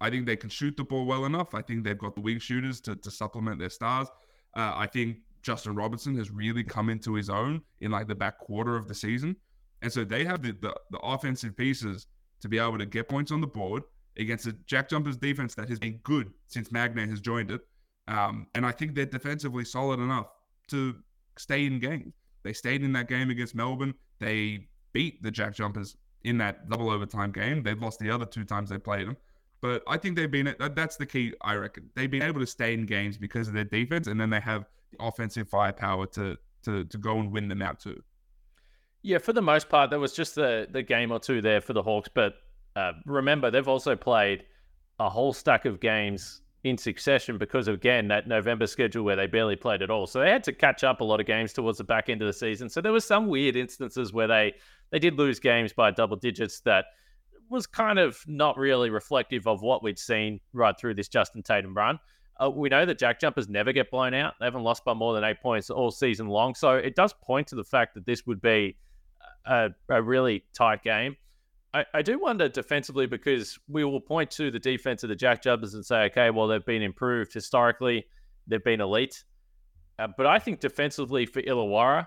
I 0.00 0.10
think 0.10 0.26
they 0.26 0.36
can 0.36 0.50
shoot 0.50 0.76
the 0.76 0.84
ball 0.84 1.06
well 1.06 1.24
enough. 1.24 1.54
I 1.54 1.62
think 1.62 1.84
they've 1.84 1.98
got 1.98 2.14
the 2.14 2.20
wing 2.20 2.38
shooters 2.38 2.80
to 2.82 2.96
to 2.96 3.10
supplement 3.10 3.58
their 3.58 3.70
stars. 3.70 4.08
Uh, 4.56 4.72
I 4.74 4.86
think 4.86 5.18
Justin 5.42 5.74
Robertson 5.74 6.16
has 6.16 6.30
really 6.30 6.64
come 6.64 6.88
into 6.88 7.14
his 7.14 7.28
own 7.28 7.62
in 7.80 7.90
like 7.90 8.08
the 8.08 8.14
back 8.14 8.38
quarter 8.38 8.76
of 8.76 8.88
the 8.88 8.94
season. 8.94 9.36
And 9.82 9.92
so 9.92 10.04
they 10.04 10.24
have 10.24 10.42
the, 10.42 10.52
the, 10.52 10.74
the 10.90 10.98
offensive 10.98 11.56
pieces 11.56 12.06
to 12.40 12.48
be 12.48 12.58
able 12.58 12.78
to 12.78 12.86
get 12.86 13.08
points 13.08 13.30
on 13.30 13.40
the 13.40 13.46
board 13.46 13.82
against 14.16 14.46
a 14.46 14.52
Jack 14.66 14.88
Jumpers 14.88 15.16
defense 15.16 15.54
that 15.56 15.68
has 15.68 15.78
been 15.78 15.98
good 16.02 16.30
since 16.46 16.70
Magnay 16.70 17.08
has 17.08 17.20
joined 17.20 17.50
it. 17.50 17.60
Um, 18.08 18.46
and 18.54 18.64
I 18.64 18.70
think 18.70 18.94
they're 18.94 19.06
defensively 19.06 19.64
solid 19.64 20.00
enough 20.00 20.28
to 20.68 20.94
stay 21.38 21.66
in 21.66 21.78
game. 21.78 22.12
They 22.42 22.52
stayed 22.52 22.82
in 22.82 22.92
that 22.92 23.08
game 23.08 23.30
against 23.30 23.54
Melbourne. 23.54 23.94
They 24.20 24.68
beat 24.92 25.22
the 25.22 25.30
Jack 25.30 25.54
Jumpers 25.54 25.96
in 26.22 26.38
that 26.38 26.68
double 26.68 26.90
overtime 26.90 27.32
game. 27.32 27.62
They've 27.62 27.80
lost 27.80 27.98
the 27.98 28.10
other 28.10 28.26
two 28.26 28.44
times 28.44 28.70
they 28.70 28.78
played 28.78 29.08
them. 29.08 29.16
But 29.60 29.82
I 29.88 29.96
think 29.96 30.16
they've 30.16 30.30
been 30.30 30.54
that's 30.74 30.96
the 30.96 31.06
key. 31.06 31.32
I 31.40 31.54
reckon 31.54 31.90
they've 31.94 32.10
been 32.10 32.22
able 32.22 32.40
to 32.40 32.46
stay 32.46 32.74
in 32.74 32.86
games 32.86 33.16
because 33.16 33.48
of 33.48 33.54
their 33.54 33.64
defense, 33.64 34.06
and 34.06 34.20
then 34.20 34.30
they 34.30 34.40
have 34.40 34.66
the 34.90 35.04
offensive 35.04 35.48
firepower 35.48 36.06
to 36.08 36.36
to 36.64 36.84
to 36.84 36.98
go 36.98 37.18
and 37.18 37.32
win 37.32 37.48
them 37.48 37.62
out 37.62 37.80
too. 37.80 38.02
Yeah, 39.02 39.18
for 39.18 39.32
the 39.32 39.42
most 39.42 39.68
part, 39.68 39.90
there 39.90 40.00
was 40.00 40.12
just 40.12 40.34
the 40.34 40.66
the 40.70 40.82
game 40.82 41.10
or 41.10 41.18
two 41.18 41.40
there 41.40 41.60
for 41.60 41.72
the 41.72 41.82
Hawks. 41.82 42.08
But 42.12 42.34
uh, 42.76 42.92
remember, 43.06 43.50
they've 43.50 43.68
also 43.68 43.96
played 43.96 44.44
a 44.98 45.08
whole 45.08 45.32
stack 45.32 45.64
of 45.64 45.80
games 45.80 46.42
in 46.64 46.78
succession 46.78 47.36
because 47.36 47.68
of, 47.68 47.74
again 47.74 48.08
that 48.08 48.26
November 48.26 48.66
schedule 48.66 49.04
where 49.04 49.16
they 49.16 49.26
barely 49.26 49.56
played 49.56 49.82
at 49.82 49.90
all. 49.90 50.06
So 50.06 50.20
they 50.20 50.30
had 50.30 50.42
to 50.44 50.52
catch 50.52 50.82
up 50.82 51.02
a 51.02 51.04
lot 51.04 51.20
of 51.20 51.26
games 51.26 51.52
towards 51.52 51.78
the 51.78 51.84
back 51.84 52.08
end 52.08 52.22
of 52.22 52.26
the 52.26 52.32
season. 52.32 52.70
So 52.70 52.80
there 52.80 52.92
was 52.92 53.04
some 53.04 53.26
weird 53.28 53.56
instances 53.56 54.12
where 54.12 54.26
they 54.26 54.54
they 54.90 54.98
did 54.98 55.18
lose 55.18 55.38
games 55.38 55.72
by 55.72 55.90
double 55.90 56.16
digits 56.16 56.60
that 56.60 56.86
was 57.54 57.66
kind 57.66 57.98
of 57.98 58.18
not 58.26 58.58
really 58.58 58.90
reflective 58.90 59.46
of 59.46 59.62
what 59.62 59.82
we'd 59.82 59.98
seen 59.98 60.40
right 60.52 60.78
through 60.78 60.94
this 60.94 61.08
Justin 61.08 61.42
Tatum 61.42 61.74
run. 61.74 61.98
Uh, 62.38 62.50
we 62.50 62.68
know 62.68 62.84
that 62.84 62.98
Jack 62.98 63.20
Jumpers 63.20 63.48
never 63.48 63.72
get 63.72 63.90
blown 63.90 64.12
out. 64.12 64.34
They 64.40 64.46
haven't 64.46 64.64
lost 64.64 64.84
by 64.84 64.92
more 64.92 65.14
than 65.14 65.24
eight 65.24 65.40
points 65.40 65.70
all 65.70 65.90
season 65.90 66.26
long. 66.26 66.54
So 66.54 66.74
it 66.74 66.96
does 66.96 67.14
point 67.22 67.46
to 67.48 67.54
the 67.54 67.64
fact 67.64 67.94
that 67.94 68.04
this 68.04 68.26
would 68.26 68.42
be 68.42 68.76
a, 69.46 69.70
a 69.88 70.02
really 70.02 70.44
tight 70.52 70.82
game. 70.82 71.16
I, 71.72 71.84
I, 71.94 72.02
do 72.02 72.18
wonder 72.18 72.48
defensively 72.48 73.06
because 73.06 73.58
we 73.68 73.84
will 73.84 74.00
point 74.00 74.30
to 74.32 74.50
the 74.50 74.58
defense 74.58 75.02
of 75.02 75.08
the 75.08 75.16
Jack 75.16 75.42
Jumpers 75.42 75.74
and 75.74 75.84
say, 75.84 76.04
okay, 76.04 76.30
well, 76.30 76.46
they've 76.46 76.64
been 76.64 76.82
improved 76.82 77.32
historically, 77.32 78.06
they've 78.46 78.62
been 78.62 78.80
elite. 78.80 79.24
Uh, 79.98 80.08
but 80.16 80.26
I 80.26 80.38
think 80.38 80.60
defensively 80.60 81.26
for 81.26 81.42
Illawarra, 81.42 82.06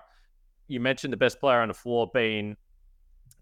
you 0.68 0.80
mentioned 0.80 1.12
the 1.12 1.18
best 1.18 1.40
player 1.40 1.60
on 1.60 1.68
the 1.68 1.74
floor 1.74 2.10
being 2.12 2.56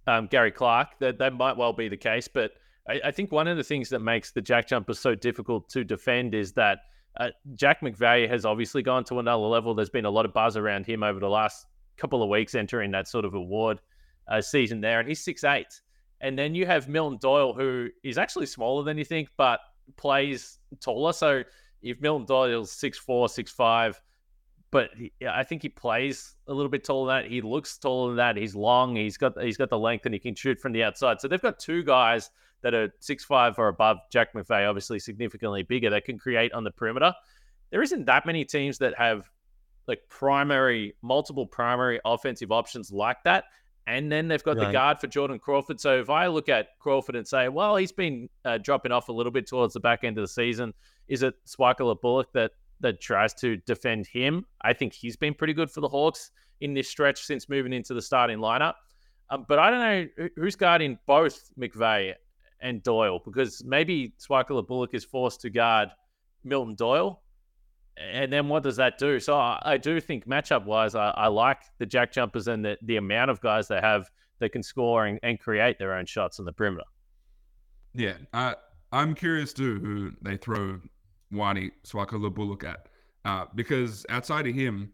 um, 0.07 0.27
Gary 0.27 0.51
Clark. 0.51 0.99
That 1.01 1.19
that 1.19 1.35
might 1.35 1.57
well 1.57 1.73
be 1.73 1.89
the 1.89 1.97
case, 1.97 2.29
but 2.29 2.53
I, 2.89 3.01
I, 3.07 3.11
think 3.11 3.33
one 3.33 3.49
of 3.49 3.57
the 3.57 3.65
things 3.65 3.89
that 3.91 4.01
makes 4.01 4.31
the 4.31 4.41
Jack 4.41 4.69
Jumper 4.69 4.95
so 4.95 5.15
difficult 5.15 5.69
to 5.71 5.85
defend 5.85 6.35
is 6.35 6.53
that 6.53 6.81
uh, 7.19 7.31
Jack 7.55 7.81
McVeigh 7.81 8.29
has 8.29 8.45
obviously 8.45 8.83
gone 8.83 9.05
to 9.05 9.19
another 9.19 9.45
level. 9.45 9.75
There's 9.75 9.91
been 9.91 10.05
a 10.05 10.11
lot 10.11 10.25
of 10.25 10.33
buzz 10.33 10.57
around 10.57 10.87
him 10.87 11.03
over 11.03 11.19
the 11.19 11.29
last 11.29 11.67
couple 11.97 12.23
of 12.23 12.29
weeks 12.29 12.55
entering 12.55 12.91
that 12.91 13.09
sort 13.09 13.25
of 13.25 13.35
award 13.35 13.81
uh, 14.29 14.41
season 14.41 14.81
there, 14.81 15.01
and 15.01 15.09
he's 15.09 15.23
six 15.23 15.45
eight. 15.45 15.81
And 16.21 16.39
then 16.39 16.55
you 16.55 16.67
have 16.67 16.89
Milton 16.89 17.19
Doyle, 17.21 17.53
who 17.53 17.89
is 18.03 18.17
actually 18.17 18.47
smaller 18.47 18.85
than 18.85 18.97
you 18.97 19.05
think, 19.05 19.29
but 19.37 19.61
plays 19.97 20.59
taller. 20.81 21.13
So 21.13 21.43
if 21.83 22.01
Milton 22.01 22.27
Doyle's 22.27 22.73
six 22.73 22.99
four, 22.99 23.29
six 23.29 23.51
five, 23.51 24.01
but 24.77 24.91
he, 24.95 25.11
I 25.27 25.43
think 25.43 25.63
he 25.63 25.71
plays 25.71 26.37
a 26.49 26.53
little 26.53 26.69
bit 26.69 26.85
taller 26.85 27.15
than 27.15 27.23
that. 27.23 27.33
He 27.33 27.41
looks 27.41 27.79
taller 27.79 28.11
than 28.11 28.19
that. 28.19 28.37
He's 28.37 28.55
long. 28.55 28.95
He's 28.95 29.17
got 29.17 29.41
he's 29.41 29.57
got 29.57 29.71
the 29.71 29.79
length 29.79 30.05
and 30.05 30.13
he 30.13 30.19
can 30.19 30.35
shoot 30.35 30.61
from 30.61 30.73
the 30.73 30.83
outside. 30.83 31.19
So 31.19 31.29
they've 31.29 31.41
got 31.41 31.59
two 31.59 31.83
guys 31.83 32.29
that 32.61 32.75
are 32.75 32.93
six 33.01 33.25
five 33.25 33.59
or 33.59 33.69
above. 33.69 33.97
Jack 34.13 34.35
McVeigh, 34.35 34.69
obviously 34.69 34.99
significantly 34.99 35.63
bigger, 35.63 35.89
that 35.89 36.05
can 36.05 36.19
create 36.19 36.53
on 36.53 36.63
the 36.63 36.71
perimeter. 36.71 37.15
There 37.71 37.81
isn't 37.81 38.05
that 38.05 38.27
many 38.27 38.45
teams 38.45 38.77
that 38.77 38.93
have 38.99 39.31
like 39.89 40.03
primary, 40.11 40.95
multiple 41.01 41.47
primary 41.47 41.99
offensive 42.05 42.53
options 42.53 42.93
like 42.93 43.17
that. 43.25 43.45
And 43.87 44.13
then 44.13 44.29
they've 44.29 44.45
got 44.45 44.59
right. 44.59 44.67
the 44.67 44.73
guard 44.73 45.01
for 45.01 45.07
Jordan 45.07 45.39
Crawford. 45.39 45.81
So 45.81 45.99
if 46.01 46.11
I 46.11 46.27
look 46.27 46.51
at 46.51 46.79
Crawford 46.81 47.17
and 47.17 47.27
say, 47.27 47.49
well, 47.49 47.77
he's 47.77 47.93
been 47.93 48.29
uh, 48.45 48.59
dropping 48.59 48.93
off 48.93 49.09
a 49.09 49.13
little 49.13 49.33
bit 49.33 49.47
towards 49.47 49.73
the 49.73 49.81
back 49.81 50.05
end 50.05 50.19
of 50.19 50.23
the 50.23 50.29
season, 50.29 50.75
is 51.09 51.23
it 51.23 51.35
Swaka 51.47 51.97
Buluk 51.99 52.27
that 52.35 52.51
that 52.81 53.01
tries 53.01 53.35
to 53.35 53.57
defend 53.59 54.07
him. 54.07 54.45
I 54.63 54.73
think 54.73 54.93
he's 54.93 55.17
been 55.17 55.35
pretty 55.35 55.53
good 55.53 55.71
for 55.71 55.81
the 55.81 55.89
Hawks 55.89 56.31
in 56.61 56.75
this 56.75 56.89
stretch 56.89 57.23
since 57.23 57.49
moving 57.49 57.73
into 57.73 57.95
the 57.95 58.03
starting 58.03 58.39
lineup. 58.39 58.75
Um, 59.31 59.45
but 59.49 59.59
I 59.59 59.71
don't 59.71 59.81
know 60.19 60.29
who's 60.37 60.57
guarding 60.57 60.99
both 61.07 61.51
McVeigh 61.59 62.15
and 62.61 62.83
Doyle 62.83 63.21
because 63.25 63.65
maybe 63.65 64.15
Swaka 64.19 64.67
Buluk 64.67 64.95
is 64.95 65.05
forced 65.05 65.41
to 65.43 65.51
guard 65.51 65.91
Milton 66.45 66.75
Doyle. 66.75 67.23
and 67.97 68.33
then 68.33 68.49
what 68.49 68.63
does 68.63 68.77
that 68.77 68.99
do? 68.99 69.19
So 69.19 69.37
I, 69.37 69.61
I 69.65 69.77
do 69.79 70.01
think 70.01 70.27
matchup 70.27 70.65
wise, 70.65 70.95
I, 70.95 71.11
I, 71.11 71.29
like 71.29 71.63
the 71.79 71.87
jack 71.87 72.13
jumpers 72.13 72.47
and 72.47 72.65
the, 72.65 72.79
the 72.83 72.97
amount 72.97 73.31
of 73.31 73.41
guys 73.41 73.69
they 73.69 73.81
have 73.81 74.09
that 74.39 74.51
can 74.51 74.63
score 74.63 75.07
and, 75.07 75.19
and 75.23 75.41
create 75.41 75.79
their 75.79 75.95
own 75.95 76.07
shots 76.07 76.39
on 76.39 76.45
the 76.45 76.53
perimeter. 76.53 76.85
Yeah, 77.95 78.15
uh, 78.35 78.55
I'm 78.93 79.15
curious 79.15 79.53
too 79.53 79.81
who 79.81 80.13
they 80.23 80.37
throw 80.37 80.81
Wani 81.31 81.71
Swaka 81.85 82.65
at. 82.65 82.89
Uh, 83.25 83.47
because 83.55 84.07
outside 84.09 84.47
of 84.47 84.55
him, 84.55 84.93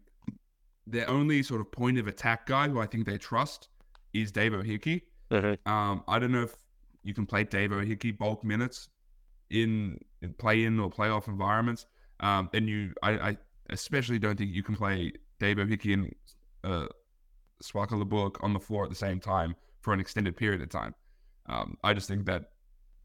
their 0.87 1.09
only 1.09 1.43
sort 1.43 1.61
of 1.61 1.71
point 1.71 1.97
of 1.99 2.07
attack 2.07 2.47
guy 2.47 2.67
who 2.67 2.79
I 2.79 2.85
think 2.85 3.05
they 3.05 3.17
trust 3.17 3.69
is 4.13 4.31
Dave 4.31 4.51
Ohiki. 4.51 5.01
Mm-hmm. 5.31 5.71
Um, 5.71 6.03
I 6.07 6.19
don't 6.19 6.31
know 6.31 6.43
if 6.43 6.55
you 7.03 7.13
can 7.13 7.25
play 7.25 7.43
Dave 7.43 7.69
Ohiki 7.71 8.17
bulk 8.17 8.43
minutes 8.43 8.89
in, 9.49 9.99
in 10.21 10.33
play 10.33 10.63
in 10.63 10.79
or 10.79 10.89
playoff 10.89 11.27
environments. 11.27 11.85
Um, 12.19 12.49
and 12.53 12.67
you, 12.67 12.93
I, 13.03 13.11
I, 13.11 13.37
especially 13.69 14.19
don't 14.19 14.37
think 14.37 14.51
you 14.51 14.63
can 14.63 14.75
play 14.75 15.13
Dave 15.39 15.57
Ohiki 15.57 15.93
and 15.93 16.15
uh, 16.63 16.87
Swaka 17.61 17.97
on 18.41 18.53
the 18.53 18.59
floor 18.59 18.83
at 18.83 18.89
the 18.89 18.95
same 18.95 19.19
time 19.19 19.55
for 19.81 19.93
an 19.93 19.99
extended 19.99 20.35
period 20.35 20.61
of 20.61 20.69
time. 20.69 20.95
Um, 21.47 21.77
I 21.83 21.93
just 21.93 22.07
think 22.07 22.25
that 22.25 22.51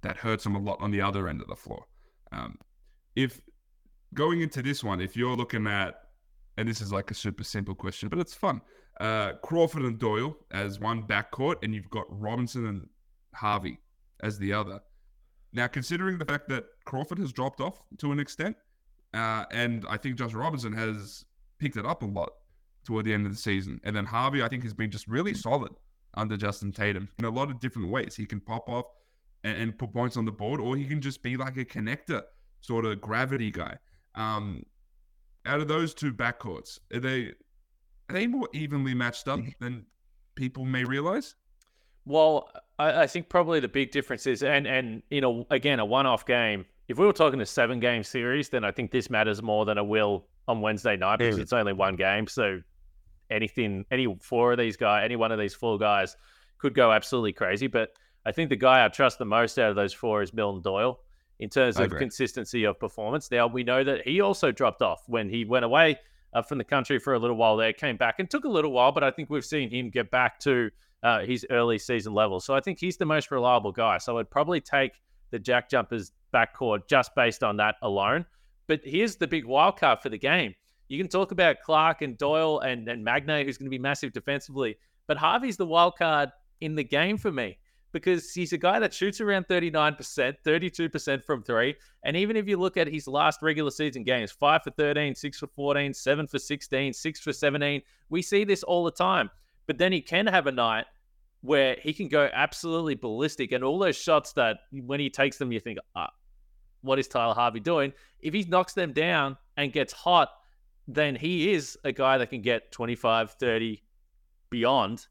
that 0.03 0.17
hurts 0.17 0.45
them 0.45 0.55
a 0.55 0.61
lot 0.61 0.79
on 0.81 0.91
the 0.91 1.01
other 1.01 1.29
end 1.29 1.41
of 1.41 1.49
the 1.49 1.57
floor. 1.57 1.85
Um, 2.33 2.59
if 3.19 3.41
going 4.15 4.43
into 4.43 4.63
this 4.63 4.85
one, 4.85 5.01
if 5.01 5.17
you're 5.17 5.37
looking 5.37 5.67
at, 5.67 6.03
and 6.57 6.69
this 6.69 6.81
is 6.81 6.93
like 6.93 7.11
a 7.11 7.15
super 7.15 7.43
simple 7.43 7.75
question, 7.75 8.09
but 8.09 8.21
it's 8.21 8.33
fun. 8.33 8.61
Uh, 9.01 9.33
Crawford 9.43 9.83
and 9.83 9.99
Doyle 9.99 10.37
as 10.53 10.79
one 10.79 11.03
backcourt, 11.03 11.57
and 11.65 11.75
you've 11.75 11.91
got 11.91 12.05
Robinson 12.09 12.67
and 12.67 12.87
Harvey 13.35 13.81
as 14.23 14.39
the 14.39 14.53
other. 14.53 14.79
Now, 15.53 15.67
considering 15.67 16.19
the 16.19 16.25
fact 16.25 16.49
that 16.51 16.67
Crawford 16.85 17.19
has 17.19 17.33
dropped 17.33 17.61
off 17.61 17.83
to 17.99 18.13
an 18.13 18.21
extent, 18.21 18.57
uh, 19.15 19.45
and 19.51 19.85
I 19.91 19.97
think 19.97 20.17
Josh 20.17 20.35
Robinson 20.35 20.73
has 20.75 21.25
picked 21.59 21.77
it 21.77 21.85
up 21.85 22.03
a 22.03 22.07
lot 22.07 22.31
toward 22.85 23.05
the 23.05 23.15
end 23.15 23.27
of 23.27 23.33
the 23.33 23.39
season, 23.39 23.81
and 23.83 23.97
then 23.97 24.05
Harvey, 24.05 24.45
I 24.45 24.49
think, 24.49 24.63
has 24.63 24.75
been 24.75 24.93
just 24.93 25.09
really 25.09 25.35
solid 25.35 25.73
under 26.15 26.37
Justin 26.37 26.71
Tatum 26.71 27.09
in 27.19 27.25
a 27.25 27.31
lot 27.31 27.51
of 27.51 27.59
different 27.59 27.91
ways. 27.91 28.15
He 28.15 28.27
can 28.27 28.41
pop 28.41 28.69
off 28.69 28.87
and, 29.43 29.61
and 29.61 29.79
put 29.79 29.93
points 29.93 30.17
on 30.17 30.25
the 30.25 30.33
board, 30.33 30.61
or 30.61 30.77
he 30.77 30.85
can 30.85 31.01
just 31.01 31.21
be 31.21 31.37
like 31.37 31.57
a 31.57 31.65
connector 31.65 32.23
sort 32.61 32.85
of 32.85 33.01
gravity 33.01 33.51
guy. 33.51 33.77
Um, 34.15 34.65
out 35.47 35.61
of 35.61 35.69
those 35.69 35.95
two 35.95 36.13
backcourts, 36.13 36.79
are 36.93 37.01
they 37.01 37.33
are 38.09 38.15
they 38.15 38.27
more 38.27 38.49
evenly 38.53 38.95
matched 38.95 39.29
up 39.29 39.41
than 39.61 39.85
people 40.35 40.65
may 40.65 40.85
realize? 40.85 41.35
Well, 42.05 42.51
I, 42.79 43.03
I 43.03 43.07
think 43.07 43.29
probably 43.29 43.61
the 43.61 43.69
big 43.69 43.91
difference 43.91 44.27
is, 44.27 44.43
and 44.43 44.67
and 44.67 45.03
you 45.11 45.21
know, 45.21 45.47
again, 45.51 45.79
a 45.81 45.85
one-off 45.85 46.27
game. 46.27 46.65
If 46.89 46.99
we 46.99 47.05
were 47.05 47.13
talking 47.13 47.41
a 47.43 47.47
seven-game 47.47 48.03
series, 48.03 48.49
then 48.49 48.65
I 48.65 48.71
think 48.71 48.91
this 48.91 49.11
matters 49.11 49.43
more 49.43 49.67
than 49.67 49.77
it 49.77 49.87
will 49.87 50.27
on 50.47 50.63
Wednesday 50.63 50.97
night 50.97 51.19
because 51.19 51.37
it's 51.37 51.53
only 51.53 51.75
one 51.75 51.97
game. 51.97 52.27
So 52.27 52.63
anything, 53.31 53.85
any 53.91 54.17
four 54.23 54.53
of 54.53 54.59
these 54.59 54.79
guys, 54.79 55.05
any 55.05 55.17
one 55.17 55.31
of 55.31 55.39
these 55.39 55.55
four 55.55 55.77
guys, 55.77 56.17
could 56.57 56.75
go 56.75 56.91
absolutely 56.91 57.35
crazy. 57.35 57.67
But 57.67 57.91
I 58.25 58.33
think 58.33 58.49
the 58.49 58.57
guy 58.57 58.85
I 58.85 58.89
trust 58.89 59.19
the 59.19 59.27
most 59.27 59.59
out 59.59 59.69
of 59.69 59.77
those 59.77 59.93
four 59.93 60.23
is 60.23 60.33
Milton 60.33 60.63
Doyle 60.63 61.01
in 61.41 61.49
terms 61.49 61.79
of 61.79 61.91
consistency 61.91 62.65
of 62.65 62.79
performance. 62.79 63.31
Now, 63.31 63.47
we 63.47 63.63
know 63.63 63.85
that 63.85 64.07
he 64.07 64.21
also 64.21 64.51
dropped 64.51 64.83
off 64.83 65.03
when 65.07 65.29
he 65.29 65.45
went 65.45 65.65
away 65.65 65.99
uh, 66.33 66.43
from 66.43 66.59
the 66.59 66.65
country 66.65 66.99
for 66.99 67.15
a 67.15 67.19
little 67.19 67.37
while 67.37 67.57
there, 67.57 67.73
came 67.73 67.97
back 67.97 68.17
and 68.19 68.29
took 68.29 68.45
a 68.45 68.49
little 68.49 68.73
while, 68.73 68.93
but 68.93 69.05
I 69.05 69.11
think 69.11 69.31
we've 69.31 69.45
seen 69.45 69.71
him 69.71 69.91
get 69.91 70.11
back 70.11 70.41
to 70.41 70.71
uh, 71.03 71.21
his 71.21 71.47
early 71.51 71.79
season 71.79 72.13
level. 72.13 72.41
So 72.41 72.55
I 72.55 72.61
think 72.61 72.79
he's 72.79 72.97
the 72.97 73.07
most 73.07 73.31
reliable 73.31 73.73
guy. 73.73 73.99
So 73.99 74.19
I'd 74.19 74.31
probably 74.31 74.61
take 74.61 75.01
the 75.31 75.39
Jack 75.39 75.71
Jumpers 75.71 76.13
backcourt 76.35 76.89
just 76.89 77.15
based 77.15 77.43
on 77.43 77.57
that 77.59 77.77
alone. 77.83 78.27
But 78.67 78.81
here's 78.85 79.17
the 79.17 79.27
big 79.27 79.45
wild 79.45 79.79
card 79.79 80.01
for 80.01 80.09
the 80.09 80.19
game. 80.19 80.55
You 80.89 80.99
can 80.99 81.09
talk 81.09 81.33
about 81.33 81.57
Clark 81.65 82.03
and 82.03 82.19
Doyle 82.19 82.61
and, 82.61 82.89
and 82.89 83.05
Magnay, 83.05 83.45
who's 83.45 83.59
going 83.59 83.67
to 83.67 83.71
be 83.71 83.79
massive 83.79 84.13
defensively, 84.13 84.77
but 85.07 85.17
Harvey's 85.17 85.57
the 85.57 85.67
wild 85.67 85.97
card 85.97 86.31
in 86.61 86.75
the 86.75 86.85
game 86.85 87.17
for 87.17 87.31
me 87.31 87.59
because 87.93 88.33
he's 88.33 88.53
a 88.53 88.59
guy 88.59 88.79
that 88.79 88.93
shoots 88.93 89.21
around 89.21 89.47
39%, 89.49 90.35
32% 90.45 91.25
from 91.25 91.43
three. 91.43 91.75
And 92.03 92.17
even 92.17 92.37
if 92.37 92.47
you 92.47 92.57
look 92.57 92.77
at 92.77 92.87
his 92.87 93.07
last 93.09 93.43
regular 93.43 93.71
season 93.71 94.05
games, 94.05 94.31
5 94.31 94.63
for 94.65 94.71
13, 94.71 95.15
6 95.15 95.39
for 95.39 95.47
14, 95.47 95.95
7 95.95 96.27
for 96.27 96.39
16, 96.39 96.93
6 96.93 97.21
for 97.21 97.33
17, 97.33 97.83
we 98.11 98.23
see 98.23 98.45
this 98.45 98.63
all 98.63 98.85
the 98.85 98.91
time. 98.91 99.31
But 99.67 99.79
then 99.79 99.93
he 99.93 100.01
can 100.01 100.27
have 100.27 100.47
a 100.47 100.53
night 100.53 100.87
where 101.41 101.77
he 101.81 101.93
can 101.93 102.09
go 102.09 102.29
absolutely 102.33 102.95
ballistic. 102.95 103.53
And 103.53 103.65
all 103.65 103.79
those 103.79 103.97
shots 103.97 104.33
that 104.35 104.59
when 104.73 105.01
he 105.01 105.11
takes 105.11 105.39
them, 105.39 105.53
you 105.53 105.61
think, 105.61 105.79
ah, 105.95 106.11
what 106.83 106.99
is 106.99 107.09
Tyler 107.09 107.35
Harvey 107.35 107.61
doing? 107.61 107.93
If 108.21 108.35
he 108.35 108.43
knocks 108.45 108.75
them 108.75 108.93
down 108.93 109.37
and 109.57 109.73
gets 109.73 109.93
hot, 109.93 110.31
then 110.87 111.15
he 111.15 111.53
is 111.53 111.79
a 111.85 111.93
guy 111.93 112.19
that 112.19 112.31
can 112.31 112.43
get 112.43 112.73
25, 112.73 113.33
30 113.33 113.83
beyond 114.51 115.07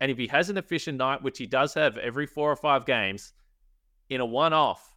and 0.00 0.10
if 0.10 0.18
he 0.18 0.26
has 0.28 0.48
an 0.48 0.56
efficient 0.56 0.98
night, 0.98 1.22
which 1.22 1.38
he 1.38 1.46
does 1.46 1.74
have 1.74 1.98
every 1.98 2.26
four 2.26 2.50
or 2.50 2.56
five 2.56 2.86
games, 2.86 3.32
in 4.08 4.20
a 4.20 4.26
one 4.26 4.52
off, 4.52 4.94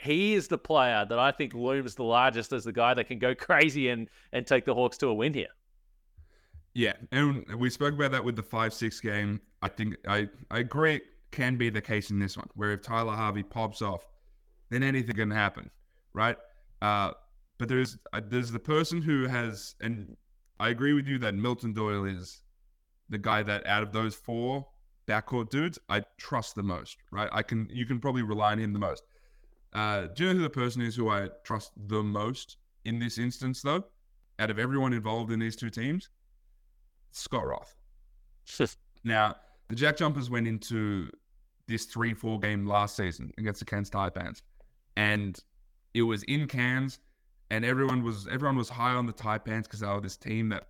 he 0.00 0.34
is 0.34 0.46
the 0.48 0.58
player 0.58 1.06
that 1.08 1.18
I 1.18 1.32
think 1.32 1.54
looms 1.54 1.94
the 1.94 2.04
largest 2.04 2.52
as 2.52 2.64
the 2.64 2.72
guy 2.72 2.94
that 2.94 3.08
can 3.08 3.18
go 3.18 3.34
crazy 3.38 3.88
and, 3.88 4.08
and 4.32 4.46
take 4.46 4.64
the 4.64 4.74
Hawks 4.74 4.98
to 4.98 5.08
a 5.08 5.14
win 5.14 5.32
here. 5.34 5.48
Yeah, 6.74 6.92
and 7.10 7.46
we 7.56 7.70
spoke 7.70 7.94
about 7.94 8.12
that 8.12 8.22
with 8.22 8.36
the 8.36 8.42
five 8.42 8.74
six 8.74 9.00
game. 9.00 9.40
I 9.62 9.68
think 9.68 9.96
I, 10.06 10.28
I 10.50 10.58
agree 10.58 10.96
it 10.96 11.02
can 11.30 11.56
be 11.56 11.70
the 11.70 11.80
case 11.80 12.10
in 12.10 12.18
this 12.18 12.36
one, 12.36 12.48
where 12.54 12.72
if 12.72 12.82
Tyler 12.82 13.14
Harvey 13.14 13.42
pops 13.42 13.80
off, 13.80 14.06
then 14.68 14.82
anything 14.82 15.16
can 15.16 15.30
happen, 15.30 15.70
right? 16.12 16.36
Uh, 16.82 17.12
but 17.56 17.68
there's 17.68 17.96
uh, 18.12 18.20
there's 18.28 18.50
the 18.50 18.58
person 18.58 19.00
who 19.00 19.26
has, 19.26 19.74
and 19.80 20.18
I 20.60 20.68
agree 20.68 20.92
with 20.92 21.06
you 21.06 21.18
that 21.20 21.34
Milton 21.34 21.72
Doyle 21.72 22.04
is 22.04 22.42
the 23.08 23.18
guy 23.18 23.42
that 23.42 23.66
out 23.66 23.82
of 23.82 23.92
those 23.92 24.14
four 24.14 24.66
backcourt 25.06 25.50
dudes, 25.50 25.78
I 25.88 26.02
trust 26.18 26.54
the 26.54 26.62
most, 26.62 26.98
right? 27.10 27.28
I 27.32 27.42
can 27.42 27.68
you 27.72 27.86
can 27.86 28.00
probably 28.00 28.22
rely 28.22 28.52
on 28.52 28.58
him 28.58 28.72
the 28.72 28.78
most. 28.78 29.02
Uh, 29.72 30.06
do 30.06 30.24
you 30.24 30.30
know 30.30 30.36
who 30.36 30.42
the 30.42 30.50
person 30.50 30.82
is 30.82 30.96
who 30.96 31.08
I 31.10 31.28
trust 31.44 31.72
the 31.76 32.02
most 32.02 32.56
in 32.84 32.98
this 32.98 33.18
instance, 33.18 33.62
though? 33.62 33.84
Out 34.38 34.50
of 34.50 34.58
everyone 34.58 34.92
involved 34.92 35.32
in 35.32 35.38
these 35.38 35.56
two 35.56 35.70
teams, 35.70 36.08
Scott 37.10 37.46
Roth. 37.46 37.74
now, 39.04 39.36
the 39.68 39.74
Jack 39.74 39.96
Jumpers 39.96 40.30
went 40.30 40.46
into 40.46 41.10
this 41.66 41.84
three-four 41.86 42.38
game 42.38 42.66
last 42.66 42.96
season 42.96 43.32
against 43.38 43.60
the 43.60 43.66
Cairns 43.66 43.90
Taipans, 43.90 44.42
and 44.96 45.38
it 45.94 46.02
was 46.02 46.22
in 46.24 46.46
Cairns, 46.46 46.98
and 47.50 47.64
everyone 47.64 48.02
was 48.02 48.26
everyone 48.28 48.56
was 48.56 48.68
high 48.68 48.92
on 48.92 49.06
the 49.06 49.12
Taipans 49.12 49.64
because 49.64 49.80
they 49.80 49.86
were 49.86 50.00
this 50.00 50.16
team 50.16 50.48
that 50.50 50.68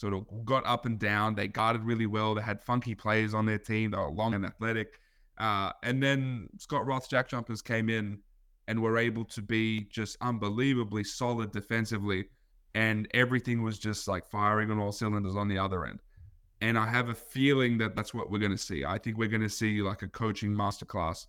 sort 0.00 0.14
of 0.14 0.24
got 0.46 0.66
up 0.66 0.86
and 0.86 0.98
down. 0.98 1.34
They 1.34 1.46
guarded 1.46 1.84
really 1.84 2.06
well. 2.06 2.34
They 2.34 2.42
had 2.42 2.62
funky 2.62 2.94
players 2.94 3.34
on 3.34 3.44
their 3.44 3.58
team. 3.58 3.90
They 3.90 3.98
were 3.98 4.10
long 4.10 4.32
and 4.32 4.46
athletic. 4.46 4.98
Uh, 5.36 5.72
and 5.82 6.02
then 6.02 6.48
Scott 6.58 6.86
Roth's 6.86 7.06
Jack 7.06 7.28
Jumpers 7.28 7.60
came 7.60 7.90
in 7.90 8.18
and 8.66 8.80
were 8.80 8.96
able 8.96 9.24
to 9.26 9.42
be 9.42 9.84
just 9.90 10.16
unbelievably 10.22 11.04
solid 11.04 11.52
defensively. 11.52 12.24
And 12.74 13.08
everything 13.12 13.62
was 13.62 13.78
just 13.78 14.08
like 14.08 14.24
firing 14.26 14.70
on 14.70 14.78
all 14.78 14.92
cylinders 14.92 15.36
on 15.36 15.48
the 15.48 15.58
other 15.58 15.84
end. 15.84 16.00
And 16.62 16.78
I 16.78 16.86
have 16.86 17.10
a 17.10 17.14
feeling 17.14 17.76
that 17.78 17.94
that's 17.94 18.14
what 18.14 18.30
we're 18.30 18.38
going 18.38 18.52
to 18.52 18.58
see. 18.58 18.84
I 18.84 18.96
think 18.96 19.18
we're 19.18 19.28
going 19.28 19.42
to 19.42 19.48
see 19.50 19.82
like 19.82 20.02
a 20.02 20.08
coaching 20.08 20.52
masterclass 20.52 21.26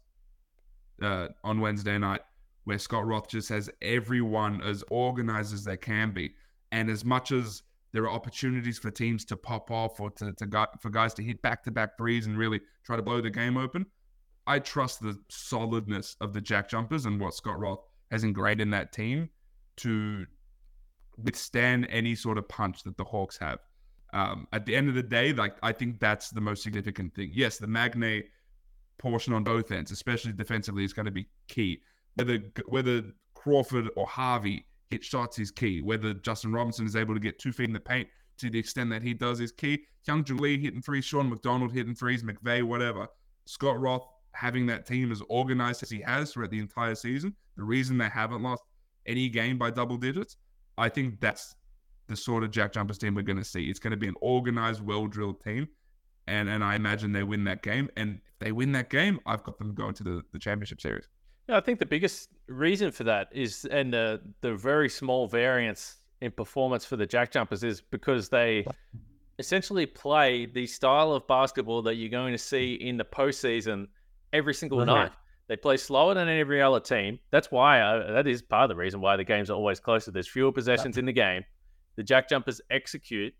uh, 1.01 1.27
on 1.43 1.59
Wednesday 1.59 1.97
night 1.97 2.21
where 2.63 2.79
Scott 2.79 3.05
Roth 3.05 3.27
just 3.27 3.49
has 3.49 3.69
everyone 3.81 4.61
as 4.61 4.83
organized 4.89 5.53
as 5.53 5.63
they 5.65 5.77
can 5.77 6.11
be. 6.11 6.35
And 6.71 6.89
as 6.89 7.03
much 7.03 7.31
as 7.31 7.63
there 7.93 8.03
are 8.03 8.09
opportunities 8.09 8.77
for 8.77 8.89
teams 8.89 9.25
to 9.25 9.35
pop 9.35 9.69
off 9.69 9.99
or 9.99 10.09
to, 10.11 10.31
to 10.33 10.67
for 10.79 10.89
guys 10.89 11.13
to 11.15 11.23
hit 11.23 11.41
back 11.41 11.63
to 11.63 11.71
back 11.71 11.97
threes 11.97 12.25
and 12.25 12.37
really 12.37 12.61
try 12.85 12.95
to 12.95 13.01
blow 13.01 13.21
the 13.21 13.29
game 13.29 13.57
open. 13.57 13.85
I 14.47 14.59
trust 14.59 15.01
the 15.01 15.17
solidness 15.29 16.15
of 16.21 16.33
the 16.33 16.41
Jack 16.41 16.69
Jumpers 16.69 17.05
and 17.05 17.19
what 17.19 17.33
Scott 17.33 17.59
Roth 17.59 17.83
has 18.09 18.23
ingrained 18.23 18.61
in 18.61 18.69
that 18.71 18.91
team 18.91 19.29
to 19.77 20.25
withstand 21.17 21.87
any 21.89 22.15
sort 22.15 22.37
of 22.37 22.47
punch 22.47 22.83
that 22.83 22.97
the 22.97 23.03
Hawks 23.03 23.37
have. 23.37 23.59
Um, 24.13 24.47
at 24.51 24.65
the 24.65 24.75
end 24.75 24.89
of 24.89 24.95
the 24.95 25.03
day, 25.03 25.31
like 25.31 25.55
I 25.63 25.71
think 25.71 25.99
that's 25.99 26.29
the 26.29 26.41
most 26.41 26.63
significant 26.63 27.13
thing. 27.13 27.31
Yes, 27.33 27.57
the 27.57 27.67
Magnay 27.67 28.23
portion 28.97 29.33
on 29.33 29.43
both 29.43 29.71
ends, 29.71 29.91
especially 29.91 30.33
defensively, 30.33 30.83
is 30.83 30.93
going 30.93 31.05
to 31.05 31.11
be 31.11 31.27
key. 31.47 31.81
Whether 32.15 32.39
whether 32.67 33.03
Crawford 33.33 33.89
or 33.95 34.05
Harvey 34.05 34.65
hit 34.91 35.03
shots 35.03 35.39
is 35.39 35.49
key. 35.51 35.81
Whether 35.81 36.13
Justin 36.13 36.53
Robinson 36.53 36.85
is 36.85 36.95
able 36.95 37.13
to 37.13 37.19
get 37.19 37.39
two 37.39 37.51
feet 37.51 37.67
in 37.67 37.73
the 37.73 37.79
paint 37.79 38.07
to 38.37 38.49
the 38.49 38.59
extent 38.59 38.89
that 38.91 39.01
he 39.01 39.13
does 39.13 39.39
is 39.39 39.51
key. 39.51 39.83
Hyunjung 40.07 40.39
Lee 40.39 40.59
hitting 40.59 40.81
threes, 40.81 41.05
Sean 41.05 41.29
McDonald 41.29 41.71
hitting 41.71 41.95
threes, 41.95 42.23
McVeigh, 42.23 42.63
whatever. 42.63 43.07
Scott 43.45 43.79
Roth 43.79 44.05
having 44.33 44.65
that 44.67 44.85
team 44.85 45.11
as 45.11 45.21
organized 45.29 45.83
as 45.83 45.89
he 45.89 46.01
has 46.01 46.31
throughout 46.31 46.51
the 46.51 46.59
entire 46.59 46.95
season, 46.95 47.35
the 47.57 47.63
reason 47.63 47.97
they 47.97 48.09
haven't 48.09 48.41
lost 48.41 48.63
any 49.05 49.29
game 49.29 49.57
by 49.57 49.69
double 49.69 49.97
digits, 49.97 50.37
I 50.77 50.89
think 50.89 51.19
that's 51.19 51.55
the 52.07 52.15
sort 52.15 52.43
of 52.43 52.51
Jack 52.51 52.73
Jumpers 52.73 52.97
team 52.97 53.15
we're 53.15 53.21
going 53.21 53.37
to 53.37 53.43
see. 53.43 53.69
It's 53.69 53.79
going 53.79 53.91
to 53.91 53.97
be 53.97 54.07
an 54.07 54.15
organized, 54.21 54.81
well 54.81 55.07
drilled 55.07 55.41
team. 55.43 55.67
And 56.27 56.49
and 56.49 56.63
I 56.63 56.75
imagine 56.75 57.11
they 57.11 57.23
win 57.23 57.43
that 57.45 57.63
game. 57.63 57.89
And 57.97 58.15
if 58.15 58.39
they 58.39 58.51
win 58.51 58.71
that 58.73 58.89
game, 58.89 59.19
I've 59.25 59.43
got 59.43 59.57
them 59.57 59.73
going 59.73 59.93
to 59.95 60.03
the, 60.03 60.21
the 60.31 60.39
championship 60.39 60.79
series. 60.81 61.07
I 61.51 61.59
think 61.59 61.79
the 61.79 61.85
biggest 61.85 62.29
reason 62.47 62.91
for 62.91 63.03
that 63.05 63.29
is, 63.31 63.65
and 63.65 63.93
the 63.93 64.21
the 64.41 64.55
very 64.55 64.89
small 64.89 65.27
variance 65.27 65.97
in 66.21 66.31
performance 66.31 66.85
for 66.85 66.95
the 66.95 67.05
Jack 67.05 67.31
Jumpers 67.31 67.63
is 67.63 67.81
because 67.81 68.29
they 68.29 68.65
essentially 69.39 69.85
play 69.85 70.45
the 70.45 70.67
style 70.67 71.11
of 71.13 71.27
basketball 71.27 71.81
that 71.81 71.95
you're 71.95 72.09
going 72.09 72.31
to 72.31 72.37
see 72.37 72.75
in 72.75 72.97
the 72.97 73.03
postseason 73.03 73.87
every 74.33 74.53
single 74.53 74.79
mm-hmm. 74.79 74.87
night. 74.87 75.11
They 75.47 75.57
play 75.57 75.75
slower 75.77 76.13
than 76.13 76.29
every 76.29 76.61
other 76.61 76.79
team. 76.79 77.19
That's 77.31 77.51
why 77.51 77.79
I, 77.79 77.97
uh, 77.97 78.13
that 78.13 78.27
is 78.27 78.41
part 78.41 78.63
of 78.63 78.69
the 78.69 78.75
reason 78.75 79.01
why 79.01 79.17
the 79.17 79.23
games 79.23 79.49
are 79.49 79.53
always 79.55 79.79
closer. 79.81 80.11
There's 80.11 80.27
fewer 80.27 80.51
possessions 80.51 80.97
in 80.97 81.05
the 81.05 81.11
game. 81.11 81.43
The 81.97 82.03
Jack 82.03 82.29
Jumpers 82.29 82.61
execute. 82.69 83.33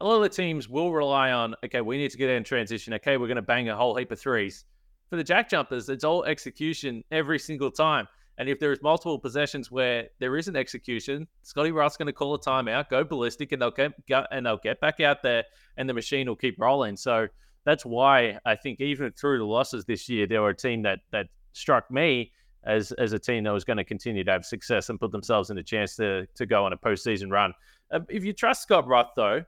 A 0.00 0.04
lot 0.04 0.16
of 0.16 0.22
the 0.22 0.28
teams 0.30 0.68
will 0.68 0.92
rely 0.92 1.32
on, 1.32 1.54
okay, 1.64 1.82
we 1.82 1.98
need 1.98 2.10
to 2.12 2.16
get 2.16 2.30
in 2.30 2.44
transition. 2.44 2.94
Okay, 2.94 3.18
we're 3.18 3.26
going 3.26 3.36
to 3.36 3.42
bang 3.42 3.68
a 3.68 3.76
whole 3.76 3.96
heap 3.96 4.10
of 4.12 4.18
threes. 4.18 4.64
For 5.10 5.16
the 5.16 5.24
Jack 5.24 5.48
Jumpers, 5.48 5.88
it's 5.88 6.04
all 6.04 6.24
execution 6.24 7.02
every 7.10 7.38
single 7.38 7.70
time. 7.70 8.06
And 8.36 8.48
if 8.48 8.60
there's 8.60 8.80
multiple 8.82 9.18
possessions 9.18 9.70
where 9.70 10.08
there 10.20 10.36
isn't 10.36 10.54
execution, 10.54 11.26
Scotty 11.42 11.72
Roth's 11.72 11.96
going 11.96 12.06
to 12.06 12.12
call 12.12 12.34
a 12.34 12.40
timeout, 12.40 12.88
go 12.88 13.02
ballistic, 13.02 13.50
and 13.52 13.60
they'll 13.60 13.72
get 13.72 13.92
and 14.30 14.46
they'll 14.46 14.58
get 14.58 14.80
back 14.80 15.00
out 15.00 15.22
there, 15.22 15.44
and 15.76 15.88
the 15.88 15.94
machine 15.94 16.28
will 16.28 16.36
keep 16.36 16.54
rolling. 16.58 16.96
So 16.96 17.26
that's 17.64 17.84
why 17.84 18.38
I 18.44 18.54
think 18.54 18.80
even 18.80 19.10
through 19.12 19.38
the 19.38 19.44
losses 19.44 19.84
this 19.86 20.08
year, 20.08 20.26
there 20.26 20.40
were 20.40 20.50
a 20.50 20.56
team 20.56 20.82
that 20.82 21.00
that 21.10 21.26
struck 21.52 21.90
me 21.90 22.30
as 22.64 22.92
as 22.92 23.12
a 23.12 23.18
team 23.18 23.42
that 23.44 23.52
was 23.52 23.64
going 23.64 23.78
to 23.78 23.84
continue 23.84 24.22
to 24.22 24.30
have 24.30 24.44
success 24.44 24.88
and 24.88 25.00
put 25.00 25.10
themselves 25.10 25.50
in 25.50 25.58
a 25.58 25.62
chance 25.62 25.96
to 25.96 26.26
to 26.36 26.46
go 26.46 26.64
on 26.64 26.72
a 26.72 26.76
postseason 26.76 27.32
run. 27.32 27.52
Uh, 27.90 28.00
if 28.08 28.24
you 28.24 28.32
trust 28.32 28.62
Scott 28.62 28.86
Roth, 28.86 29.10
though, 29.16 29.42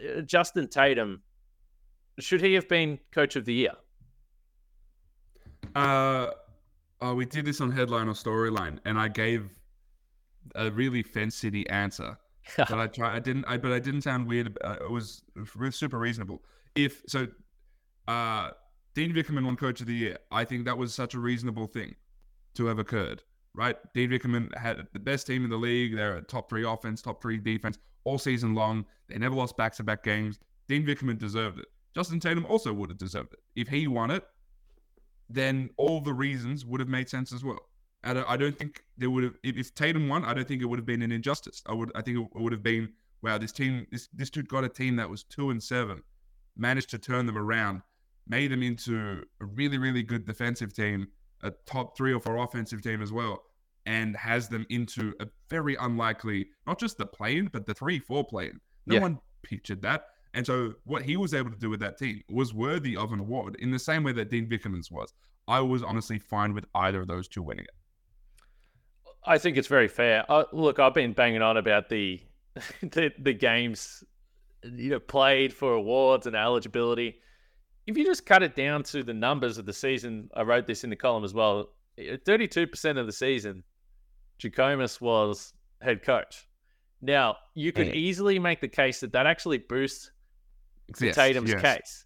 uh, 0.00 0.20
Justin 0.20 0.68
Tatum, 0.68 1.22
should 2.20 2.42
he 2.42 2.54
have 2.54 2.68
been 2.68 3.00
Coach 3.10 3.34
of 3.34 3.44
the 3.44 3.54
Year? 3.54 3.72
Uh 5.76 6.30
Oh, 7.00 7.14
we 7.14 7.26
did 7.26 7.44
this 7.44 7.60
on 7.60 7.70
headline 7.70 8.08
or 8.08 8.14
storyline, 8.14 8.78
and 8.84 8.98
I 8.98 9.08
gave 9.08 9.50
a 10.54 10.70
really 10.70 11.02
fence 11.02 11.34
city 11.34 11.68
answer. 11.68 12.16
but 12.56 12.72
I 12.72 12.86
try. 12.86 13.16
I 13.16 13.18
didn't. 13.18 13.44
I 13.46 13.56
but 13.56 13.72
I 13.72 13.78
didn't 13.78 14.02
sound 14.02 14.26
weird. 14.26 14.56
Uh, 14.64 14.76
it 14.80 14.90
was, 14.90 15.22
it 15.36 15.54
was 15.56 15.74
super 15.74 15.98
reasonable. 15.98 16.42
If 16.74 17.02
so, 17.06 17.26
uh, 18.08 18.50
Dean 18.94 19.12
Vickerman 19.12 19.44
won 19.44 19.56
Coach 19.56 19.80
of 19.80 19.88
the 19.88 19.94
Year. 19.94 20.18
I 20.30 20.44
think 20.44 20.64
that 20.64 20.78
was 20.78 20.94
such 20.94 21.14
a 21.14 21.18
reasonable 21.18 21.66
thing 21.66 21.96
to 22.54 22.66
have 22.66 22.78
occurred. 22.78 23.22
Right? 23.52 23.76
Dean 23.94 24.10
Vickerman 24.10 24.56
had 24.56 24.86
the 24.92 24.98
best 24.98 25.26
team 25.26 25.44
in 25.44 25.50
the 25.50 25.56
league. 25.56 25.96
They're 25.96 26.18
a 26.18 26.22
top 26.22 26.48
three 26.48 26.64
offense, 26.64 27.02
top 27.02 27.20
three 27.20 27.38
defense 27.38 27.78
all 28.04 28.18
season 28.18 28.54
long. 28.54 28.84
They 29.08 29.18
never 29.18 29.34
lost 29.34 29.56
back 29.56 29.74
to 29.76 29.82
back 29.82 30.04
games. 30.04 30.38
Dean 30.68 30.86
Vickerman 30.86 31.18
deserved 31.18 31.58
it. 31.58 31.66
Justin 31.94 32.20
Tatum 32.20 32.46
also 32.46 32.72
would 32.72 32.90
have 32.90 32.98
deserved 32.98 33.32
it. 33.32 33.40
If 33.56 33.68
he 33.68 33.86
won 33.86 34.10
it, 34.10 34.24
then 35.28 35.70
all 35.76 36.00
the 36.00 36.14
reasons 36.14 36.64
would 36.64 36.80
have 36.80 36.88
made 36.88 37.08
sense 37.08 37.32
as 37.32 37.44
well. 37.44 37.58
I 38.04 38.14
don't, 38.14 38.30
I 38.30 38.36
don't 38.36 38.56
think 38.56 38.84
there 38.96 39.10
would 39.10 39.24
have 39.24 39.34
if, 39.42 39.74
Tatum 39.74 40.08
won. 40.08 40.24
I 40.24 40.32
don't 40.32 40.46
think 40.46 40.62
it 40.62 40.66
would 40.66 40.78
have 40.78 40.86
been 40.86 41.02
an 41.02 41.10
injustice. 41.10 41.62
I 41.66 41.74
would 41.74 41.90
I 41.94 42.02
think 42.02 42.18
it 42.18 42.40
would 42.40 42.52
have 42.52 42.62
been 42.62 42.92
wow. 43.22 43.36
This 43.38 43.52
team 43.52 43.86
this 43.90 44.08
this 44.12 44.30
dude 44.30 44.48
got 44.48 44.64
a 44.64 44.68
team 44.68 44.96
that 44.96 45.10
was 45.10 45.24
two 45.24 45.50
and 45.50 45.62
seven, 45.62 46.02
managed 46.56 46.90
to 46.90 46.98
turn 46.98 47.26
them 47.26 47.36
around, 47.36 47.82
made 48.28 48.52
them 48.52 48.62
into 48.62 49.24
a 49.40 49.44
really 49.44 49.78
really 49.78 50.04
good 50.04 50.24
defensive 50.24 50.72
team, 50.72 51.08
a 51.42 51.52
top 51.66 51.96
three 51.96 52.12
or 52.12 52.20
four 52.20 52.36
offensive 52.36 52.80
team 52.80 53.02
as 53.02 53.12
well, 53.12 53.42
and 53.86 54.16
has 54.16 54.48
them 54.48 54.64
into 54.70 55.12
a 55.18 55.26
very 55.50 55.74
unlikely 55.76 56.46
not 56.66 56.78
just 56.78 56.98
the 56.98 57.06
play-in 57.06 57.48
but 57.48 57.66
the 57.66 57.74
three 57.74 57.98
four 57.98 58.24
play-in. 58.24 58.60
No 58.86 58.96
yeah. 58.96 59.00
one 59.00 59.18
pictured 59.42 59.82
that. 59.82 60.04
And 60.36 60.46
so 60.46 60.74
what 60.84 61.00
he 61.00 61.16
was 61.16 61.32
able 61.32 61.50
to 61.50 61.56
do 61.56 61.70
with 61.70 61.80
that 61.80 61.96
team 61.96 62.22
was 62.28 62.52
worthy 62.52 62.94
of 62.94 63.10
an 63.14 63.20
award 63.20 63.56
in 63.58 63.70
the 63.70 63.78
same 63.78 64.04
way 64.04 64.12
that 64.12 64.28
Dean 64.28 64.46
Vickerman's 64.46 64.90
was. 64.90 65.14
I 65.48 65.60
was 65.60 65.82
honestly 65.82 66.18
fine 66.18 66.52
with 66.52 66.66
either 66.74 67.00
of 67.00 67.08
those 67.08 67.26
two 67.26 67.42
winning 67.42 67.64
it. 67.64 68.34
I 69.24 69.38
think 69.38 69.56
it's 69.56 69.66
very 69.66 69.88
fair. 69.88 70.26
Uh, 70.28 70.44
look, 70.52 70.78
I've 70.78 70.92
been 70.92 71.14
banging 71.14 71.40
on 71.40 71.56
about 71.56 71.88
the, 71.88 72.20
the 72.82 73.12
the 73.18 73.32
games 73.32 74.04
you 74.62 74.90
know 74.90 75.00
played 75.00 75.54
for 75.54 75.72
awards 75.72 76.26
and 76.26 76.36
eligibility. 76.36 77.16
If 77.86 77.96
you 77.96 78.04
just 78.04 78.26
cut 78.26 78.42
it 78.42 78.54
down 78.54 78.82
to 78.84 79.02
the 79.02 79.14
numbers 79.14 79.56
of 79.56 79.64
the 79.64 79.72
season, 79.72 80.28
I 80.34 80.42
wrote 80.42 80.66
this 80.66 80.84
in 80.84 80.90
the 80.90 80.96
column 80.96 81.24
as 81.24 81.32
well. 81.32 81.70
Thirty-two 82.26 82.66
percent 82.66 82.98
of 82.98 83.06
the 83.06 83.12
season, 83.12 83.64
Jackomas 84.38 85.00
was 85.00 85.54
head 85.80 86.02
coach. 86.02 86.46
Now 87.00 87.36
you 87.54 87.72
could 87.72 87.94
easily 87.94 88.38
make 88.38 88.60
the 88.60 88.68
case 88.68 89.00
that 89.00 89.12
that 89.12 89.26
actually 89.26 89.58
boosts 89.58 90.10
Exists, 90.88 91.16
Tatum's 91.16 91.50
yes. 91.50 91.62
case. 91.62 92.04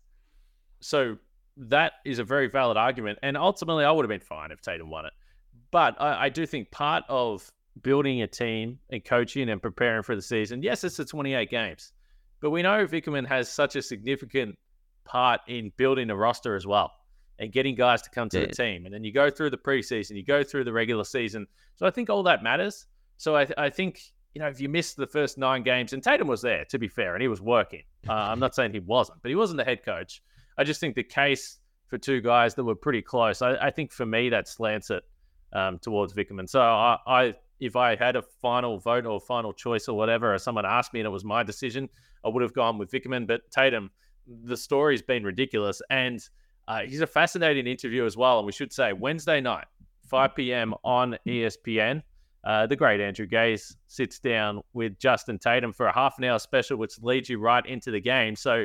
So 0.81 1.19
that 1.57 1.93
is 2.05 2.19
a 2.19 2.25
very 2.25 2.49
valid 2.49 2.77
argument. 2.77 3.19
And 3.23 3.37
ultimately, 3.37 3.85
I 3.85 3.91
would 3.91 4.05
have 4.05 4.09
been 4.09 4.27
fine 4.27 4.51
if 4.51 4.61
Tatum 4.61 4.91
won 4.91 5.07
it. 5.07 5.13
But 5.71 6.01
I, 6.01 6.25
I 6.25 6.29
do 6.29 6.47
think 6.47 6.71
part 6.71 7.05
of 7.09 7.51
building 7.83 8.23
a 8.23 8.27
team 8.27 8.79
and 8.91 9.05
coaching 9.05 9.49
and 9.49 9.63
preparing 9.63 10.03
for 10.03 10.17
the 10.17 10.23
season, 10.23 10.63
yes, 10.63 10.85
it's 10.85 10.97
the 10.97 11.05
28 11.05 11.51
games. 11.51 11.93
But 12.41 12.51
we 12.51 12.63
know 12.63 12.87
Vickerman 12.87 13.27
has 13.29 13.49
such 13.49 13.77
a 13.77 13.83
significant 13.83 14.59
part 15.05 15.41
in 15.47 15.73
building 15.77 16.11
a 16.11 16.17
roster 16.17 16.57
as 16.57 16.67
well 16.67 16.93
and 17.39 17.53
getting 17.53 17.75
guys 17.75 18.03
to 18.03 18.11
come 18.11 18.29
to 18.31 18.41
yeah. 18.41 18.47
the 18.47 18.53
team. 18.53 18.85
And 18.85 18.95
then 18.95 19.05
you 19.05 19.13
go 19.13 19.31
through 19.31 19.51
the 19.51 19.59
preseason, 19.59 20.17
you 20.17 20.25
go 20.25 20.43
through 20.43 20.65
the 20.65 20.73
regular 20.73 21.05
season. 21.05 21.47
So 21.77 21.87
I 21.87 21.91
think 21.91 22.11
all 22.11 22.23
that 22.25 22.43
matters. 22.43 22.87
So 23.17 23.37
I, 23.37 23.47
I 23.57 23.71
think 23.71 24.01
you 24.35 24.41
know, 24.41 24.49
if 24.49 24.61
you 24.61 24.69
missed 24.69 24.97
the 24.97 25.07
first 25.07 25.39
nine 25.39 25.63
games, 25.63 25.93
and 25.93 26.03
Tatum 26.03 26.29
was 26.29 26.43
there, 26.43 26.65
to 26.67 26.79
be 26.79 26.89
fair, 26.89 27.15
and 27.15 27.23
he 27.23 27.29
was 27.29 27.41
working. 27.41 27.83
Uh, 28.09 28.13
I'm 28.13 28.39
not 28.39 28.55
saying 28.55 28.73
he 28.73 28.81
wasn't, 28.81 29.21
but 29.23 29.29
he 29.29 29.35
wasn't 29.35 29.59
the 29.59 29.65
head 29.65 29.85
coach. 29.85 30.23
I 30.57 30.65
just 30.65 30.81
think 30.81 30.95
the 30.95 31.03
case 31.03 31.59
for 31.89 31.99
two 31.99 32.21
guys 32.21 32.55
that 32.55 32.65
were 32.65 32.75
pretty 32.75 33.03
close, 33.03 33.43
I, 33.43 33.57
I 33.57 33.71
think 33.71 33.93
for 33.93 34.07
me, 34.07 34.29
that 34.31 34.47
slants 34.47 34.91
it 34.91 35.03
um, 35.53 35.79
towards 35.79 36.15
Vickerman. 36.15 36.49
So 36.49 36.61
I, 36.61 36.99
I, 37.07 37.35
if 37.59 37.77
I 37.77 37.97
had 37.97 38.17
a 38.17 38.23
final 38.23 38.79
vote 38.79 39.07
or 39.07 39.21
final 39.21 39.53
choice 39.53 39.89
or 39.89 39.97
whatever, 39.97 40.33
or 40.33 40.39
someone 40.39 40.65
asked 40.65 40.95
me 40.95 41.01
and 41.01 41.07
it 41.07 41.11
was 41.11 41.25
my 41.25 41.43
decision, 41.43 41.89
I 42.25 42.29
would 42.29 42.43
have 42.43 42.55
gone 42.55 42.79
with 42.79 42.91
Vickerman. 42.91 43.27
But 43.27 43.51
Tatum, 43.51 43.91
the 44.45 44.57
story's 44.57 45.03
been 45.03 45.25
ridiculous. 45.25 45.83
And 45.91 46.27
uh, 46.69 46.83
he's 46.83 47.01
a 47.01 47.07
fascinating 47.07 47.67
interview 47.67 48.07
as 48.07 48.17
well. 48.17 48.39
And 48.39 48.47
we 48.47 48.53
should 48.53 48.73
say 48.73 48.93
Wednesday 48.93 49.41
night, 49.41 49.67
5 50.09 50.35
p.m. 50.35 50.75
on 50.85 51.19
ESPN. 51.27 52.03
Uh, 52.43 52.67
the 52.67 52.77
great 52.77 53.01
Andrew 53.01 53.27
Gaze 53.27 53.77
sits 53.87 54.19
down 54.19 54.63
with 54.73 54.99
Justin 54.99 55.39
Tatum 55.39 55.73
for 55.73 55.87
a 55.87 55.93
half 55.93 56.17
an 56.19 56.25
hour 56.25 56.39
special, 56.39 56.79
which 56.79 57.01
leads 57.03 57.29
you 57.29 57.39
right 57.39 57.65
into 57.67 57.91
the 57.91 58.01
game. 58.01 58.35
So 58.35 58.65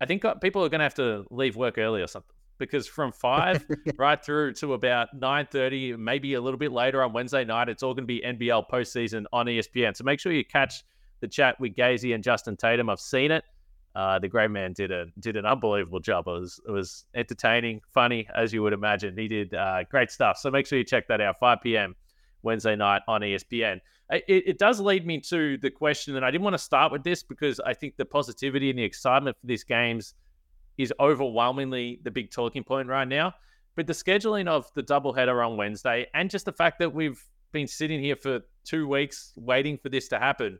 I 0.00 0.06
think 0.06 0.24
uh, 0.24 0.34
people 0.34 0.64
are 0.64 0.68
going 0.68 0.78
to 0.78 0.84
have 0.84 0.94
to 0.94 1.24
leave 1.30 1.56
work 1.56 1.76
early 1.78 2.02
or 2.02 2.06
something 2.06 2.34
because 2.58 2.86
from 2.86 3.12
five 3.12 3.64
right 3.98 4.24
through 4.24 4.52
to 4.54 4.74
about 4.74 5.08
nine 5.14 5.46
thirty, 5.50 5.96
maybe 5.96 6.34
a 6.34 6.40
little 6.40 6.58
bit 6.58 6.72
later 6.72 7.02
on 7.02 7.12
Wednesday 7.12 7.44
night, 7.44 7.68
it's 7.68 7.82
all 7.82 7.94
going 7.94 8.04
to 8.04 8.06
be 8.06 8.20
NBL 8.20 8.68
postseason 8.70 9.24
on 9.32 9.46
ESPN. 9.46 9.96
So 9.96 10.04
make 10.04 10.20
sure 10.20 10.32
you 10.32 10.44
catch 10.44 10.84
the 11.20 11.28
chat 11.28 11.58
with 11.58 11.74
Gazy 11.74 12.14
and 12.14 12.22
Justin 12.22 12.56
Tatum. 12.56 12.90
I've 12.90 13.00
seen 13.00 13.32
it. 13.32 13.44
Uh, 13.94 14.18
the 14.18 14.28
great 14.28 14.50
man 14.50 14.72
did 14.72 14.92
a 14.92 15.06
did 15.18 15.36
an 15.36 15.44
unbelievable 15.44 15.98
job. 15.98 16.28
It 16.28 16.32
was 16.32 16.60
it 16.66 16.70
was 16.70 17.04
entertaining, 17.14 17.80
funny 17.92 18.28
as 18.34 18.52
you 18.52 18.62
would 18.62 18.72
imagine. 18.72 19.16
He 19.16 19.26
did 19.26 19.54
uh, 19.54 19.84
great 19.90 20.10
stuff. 20.10 20.38
So 20.38 20.50
make 20.50 20.66
sure 20.66 20.78
you 20.78 20.84
check 20.84 21.08
that 21.08 21.20
out. 21.20 21.38
Five 21.40 21.58
p.m. 21.62 21.96
Wednesday 22.42 22.76
night 22.76 23.02
on 23.08 23.20
ESPN. 23.20 23.80
It, 24.10 24.24
it, 24.28 24.58
does 24.58 24.80
lead 24.80 25.06
me 25.06 25.20
to 25.28 25.58
the 25.58 25.70
question, 25.70 26.16
and 26.16 26.24
I 26.24 26.30
didn't 26.30 26.44
want 26.44 26.54
to 26.54 26.58
start 26.58 26.92
with 26.92 27.04
this 27.04 27.22
because 27.22 27.60
I 27.60 27.74
think 27.74 27.96
the 27.96 28.06
positivity 28.06 28.70
and 28.70 28.78
the 28.78 28.82
excitement 28.82 29.36
for 29.38 29.46
these 29.46 29.64
games 29.64 30.14
is 30.78 30.94
overwhelmingly 30.98 32.00
the 32.04 32.10
big 32.10 32.30
talking 32.30 32.64
point 32.64 32.88
right 32.88 33.06
now. 33.06 33.34
But 33.76 33.86
the 33.86 33.92
scheduling 33.92 34.48
of 34.48 34.66
the 34.74 34.82
doubleheader 34.82 35.46
on 35.46 35.56
Wednesday, 35.56 36.06
and 36.14 36.30
just 36.30 36.46
the 36.46 36.52
fact 36.52 36.78
that 36.78 36.94
we've 36.94 37.22
been 37.52 37.66
sitting 37.66 38.00
here 38.00 38.16
for 38.16 38.40
two 38.64 38.88
weeks 38.88 39.32
waiting 39.36 39.76
for 39.76 39.90
this 39.90 40.08
to 40.08 40.18
happen, 40.18 40.58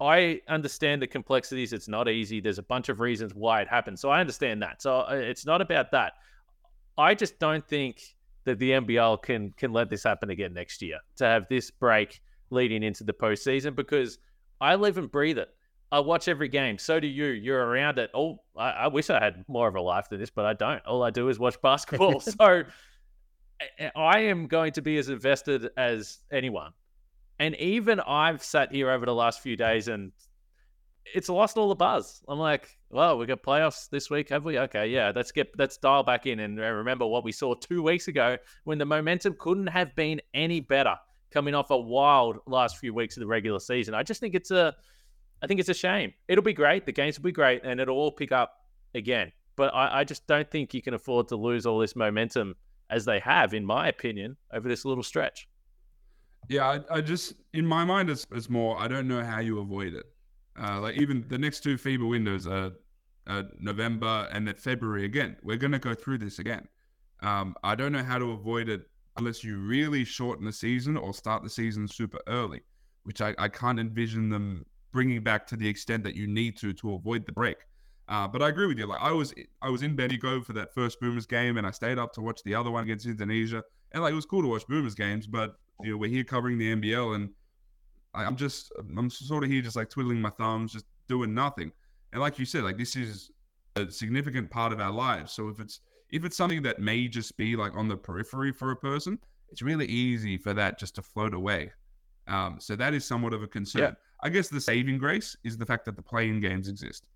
I 0.00 0.40
understand 0.48 1.02
the 1.02 1.06
complexities. 1.06 1.72
It's 1.72 1.88
not 1.88 2.08
easy. 2.08 2.40
There's 2.40 2.58
a 2.58 2.62
bunch 2.62 2.88
of 2.88 3.00
reasons 3.00 3.34
why 3.34 3.62
it 3.62 3.68
happened. 3.68 3.98
So 3.98 4.10
I 4.10 4.20
understand 4.20 4.62
that. 4.62 4.80
So 4.80 5.00
uh, 5.00 5.14
it's 5.14 5.44
not 5.44 5.60
about 5.60 5.90
that. 5.90 6.12
I 6.96 7.14
just 7.14 7.38
don't 7.38 7.66
think 7.66 8.02
that 8.48 8.58
the 8.58 8.72
NBL 8.72 9.22
can 9.22 9.52
can 9.56 9.72
let 9.72 9.90
this 9.90 10.02
happen 10.02 10.30
again 10.30 10.52
next 10.54 10.82
year 10.82 10.98
to 11.16 11.24
have 11.24 11.46
this 11.48 11.70
break 11.70 12.20
leading 12.50 12.82
into 12.82 13.04
the 13.04 13.12
postseason 13.12 13.74
because 13.74 14.18
I 14.60 14.74
live 14.74 14.98
and 14.98 15.10
breathe 15.10 15.38
it. 15.38 15.48
I 15.90 16.00
watch 16.00 16.28
every 16.28 16.48
game. 16.48 16.78
So 16.78 17.00
do 17.00 17.06
you. 17.06 17.26
You're 17.26 17.64
around 17.64 17.98
it. 17.98 18.10
Oh, 18.14 18.40
I, 18.56 18.70
I 18.70 18.86
wish 18.88 19.08
I 19.08 19.22
had 19.22 19.44
more 19.48 19.68
of 19.68 19.74
a 19.74 19.80
life 19.80 20.08
than 20.10 20.20
this, 20.20 20.30
but 20.30 20.44
I 20.44 20.52
don't. 20.52 20.84
All 20.86 21.02
I 21.02 21.10
do 21.10 21.28
is 21.28 21.38
watch 21.38 21.60
basketball. 21.62 22.20
so 22.20 22.64
I 23.96 24.18
am 24.20 24.46
going 24.46 24.72
to 24.72 24.82
be 24.82 24.98
as 24.98 25.08
invested 25.08 25.70
as 25.76 26.18
anyone. 26.30 26.72
And 27.38 27.54
even 27.56 28.00
I've 28.00 28.42
sat 28.42 28.72
here 28.72 28.90
over 28.90 29.06
the 29.06 29.14
last 29.14 29.40
few 29.40 29.56
days 29.56 29.88
and 29.88 30.12
it's 31.14 31.28
lost 31.28 31.56
all 31.56 31.68
the 31.68 31.74
buzz. 31.74 32.22
I'm 32.28 32.38
like, 32.38 32.78
well, 32.90 33.18
we 33.18 33.26
got 33.26 33.42
playoffs 33.42 33.88
this 33.90 34.10
week, 34.10 34.28
have 34.30 34.44
we? 34.44 34.58
Okay, 34.58 34.88
yeah, 34.88 35.12
let's 35.14 35.32
get 35.32 35.50
let's 35.58 35.76
dial 35.76 36.02
back 36.02 36.26
in 36.26 36.40
and 36.40 36.58
uh, 36.58 36.62
remember 36.62 37.06
what 37.06 37.24
we 37.24 37.32
saw 37.32 37.54
two 37.54 37.82
weeks 37.82 38.08
ago 38.08 38.36
when 38.64 38.78
the 38.78 38.84
momentum 38.84 39.36
couldn't 39.38 39.66
have 39.68 39.94
been 39.94 40.20
any 40.34 40.60
better, 40.60 40.96
coming 41.30 41.54
off 41.54 41.70
a 41.70 41.76
wild 41.76 42.38
last 42.46 42.78
few 42.78 42.94
weeks 42.94 43.16
of 43.16 43.20
the 43.20 43.26
regular 43.26 43.58
season. 43.58 43.94
I 43.94 44.02
just 44.02 44.20
think 44.20 44.34
it's 44.34 44.50
a, 44.50 44.74
I 45.42 45.46
think 45.46 45.60
it's 45.60 45.68
a 45.68 45.74
shame. 45.74 46.12
It'll 46.28 46.44
be 46.44 46.52
great, 46.54 46.86
the 46.86 46.92
games 46.92 47.18
will 47.18 47.24
be 47.24 47.32
great, 47.32 47.62
and 47.64 47.80
it'll 47.80 47.96
all 47.96 48.12
pick 48.12 48.32
up 48.32 48.54
again. 48.94 49.32
But 49.56 49.74
I, 49.74 50.00
I 50.00 50.04
just 50.04 50.26
don't 50.26 50.50
think 50.50 50.72
you 50.72 50.82
can 50.82 50.94
afford 50.94 51.28
to 51.28 51.36
lose 51.36 51.66
all 51.66 51.78
this 51.78 51.96
momentum 51.96 52.54
as 52.90 53.04
they 53.04 53.18
have, 53.20 53.54
in 53.54 53.64
my 53.64 53.88
opinion, 53.88 54.36
over 54.52 54.68
this 54.68 54.84
little 54.84 55.02
stretch. 55.02 55.48
Yeah, 56.48 56.66
I, 56.90 56.96
I 56.96 57.00
just 57.00 57.34
in 57.52 57.66
my 57.66 57.84
mind 57.84 58.08
it's, 58.08 58.26
it's 58.32 58.48
more 58.48 58.78
I 58.78 58.88
don't 58.88 59.06
know 59.06 59.22
how 59.22 59.40
you 59.40 59.58
avoid 59.58 59.94
it. 59.94 60.06
Uh, 60.60 60.80
like 60.80 60.96
even 60.96 61.24
the 61.28 61.38
next 61.38 61.60
two 61.60 61.76
FIBA 61.76 62.08
windows 62.08 62.46
are 62.46 62.72
uh, 63.26 63.42
November 63.60 64.28
and 64.32 64.46
then 64.46 64.54
February 64.54 65.04
again. 65.04 65.36
We're 65.42 65.56
gonna 65.56 65.78
go 65.78 65.94
through 65.94 66.18
this 66.18 66.38
again. 66.38 66.66
Um, 67.20 67.54
I 67.62 67.74
don't 67.74 67.92
know 67.92 68.02
how 68.02 68.18
to 68.18 68.32
avoid 68.32 68.68
it 68.68 68.88
unless 69.16 69.42
you 69.42 69.58
really 69.58 70.04
shorten 70.04 70.44
the 70.44 70.52
season 70.52 70.96
or 70.96 71.12
start 71.12 71.42
the 71.42 71.50
season 71.50 71.88
super 71.88 72.18
early, 72.28 72.62
which 73.02 73.20
I, 73.20 73.34
I 73.38 73.48
can't 73.48 73.78
envision 73.78 74.30
them 74.30 74.64
bringing 74.92 75.22
back 75.22 75.46
to 75.48 75.56
the 75.56 75.68
extent 75.68 76.04
that 76.04 76.14
you 76.14 76.26
need 76.26 76.56
to 76.58 76.72
to 76.72 76.94
avoid 76.94 77.26
the 77.26 77.32
break. 77.32 77.58
Uh, 78.08 78.26
but 78.26 78.40
I 78.40 78.48
agree 78.48 78.66
with 78.66 78.78
you. 78.78 78.86
Like 78.86 79.02
I 79.02 79.12
was, 79.12 79.34
I 79.60 79.68
was 79.68 79.82
in 79.82 79.94
Bendigo 79.94 80.40
for 80.40 80.54
that 80.54 80.72
first 80.72 80.98
Boomers 80.98 81.26
game, 81.26 81.58
and 81.58 81.66
I 81.66 81.70
stayed 81.70 81.98
up 81.98 82.12
to 82.14 82.22
watch 82.22 82.42
the 82.42 82.54
other 82.54 82.70
one 82.70 82.84
against 82.84 83.06
Indonesia. 83.06 83.62
And 83.92 84.02
like 84.02 84.12
it 84.12 84.16
was 84.16 84.24
cool 84.24 84.42
to 84.42 84.48
watch 84.48 84.66
Boomers 84.66 84.94
games, 84.94 85.26
but 85.26 85.56
you 85.82 85.92
know 85.92 85.98
we're 85.98 86.10
here 86.10 86.24
covering 86.24 86.56
the 86.58 86.74
NBL, 86.74 87.14
and 87.14 87.30
I'm 88.26 88.36
just, 88.36 88.72
I'm 88.96 89.10
sort 89.10 89.44
of 89.44 89.50
here 89.50 89.62
just 89.62 89.76
like 89.76 89.90
twiddling 89.90 90.20
my 90.20 90.30
thumbs, 90.30 90.72
just 90.72 90.86
doing 91.08 91.34
nothing. 91.34 91.72
And 92.12 92.20
like 92.20 92.38
you 92.38 92.44
said, 92.44 92.64
like 92.64 92.78
this 92.78 92.96
is 92.96 93.30
a 93.76 93.90
significant 93.90 94.50
part 94.50 94.72
of 94.72 94.80
our 94.80 94.92
lives. 94.92 95.32
So 95.32 95.48
if 95.48 95.60
it's 95.60 95.80
if 96.10 96.24
it's 96.24 96.36
something 96.36 96.62
that 96.62 96.80
may 96.80 97.06
just 97.06 97.36
be 97.36 97.54
like 97.54 97.76
on 97.76 97.88
the 97.88 97.96
periphery 97.96 98.52
for 98.52 98.70
a 98.70 98.76
person, 98.76 99.18
it's 99.50 99.62
really 99.62 99.86
easy 99.86 100.38
for 100.38 100.54
that 100.54 100.78
just 100.78 100.94
to 100.94 101.02
float 101.02 101.34
away. 101.34 101.70
Um, 102.26 102.56
so 102.60 102.76
that 102.76 102.94
is 102.94 103.04
somewhat 103.04 103.32
of 103.32 103.42
a 103.42 103.46
concern. 103.46 103.82
Yeah. 103.82 103.90
I 104.22 104.28
guess 104.30 104.48
the 104.48 104.60
saving 104.60 104.98
grace 104.98 105.36
is 105.44 105.56
the 105.56 105.66
fact 105.66 105.84
that 105.84 105.96
the 105.96 106.02
play-in 106.02 106.40
games 106.40 106.68
exist, 106.68 107.06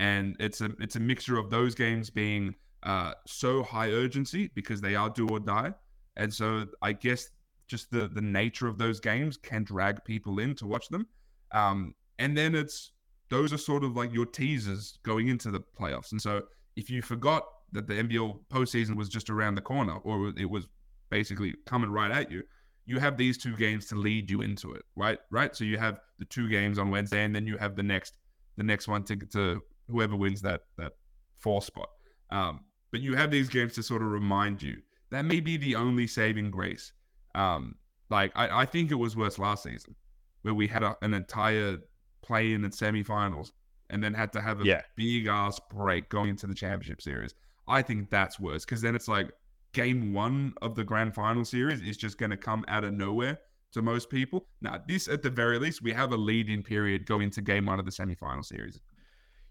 and 0.00 0.36
it's 0.40 0.60
a 0.60 0.70
it's 0.80 0.96
a 0.96 1.00
mixture 1.00 1.38
of 1.38 1.50
those 1.50 1.74
games 1.74 2.10
being 2.10 2.54
uh, 2.82 3.12
so 3.26 3.62
high 3.62 3.90
urgency 3.90 4.50
because 4.54 4.80
they 4.80 4.94
are 4.94 5.08
do 5.08 5.28
or 5.28 5.40
die, 5.40 5.72
and 6.16 6.32
so 6.32 6.66
I 6.82 6.92
guess 6.92 7.30
just 7.68 7.90
the 7.90 8.08
the 8.08 8.20
nature 8.20 8.66
of 8.66 8.78
those 8.78 9.00
games 9.00 9.36
can 9.36 9.64
drag 9.64 10.04
people 10.04 10.38
in 10.38 10.54
to 10.56 10.66
watch 10.66 10.88
them, 10.88 11.06
um, 11.52 11.94
and 12.18 12.36
then 12.36 12.54
it's 12.54 12.92
those 13.30 13.52
are 13.52 13.58
sort 13.58 13.84
of 13.84 13.96
like 13.96 14.12
your 14.12 14.26
teasers 14.26 14.98
going 15.02 15.28
into 15.28 15.50
the 15.50 15.60
playoffs, 15.78 16.12
and 16.12 16.20
so 16.20 16.42
if 16.76 16.88
you 16.90 17.02
forgot 17.02 17.44
that 17.72 17.86
the 17.86 17.94
NBL 17.94 18.38
postseason 18.50 18.96
was 18.96 19.08
just 19.08 19.28
around 19.28 19.54
the 19.54 19.60
corner 19.60 19.98
or 19.98 20.32
it 20.36 20.48
was 20.48 20.66
basically 21.10 21.54
coming 21.66 21.90
right 21.90 22.10
at 22.10 22.30
you, 22.30 22.42
you 22.86 22.98
have 22.98 23.16
these 23.16 23.36
two 23.36 23.54
games 23.56 23.86
to 23.86 23.94
lead 23.96 24.30
you 24.30 24.40
into 24.40 24.72
it, 24.72 24.82
right? 24.96 25.18
Right. 25.30 25.54
So 25.54 25.64
you 25.64 25.76
have 25.76 26.00
the 26.18 26.24
two 26.24 26.48
games 26.48 26.78
on 26.78 26.90
Wednesday, 26.90 27.24
and 27.24 27.34
then 27.34 27.46
you 27.46 27.58
have 27.58 27.76
the 27.76 27.82
next 27.82 28.16
the 28.56 28.62
next 28.64 28.88
one 28.88 29.04
to 29.04 29.16
to 29.16 29.62
whoever 29.88 30.16
wins 30.16 30.40
that 30.42 30.62
that 30.78 30.92
four 31.36 31.60
spot. 31.60 31.90
Um, 32.30 32.60
but 32.90 33.00
you 33.00 33.14
have 33.14 33.30
these 33.30 33.48
games 33.48 33.74
to 33.74 33.82
sort 33.82 34.02
of 34.02 34.10
remind 34.10 34.62
you 34.62 34.78
that 35.10 35.24
may 35.24 35.40
be 35.40 35.56
the 35.56 35.74
only 35.74 36.06
saving 36.06 36.50
grace. 36.50 36.92
Um, 37.38 37.76
like 38.10 38.32
I, 38.34 38.62
I 38.62 38.64
think 38.66 38.90
it 38.90 38.96
was 38.96 39.16
worse 39.16 39.38
last 39.38 39.62
season, 39.62 39.94
where 40.42 40.54
we 40.54 40.66
had 40.66 40.82
a, 40.82 40.96
an 41.02 41.14
entire 41.14 41.78
play 42.22 42.52
in 42.52 42.64
and 42.64 42.72
semifinals, 42.72 43.52
and 43.90 44.02
then 44.02 44.14
had 44.14 44.32
to 44.32 44.40
have 44.40 44.60
a 44.60 44.64
yeah. 44.64 44.82
big 44.96 45.26
ass 45.26 45.60
break 45.70 46.08
going 46.08 46.30
into 46.30 46.46
the 46.46 46.54
championship 46.54 47.00
series. 47.00 47.34
I 47.68 47.82
think 47.82 48.10
that's 48.10 48.40
worse 48.40 48.64
because 48.64 48.80
then 48.80 48.94
it's 48.94 49.08
like 49.08 49.30
game 49.72 50.12
one 50.12 50.54
of 50.62 50.74
the 50.74 50.84
grand 50.84 51.14
final 51.14 51.44
series 51.44 51.80
is 51.80 51.96
just 51.96 52.18
going 52.18 52.30
to 52.30 52.36
come 52.36 52.64
out 52.68 52.84
of 52.84 52.92
nowhere 52.94 53.38
to 53.72 53.82
most 53.82 54.08
people. 54.10 54.46
Now, 54.60 54.80
this 54.88 55.08
at 55.08 55.22
the 55.22 55.30
very 55.30 55.58
least, 55.58 55.82
we 55.82 55.92
have 55.92 56.12
a 56.12 56.16
lead 56.16 56.48
in 56.48 56.62
period 56.62 57.06
going 57.06 57.24
into 57.24 57.42
game 57.42 57.66
one 57.66 57.78
of 57.78 57.84
the 57.84 57.92
semi-final 57.92 58.42
series. 58.42 58.80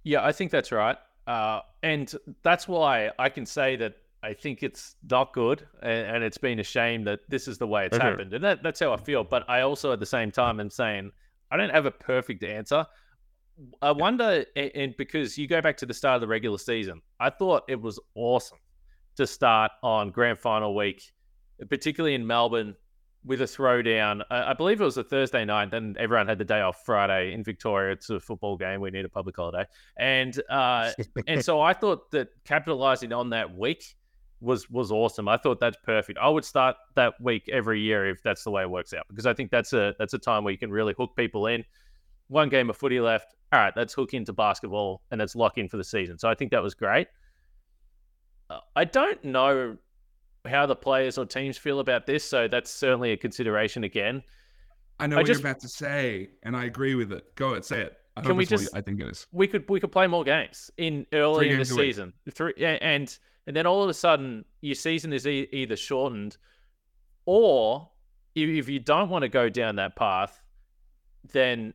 Yeah, 0.04 0.26
I 0.26 0.32
think 0.32 0.52
that's 0.52 0.72
right. 0.72 0.98
Uh, 1.28 1.62
and 1.84 2.14
that's 2.42 2.68
why 2.68 3.12
I 3.20 3.30
can 3.30 3.46
say 3.46 3.76
that 3.76 3.96
I 4.28 4.34
think 4.34 4.62
it's 4.62 4.98
not 5.10 5.32
good, 5.32 5.66
and, 5.82 6.16
and 6.16 6.24
it's 6.24 6.38
been 6.38 6.60
a 6.60 6.64
shame 6.64 7.06
that 7.06 7.22
this 7.30 7.48
is 7.48 7.58
the 7.58 7.66
way 7.66 7.86
it's 7.86 7.96
okay. 7.96 8.06
happened, 8.06 8.34
and 8.34 8.44
that, 8.44 8.62
that's 8.62 8.82
how 8.82 8.92
I 8.92 8.98
feel. 8.98 9.24
But 9.24 9.50
I 9.50 9.62
also, 9.62 9.94
at 9.94 10.02
the 10.02 10.06
same 10.06 10.32
time, 10.32 10.60
am 10.60 10.70
saying 10.70 11.12
I 11.50 11.56
don't 11.56 11.70
have 11.70 11.86
a 11.86 11.92
perfect 11.92 12.44
answer. 12.44 12.86
I 13.82 13.92
wonder, 13.92 14.46
and 14.58 14.94
because 14.98 15.38
you 15.38 15.48
go 15.48 15.62
back 15.62 15.78
to 15.78 15.86
the 15.86 15.94
start 15.94 16.16
of 16.16 16.22
the 16.22 16.28
regular 16.28 16.58
season, 16.58 17.02
I 17.22 17.30
thought 17.30 17.64
it 17.70 17.82
was 17.82 18.00
awesome 18.16 18.60
to 19.16 19.26
start 19.26 19.72
on 19.82 20.12
grand 20.12 20.40
final 20.40 20.76
week, 20.76 21.02
particularly 21.70 22.14
in 22.14 22.28
Melbourne 22.28 22.76
with 23.24 23.42
a 23.42 23.46
throwdown. 23.46 24.24
I 24.30 24.54
believe 24.54 24.82
it 24.82 24.84
was 24.84 24.98
a 24.98 25.06
Thursday 25.06 25.46
night. 25.46 25.72
Then 25.72 25.96
everyone 25.98 26.28
had 26.28 26.38
the 26.38 26.46
day 26.46 26.60
off 26.60 26.84
Friday 26.86 27.34
in 27.34 27.46
Victoria. 27.46 27.94
It's 27.94 28.10
a 28.10 28.20
football 28.20 28.58
game. 28.58 28.82
We 28.82 28.92
need 28.92 29.06
a 29.06 29.10
public 29.10 29.38
holiday, 29.38 29.66
and 29.98 30.40
uh, 30.50 30.92
and 31.28 31.44
so 31.44 31.62
I 31.62 31.72
thought 31.72 32.12
that 32.12 32.28
capitalizing 32.44 33.14
on 33.14 33.30
that 33.30 33.56
week 33.56 33.96
was 34.42 34.70
was 34.70 34.92
awesome. 34.92 35.28
I 35.28 35.38
thought 35.38 35.60
that's 35.60 35.78
perfect. 35.84 36.20
I 36.20 36.30
would 36.30 36.46
start 36.46 36.76
that 36.96 37.20
week 37.20 37.50
every 37.52 37.80
year 37.80 38.10
if 38.10 38.22
that's 38.24 38.44
the 38.44 38.52
way 38.52 38.62
it 38.62 38.70
works 38.70 38.94
out 38.94 39.06
because 39.10 39.26
I 39.26 39.34
think 39.34 39.52
that's 39.52 39.74
a 39.74 39.96
that's 39.98 40.14
a 40.14 40.20
time 40.20 40.44
where 40.44 40.52
you 40.52 40.58
can 40.58 40.72
really 40.72 40.94
hook 40.98 41.16
people 41.16 41.48
in. 41.48 41.64
One 42.28 42.50
game 42.50 42.70
of 42.70 42.78
footy 42.78 43.00
left. 43.00 43.34
All 43.52 43.60
right, 43.60 43.74
let's 43.76 43.94
hook 43.94 44.14
into 44.14 44.34
basketball 44.34 45.02
and 45.12 45.20
let's 45.20 45.36
lock 45.36 45.58
in 45.58 45.70
for 45.70 45.78
the 45.78 45.84
season. 45.84 46.18
So 46.18 46.30
I 46.30 46.36
think 46.36 46.52
that 46.52 46.62
was 46.62 46.74
great. 46.74 47.08
I 48.76 48.86
don't 48.86 49.24
know 49.24 49.78
how 50.46 50.66
the 50.66 50.76
players 50.76 51.18
or 51.18 51.26
teams 51.26 51.58
feel 51.58 51.80
about 51.80 52.06
this, 52.06 52.24
so 52.24 52.48
that's 52.48 52.72
certainly 52.72 53.12
a 53.12 53.18
consideration 53.18 53.84
again. 53.84 54.24
I 55.00 55.08
know 55.08 55.18
I 55.18 55.20
what 55.20 55.28
just, 55.28 55.42
you're 55.42 55.50
about 55.50 55.62
to 55.62 55.68
say, 55.68 56.30
and 56.44 56.56
I 56.56 56.66
agree 56.66 56.96
with 56.96 57.12
it. 57.12 57.36
Go 57.36 57.52
ahead, 57.52 57.66
say 57.66 57.82
it. 57.82 57.98
I 58.16 58.22
can 58.22 58.36
we 58.36 58.46
just? 58.46 58.76
I 58.76 58.82
think 58.82 59.00
it 59.00 59.08
is. 59.08 59.28
We 59.32 59.48
could 59.48 59.70
we 59.70 59.80
could 59.80 59.92
play 59.92 60.08
more 60.08 60.24
games 60.24 60.72
in 60.78 61.06
early 61.14 61.50
in 61.52 61.60
the 61.60 61.66
season. 61.66 62.14
Three, 62.32 62.54
and 62.58 63.16
and 63.48 63.56
then 63.56 63.66
all 63.66 63.82
of 63.82 63.90
a 63.90 63.94
sudden 63.94 64.46
your 64.62 64.76
season 64.76 65.14
is 65.14 65.26
e- 65.26 65.48
either 65.52 65.76
shortened, 65.76 66.38
or 67.26 67.90
if 68.36 68.70
you 68.70 68.80
don't 68.80 69.10
want 69.10 69.24
to 69.24 69.30
go 69.30 69.50
down 69.50 69.78
that 69.78 69.96
path, 69.96 70.42
then 71.32 71.74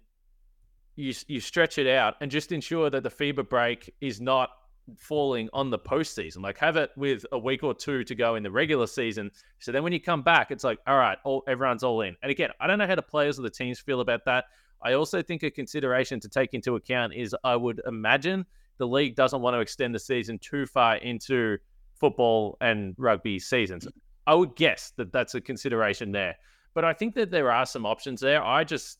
you 0.94 1.12
you 1.26 1.40
stretch 1.40 1.78
it 1.78 1.88
out 1.88 2.14
and 2.20 2.30
just 2.30 2.52
ensure 2.52 2.90
that 2.90 3.02
the 3.02 3.10
FIBA 3.10 3.48
break 3.48 3.92
is 4.00 4.20
not 4.20 4.50
falling 4.98 5.48
on 5.52 5.70
the 5.70 5.78
postseason. 5.78 6.42
Like 6.42 6.58
have 6.58 6.76
it 6.76 6.90
with 6.96 7.24
a 7.32 7.38
week 7.38 7.62
or 7.62 7.74
two 7.74 8.04
to 8.04 8.14
go 8.14 8.34
in 8.34 8.42
the 8.42 8.50
regular 8.50 8.86
season. 8.86 9.30
So 9.58 9.72
then 9.72 9.82
when 9.82 9.92
you 9.92 10.00
come 10.00 10.22
back, 10.22 10.50
it's 10.50 10.64
like, 10.64 10.78
all 10.86 10.98
right, 10.98 11.18
all 11.24 11.42
everyone's 11.48 11.82
all 11.82 12.02
in. 12.02 12.16
And 12.22 12.30
again, 12.30 12.50
I 12.60 12.66
don't 12.66 12.78
know 12.78 12.86
how 12.86 12.94
the 12.94 13.02
players 13.02 13.38
or 13.38 13.42
the 13.42 13.50
teams 13.50 13.78
feel 13.78 14.00
about 14.00 14.24
that. 14.26 14.44
I 14.82 14.94
also 14.94 15.22
think 15.22 15.42
a 15.42 15.50
consideration 15.50 16.20
to 16.20 16.28
take 16.28 16.54
into 16.54 16.74
account 16.74 17.14
is 17.14 17.34
I 17.44 17.56
would 17.56 17.80
imagine 17.86 18.44
the 18.82 18.88
league 18.88 19.14
doesn't 19.14 19.40
want 19.40 19.54
to 19.54 19.60
extend 19.60 19.94
the 19.94 19.98
season 20.00 20.40
too 20.40 20.66
far 20.66 20.96
into 20.96 21.56
football 22.00 22.56
and 22.60 22.96
rugby 22.98 23.38
seasons. 23.38 23.86
I 24.26 24.34
would 24.34 24.56
guess 24.56 24.92
that 24.96 25.12
that's 25.12 25.36
a 25.36 25.40
consideration 25.40 26.10
there. 26.10 26.34
But 26.74 26.84
I 26.84 26.92
think 26.92 27.14
that 27.14 27.30
there 27.30 27.52
are 27.52 27.64
some 27.64 27.86
options 27.86 28.20
there. 28.20 28.42
I 28.42 28.64
just 28.64 28.98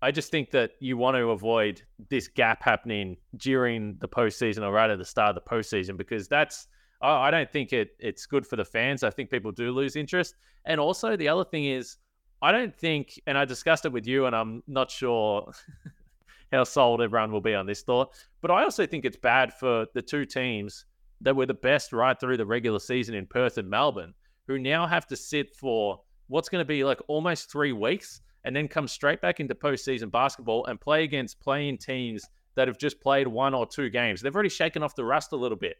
I 0.00 0.10
just 0.12 0.30
think 0.30 0.50
that 0.52 0.70
you 0.80 0.96
want 0.96 1.18
to 1.18 1.28
avoid 1.28 1.82
this 2.08 2.26
gap 2.26 2.62
happening 2.62 3.18
during 3.36 3.98
the 3.98 4.08
postseason 4.08 4.62
or 4.62 4.72
right 4.72 4.88
at 4.88 4.96
the 4.96 5.04
start 5.04 5.36
of 5.36 5.42
the 5.42 5.50
postseason 5.50 5.98
because 5.98 6.26
that's 6.26 6.68
I 7.02 7.30
don't 7.30 7.52
think 7.52 7.74
it 7.74 7.90
it's 7.98 8.24
good 8.24 8.46
for 8.46 8.56
the 8.56 8.64
fans. 8.64 9.02
I 9.02 9.10
think 9.10 9.28
people 9.28 9.52
do 9.52 9.72
lose 9.72 9.94
interest. 9.94 10.36
And 10.64 10.80
also 10.80 11.18
the 11.18 11.28
other 11.28 11.44
thing 11.44 11.66
is 11.66 11.98
I 12.40 12.50
don't 12.50 12.74
think 12.74 13.20
and 13.26 13.36
I 13.36 13.44
discussed 13.44 13.84
it 13.84 13.92
with 13.92 14.06
you 14.06 14.24
and 14.24 14.34
I'm 14.34 14.62
not 14.66 14.90
sure 14.90 15.52
how 16.52 16.64
sold 16.64 17.00
everyone 17.00 17.32
will 17.32 17.40
be 17.40 17.54
on 17.54 17.66
this 17.66 17.82
thought, 17.82 18.14
but 18.40 18.50
I 18.50 18.62
also 18.62 18.86
think 18.86 19.04
it's 19.04 19.16
bad 19.16 19.52
for 19.52 19.86
the 19.94 20.02
two 20.02 20.24
teams 20.24 20.84
that 21.20 21.34
were 21.34 21.46
the 21.46 21.54
best 21.54 21.92
right 21.92 22.18
through 22.18 22.36
the 22.36 22.46
regular 22.46 22.78
season 22.78 23.14
in 23.14 23.26
Perth 23.26 23.58
and 23.58 23.68
Melbourne 23.68 24.14
who 24.46 24.58
now 24.58 24.86
have 24.86 25.06
to 25.08 25.16
sit 25.16 25.56
for 25.56 26.00
what's 26.28 26.48
going 26.48 26.60
to 26.60 26.66
be 26.66 26.84
like 26.84 27.00
almost 27.08 27.50
3 27.50 27.72
weeks 27.72 28.20
and 28.44 28.54
then 28.54 28.68
come 28.68 28.86
straight 28.86 29.20
back 29.20 29.40
into 29.40 29.54
postseason 29.54 30.10
basketball 30.10 30.66
and 30.66 30.80
play 30.80 31.02
against 31.02 31.40
play-in 31.40 31.76
teams 31.76 32.24
that 32.54 32.68
have 32.68 32.78
just 32.78 33.00
played 33.00 33.26
one 33.26 33.54
or 33.54 33.66
two 33.66 33.90
games. 33.90 34.20
They've 34.20 34.34
already 34.34 34.48
shaken 34.48 34.82
off 34.82 34.94
the 34.94 35.04
rust 35.04 35.32
a 35.32 35.36
little 35.36 35.58
bit. 35.58 35.76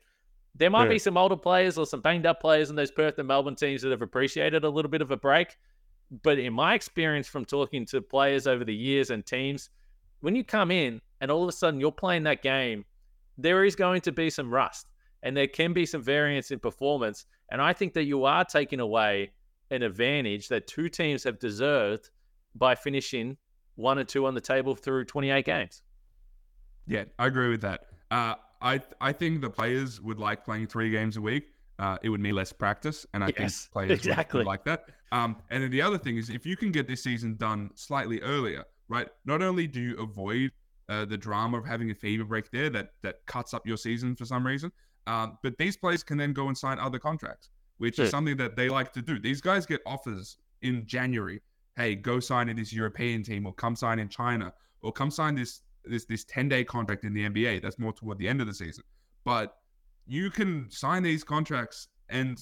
There 0.54 0.70
might 0.70 0.84
yeah. 0.84 0.90
be 0.90 0.98
some 0.98 1.16
older 1.16 1.36
players 1.36 1.78
or 1.78 1.86
some 1.86 2.00
banged 2.00 2.26
up 2.26 2.40
players 2.40 2.70
in 2.70 2.76
those 2.76 2.90
Perth 2.90 3.18
and 3.18 3.28
Melbourne 3.28 3.54
teams 3.54 3.82
that 3.82 3.90
have 3.90 4.02
appreciated 4.02 4.64
a 4.64 4.70
little 4.70 4.90
bit 4.90 5.02
of 5.02 5.10
a 5.10 5.16
break. 5.16 5.56
But 6.22 6.38
in 6.38 6.52
my 6.52 6.74
experience 6.74 7.28
from 7.28 7.44
talking 7.44 7.84
to 7.86 8.00
players 8.00 8.46
over 8.46 8.64
the 8.64 8.74
years 8.74 9.10
and 9.10 9.24
teams, 9.24 9.70
when 10.20 10.34
you 10.34 10.44
come 10.44 10.70
in 10.70 11.00
and 11.20 11.30
all 11.30 11.42
of 11.42 11.48
a 11.48 11.52
sudden 11.52 11.80
you're 11.80 11.92
playing 11.92 12.24
that 12.24 12.42
game, 12.42 12.84
there 13.38 13.64
is 13.64 13.76
going 13.76 14.00
to 14.02 14.12
be 14.12 14.30
some 14.30 14.52
rust 14.52 14.86
and 15.22 15.36
there 15.36 15.46
can 15.46 15.72
be 15.72 15.86
some 15.86 16.02
variance 16.02 16.50
in 16.50 16.58
performance. 16.58 17.26
And 17.50 17.60
I 17.60 17.72
think 17.72 17.94
that 17.94 18.04
you 18.04 18.24
are 18.24 18.44
taking 18.44 18.80
away 18.80 19.32
an 19.70 19.82
advantage 19.82 20.48
that 20.48 20.66
two 20.66 20.88
teams 20.88 21.24
have 21.24 21.38
deserved 21.38 22.10
by 22.54 22.74
finishing 22.74 23.36
one 23.74 23.98
or 23.98 24.04
two 24.04 24.26
on 24.26 24.34
the 24.34 24.40
table 24.40 24.74
through 24.74 25.04
28 25.04 25.44
games. 25.44 25.82
Yeah, 26.86 27.04
I 27.18 27.26
agree 27.26 27.48
with 27.48 27.60
that. 27.62 27.86
Uh, 28.10 28.34
I 28.62 28.80
I 29.00 29.12
think 29.12 29.40
the 29.40 29.50
players 29.50 30.00
would 30.00 30.18
like 30.18 30.44
playing 30.44 30.68
three 30.68 30.90
games 30.90 31.16
a 31.16 31.20
week. 31.20 31.48
Uh, 31.78 31.98
it 32.02 32.08
would 32.08 32.20
mean 32.20 32.34
less 32.34 32.52
practice, 32.52 33.04
and 33.12 33.22
I 33.22 33.32
yes, 33.36 33.36
think 33.36 33.72
players 33.72 33.90
exactly. 33.90 34.38
would, 34.38 34.46
would 34.46 34.50
like 34.50 34.64
that. 34.64 34.86
Um, 35.12 35.36
and 35.50 35.62
then 35.62 35.70
the 35.70 35.82
other 35.82 35.98
thing 35.98 36.16
is, 36.16 36.30
if 36.30 36.46
you 36.46 36.56
can 36.56 36.72
get 36.72 36.88
this 36.88 37.02
season 37.02 37.36
done 37.36 37.70
slightly 37.74 38.20
earlier, 38.22 38.64
right? 38.88 39.08
Not 39.24 39.42
only 39.42 39.66
do 39.66 39.80
you 39.80 39.96
avoid 39.98 40.52
uh, 40.88 41.04
the 41.04 41.16
drama 41.16 41.58
of 41.58 41.66
having 41.66 41.90
a 41.90 41.94
FIBA 41.94 42.28
break 42.28 42.50
there 42.50 42.70
that 42.70 42.90
that 43.02 43.24
cuts 43.26 43.52
up 43.54 43.66
your 43.66 43.76
season 43.76 44.14
for 44.14 44.24
some 44.24 44.46
reason, 44.46 44.70
um, 45.06 45.38
but 45.42 45.56
these 45.58 45.76
players 45.76 46.02
can 46.02 46.16
then 46.16 46.32
go 46.32 46.48
and 46.48 46.56
sign 46.56 46.78
other 46.78 46.98
contracts. 46.98 47.50
which 47.78 47.98
is 47.98 48.10
something 48.10 48.36
that 48.38 48.56
they 48.56 48.68
like 48.68 48.92
to 48.92 49.02
do. 49.02 49.18
These 49.18 49.40
guys 49.40 49.66
get 49.66 49.80
offers 49.86 50.38
in 50.62 50.86
January. 50.86 51.42
Hey, 51.76 51.94
go 51.94 52.20
sign 52.20 52.48
in 52.48 52.56
this 52.56 52.72
European 52.72 53.22
team, 53.22 53.46
or 53.46 53.52
come 53.52 53.76
sign 53.76 53.98
in 53.98 54.08
China, 54.08 54.52
or 54.82 54.92
come 54.92 55.10
sign 55.10 55.34
this 55.34 55.62
this 55.84 56.04
this 56.06 56.24
ten 56.24 56.48
day 56.48 56.64
contract 56.64 57.04
in 57.04 57.12
the 57.12 57.28
NBA. 57.28 57.62
That's 57.62 57.78
more 57.78 57.92
toward 57.92 58.18
the 58.18 58.28
end 58.28 58.40
of 58.40 58.46
the 58.46 58.54
season. 58.54 58.84
But 59.24 59.56
you 60.06 60.30
can 60.30 60.70
sign 60.70 61.02
these 61.02 61.22
contracts, 61.24 61.88
and 62.08 62.40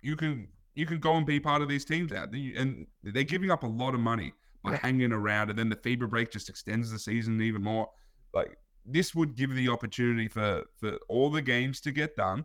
you 0.00 0.16
can 0.16 0.48
you 0.74 0.86
can 0.86 0.98
go 0.98 1.16
and 1.16 1.26
be 1.26 1.40
part 1.40 1.60
of 1.62 1.68
these 1.68 1.84
teams 1.84 2.12
out. 2.12 2.32
And 2.32 2.86
they're 3.02 3.22
giving 3.24 3.50
up 3.50 3.64
a 3.64 3.66
lot 3.66 3.94
of 3.94 4.00
money 4.00 4.32
by 4.62 4.76
hanging 4.76 5.12
around, 5.12 5.50
and 5.50 5.58
then 5.58 5.68
the 5.68 5.76
FIBA 5.76 6.08
break 6.08 6.30
just 6.30 6.48
extends 6.48 6.90
the 6.90 6.98
season 6.98 7.40
even 7.40 7.62
more. 7.62 7.88
Like 8.34 8.56
this 8.84 9.14
would 9.14 9.34
give 9.34 9.54
the 9.54 9.68
opportunity 9.68 10.28
for 10.28 10.64
for 10.76 10.98
all 11.08 11.30
the 11.30 11.42
games 11.42 11.80
to 11.82 11.92
get 11.92 12.16
done 12.16 12.44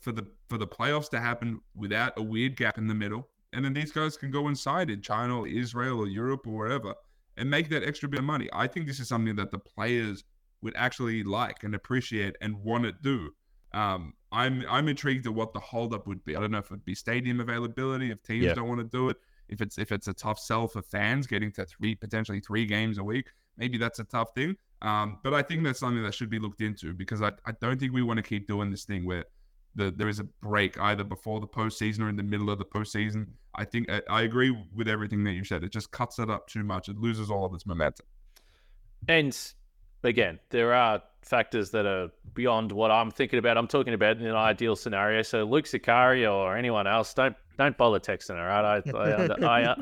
for 0.00 0.12
the 0.12 0.26
for 0.48 0.58
the 0.58 0.66
playoffs 0.66 1.08
to 1.10 1.20
happen 1.20 1.60
without 1.74 2.12
a 2.16 2.22
weird 2.22 2.56
gap 2.56 2.78
in 2.78 2.86
the 2.86 2.94
middle, 2.94 3.28
and 3.52 3.64
then 3.64 3.72
these 3.72 3.92
guys 3.92 4.16
can 4.16 4.30
go 4.30 4.48
inside 4.48 4.90
in 4.90 5.00
China 5.00 5.40
or 5.40 5.48
Israel 5.48 6.00
or 6.00 6.06
Europe 6.06 6.46
or 6.46 6.54
wherever 6.54 6.94
and 7.36 7.50
make 7.50 7.68
that 7.68 7.82
extra 7.82 8.08
bit 8.08 8.20
of 8.20 8.24
money. 8.24 8.48
I 8.52 8.66
think 8.66 8.86
this 8.86 9.00
is 9.00 9.08
something 9.08 9.36
that 9.36 9.50
the 9.50 9.58
players 9.58 10.24
would 10.62 10.74
actually 10.76 11.22
like 11.22 11.64
and 11.64 11.74
appreciate 11.74 12.36
and 12.40 12.56
want 12.62 12.84
to 12.84 12.92
do. 12.92 13.30
Um, 13.72 14.14
I'm 14.32 14.64
I'm 14.68 14.88
intrigued 14.88 15.26
at 15.26 15.34
what 15.34 15.52
the 15.52 15.60
holdup 15.60 16.06
would 16.06 16.24
be. 16.24 16.36
I 16.36 16.40
don't 16.40 16.50
know 16.50 16.58
if 16.58 16.66
it'd 16.66 16.84
be 16.84 16.94
stadium 16.94 17.40
availability, 17.40 18.10
if 18.10 18.22
teams 18.22 18.44
yeah. 18.44 18.54
don't 18.54 18.68
want 18.68 18.80
to 18.80 18.84
do 18.84 19.08
it, 19.08 19.16
if 19.48 19.60
it's 19.60 19.78
if 19.78 19.92
it's 19.92 20.08
a 20.08 20.14
tough 20.14 20.38
sell 20.38 20.68
for 20.68 20.82
fans 20.82 21.26
getting 21.26 21.52
to 21.52 21.64
three 21.64 21.94
potentially 21.94 22.40
three 22.40 22.66
games 22.66 22.98
a 22.98 23.04
week, 23.04 23.28
maybe 23.56 23.78
that's 23.78 23.98
a 23.98 24.04
tough 24.04 24.34
thing. 24.34 24.56
Um, 24.82 25.18
but 25.22 25.32
I 25.32 25.42
think 25.42 25.64
that's 25.64 25.80
something 25.80 26.02
that 26.02 26.14
should 26.14 26.30
be 26.30 26.38
looked 26.38 26.60
into 26.60 26.92
because 26.92 27.22
I, 27.22 27.32
I 27.46 27.52
don't 27.60 27.80
think 27.80 27.92
we 27.92 28.02
want 28.02 28.18
to 28.18 28.22
keep 28.22 28.46
doing 28.46 28.70
this 28.70 28.84
thing 28.84 29.06
where 29.06 29.24
the, 29.74 29.90
there 29.90 30.08
is 30.08 30.20
a 30.20 30.24
break 30.24 30.78
either 30.80 31.04
before 31.04 31.40
the 31.40 31.46
postseason 31.46 32.00
or 32.00 32.08
in 32.08 32.16
the 32.16 32.22
middle 32.22 32.50
of 32.50 32.58
the 32.58 32.64
postseason. 32.64 33.28
I 33.54 33.64
think 33.64 33.90
I, 33.90 34.02
I, 34.08 34.22
agree 34.22 34.56
with 34.74 34.88
everything 34.88 35.24
that 35.24 35.32
you 35.32 35.44
said. 35.44 35.64
It 35.64 35.72
just 35.72 35.90
cuts 35.90 36.18
it 36.18 36.30
up 36.30 36.48
too 36.48 36.64
much. 36.64 36.88
It 36.88 36.98
loses 36.98 37.30
all 37.30 37.44
of 37.44 37.54
its 37.54 37.66
momentum. 37.66 38.06
And 39.08 39.36
again, 40.02 40.38
there 40.50 40.74
are 40.74 41.02
factors 41.22 41.70
that 41.70 41.86
are 41.86 42.10
beyond 42.34 42.72
what 42.72 42.90
I'm 42.90 43.10
thinking 43.10 43.38
about. 43.38 43.56
I'm 43.56 43.68
talking 43.68 43.94
about 43.94 44.18
in 44.18 44.26
an 44.26 44.36
ideal 44.36 44.76
scenario. 44.76 45.22
So 45.22 45.44
Luke 45.44 45.64
Sicario 45.64 46.34
or 46.34 46.56
anyone 46.56 46.86
else, 46.86 47.14
don't 47.14 47.36
don't 47.56 47.76
bother 47.76 48.00
texting. 48.00 48.38
All 48.38 48.46
right, 48.46 48.82
I 48.86 49.44
I, 49.46 49.72
I, 49.72 49.76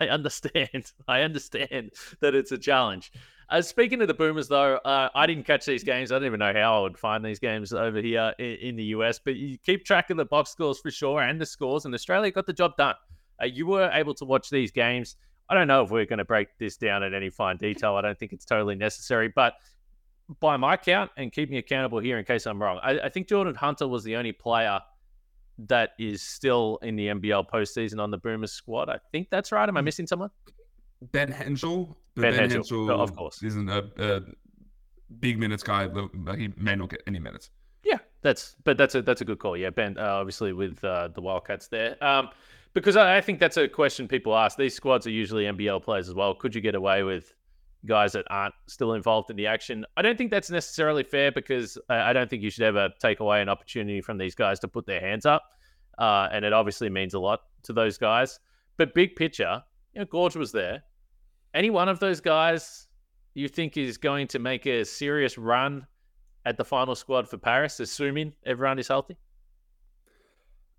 I 0.00 0.08
understand. 0.08 0.92
I 1.08 1.22
understand 1.22 1.92
that 2.20 2.34
it's 2.34 2.52
a 2.52 2.58
challenge. 2.58 3.12
Uh, 3.48 3.62
speaking 3.62 4.02
of 4.02 4.08
the 4.08 4.14
Boomers, 4.14 4.48
though, 4.48 4.76
uh, 4.78 5.08
I 5.14 5.26
didn't 5.26 5.44
catch 5.44 5.66
these 5.66 5.84
games. 5.84 6.10
I 6.10 6.18
don't 6.18 6.26
even 6.26 6.40
know 6.40 6.52
how 6.52 6.78
I 6.78 6.80
would 6.80 6.98
find 6.98 7.24
these 7.24 7.38
games 7.38 7.72
over 7.72 8.00
here 8.00 8.34
in, 8.40 8.56
in, 8.56 8.76
the 8.76 8.84
US, 8.86 9.20
but 9.24 9.36
you 9.36 9.56
keep 9.58 9.84
track 9.84 10.10
of 10.10 10.16
the 10.16 10.24
box 10.24 10.50
scores 10.50 10.80
for 10.80 10.90
sure 10.90 11.20
and 11.22 11.40
the 11.40 11.46
scores, 11.46 11.84
and 11.84 11.94
Australia 11.94 12.32
got 12.32 12.46
the 12.46 12.52
job 12.52 12.76
done. 12.76 12.96
Uh, 13.40 13.46
you 13.46 13.66
were 13.66 13.88
able 13.92 14.14
to 14.14 14.24
watch 14.24 14.50
these 14.50 14.72
games. 14.72 15.16
I 15.48 15.54
don't 15.54 15.68
know 15.68 15.82
if 15.82 15.90
we're 15.90 16.06
going 16.06 16.18
to 16.18 16.24
break 16.24 16.48
this 16.58 16.76
down 16.76 17.04
in 17.04 17.14
any 17.14 17.30
fine 17.30 17.56
detail. 17.56 17.94
I 17.94 18.00
don't 18.00 18.18
think 18.18 18.32
it's 18.32 18.44
totally 18.44 18.74
necessary, 18.74 19.28
but 19.28 19.54
by 20.40 20.56
my 20.56 20.76
count, 20.76 21.12
and 21.16 21.30
keep 21.30 21.48
me 21.50 21.58
accountable 21.58 22.00
here 22.00 22.18
in 22.18 22.24
case 22.24 22.46
I'm 22.46 22.60
wrong, 22.60 22.80
I, 22.82 22.98
I 22.98 23.08
think 23.10 23.28
Jordan 23.28 23.54
Hunter 23.54 23.86
was 23.86 24.02
the 24.02 24.16
only 24.16 24.32
player 24.32 24.80
that 25.58 25.90
is 25.98 26.22
still 26.22 26.78
in 26.82 26.96
the 26.96 27.08
NBL 27.08 27.48
postseason 27.48 28.00
on 28.00 28.10
the 28.10 28.18
Boomers 28.18 28.52
squad. 28.52 28.88
I 28.88 28.98
think 29.12 29.28
that's 29.30 29.52
right. 29.52 29.68
Am 29.68 29.76
I 29.76 29.80
hmm. 29.80 29.84
missing 29.84 30.06
someone? 30.06 30.30
Ben 31.12 31.32
Henshall. 31.32 31.94
Ben, 32.14 32.36
ben 32.36 32.50
Henshall, 32.50 32.90
of 32.90 33.14
course, 33.14 33.42
isn't 33.42 33.68
a, 33.68 33.84
a, 33.98 34.22
big 35.20 35.38
minutes 35.38 35.62
guy. 35.62 35.88
He 36.36 36.52
may 36.56 36.74
not 36.74 36.90
get 36.90 37.02
any 37.06 37.18
minutes. 37.18 37.50
Yeah, 37.84 37.98
that's 38.22 38.56
but 38.64 38.78
that's 38.78 38.94
a 38.94 39.02
that's 39.02 39.20
a 39.20 39.24
good 39.24 39.38
call. 39.38 39.56
Yeah, 39.56 39.70
Ben, 39.70 39.98
uh, 39.98 40.02
obviously 40.02 40.52
with 40.52 40.82
uh, 40.82 41.08
the 41.08 41.20
Wildcats 41.20 41.68
there. 41.68 42.02
Um, 42.02 42.30
because 42.72 42.96
I, 42.96 43.18
I 43.18 43.20
think 43.20 43.38
that's 43.38 43.56
a 43.56 43.68
question 43.68 44.08
people 44.08 44.36
ask. 44.36 44.58
These 44.58 44.74
squads 44.74 45.06
are 45.06 45.10
usually 45.10 45.44
NBL 45.44 45.82
players 45.82 46.08
as 46.08 46.14
well. 46.14 46.34
Could 46.34 46.54
you 46.54 46.60
get 46.60 46.74
away 46.74 47.02
with 47.02 47.34
guys 47.84 48.12
that 48.12 48.24
aren't 48.30 48.54
still 48.66 48.94
involved 48.94 49.30
in 49.30 49.36
the 49.36 49.46
action? 49.46 49.84
I 49.96 50.02
don't 50.02 50.16
think 50.16 50.30
that's 50.30 50.50
necessarily 50.50 51.02
fair 51.02 51.30
because 51.32 51.78
I, 51.88 52.10
I 52.10 52.12
don't 52.12 52.30
think 52.30 52.42
you 52.42 52.50
should 52.50 52.64
ever 52.64 52.90
take 53.00 53.20
away 53.20 53.42
an 53.42 53.48
opportunity 53.48 54.00
from 54.00 54.18
these 54.18 54.34
guys 54.34 54.58
to 54.60 54.68
put 54.68 54.86
their 54.86 55.00
hands 55.00 55.26
up. 55.26 55.44
Uh, 55.98 56.28
and 56.32 56.44
it 56.44 56.52
obviously 56.52 56.90
means 56.90 57.14
a 57.14 57.18
lot 57.18 57.40
to 57.64 57.72
those 57.72 57.98
guys. 57.98 58.38
But 58.76 58.94
big 58.94 59.16
picture, 59.16 59.62
you 59.94 60.00
know, 60.00 60.06
Goorj 60.06 60.36
was 60.36 60.52
there. 60.52 60.82
Any 61.54 61.70
one 61.70 61.88
of 61.88 62.00
those 62.00 62.20
guys 62.20 62.86
you 63.34 63.48
think 63.48 63.76
is 63.76 63.96
going 63.96 64.26
to 64.28 64.38
make 64.38 64.66
a 64.66 64.84
serious 64.84 65.38
run 65.38 65.86
at 66.44 66.56
the 66.56 66.64
final 66.64 66.94
squad 66.94 67.28
for 67.28 67.38
Paris, 67.38 67.80
assuming 67.80 68.32
everyone 68.44 68.78
is 68.78 68.88
healthy? 68.88 69.16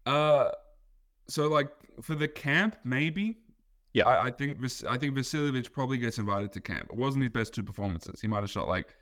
Uh, 0.06 0.50
so 1.28 1.48
like 1.50 1.70
for 2.02 2.16
the 2.16 2.28
camp, 2.28 2.78
maybe. 2.84 3.38
Yeah, 3.98 4.08
I, 4.08 4.26
I 4.26 4.32
think 4.32 4.60
I 4.88 4.96
think 4.96 5.16
Vasiljevic 5.16 5.72
probably 5.72 5.98
gets 5.98 6.20
invited 6.20 6.52
to 6.54 6.62
camp. 6.62 6.90
It 6.92 6.96
wasn't 6.96 7.24
his 7.24 7.32
best 7.32 7.56
two 7.56 7.64
performances. 7.64 8.22
He 8.22 8.28
might 8.28 8.42
have 8.42 8.50
shot 8.52 8.68
like 8.68 8.94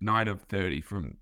nine 0.00 0.28
of 0.28 0.40
thirty 0.44 0.80
from 0.80 1.18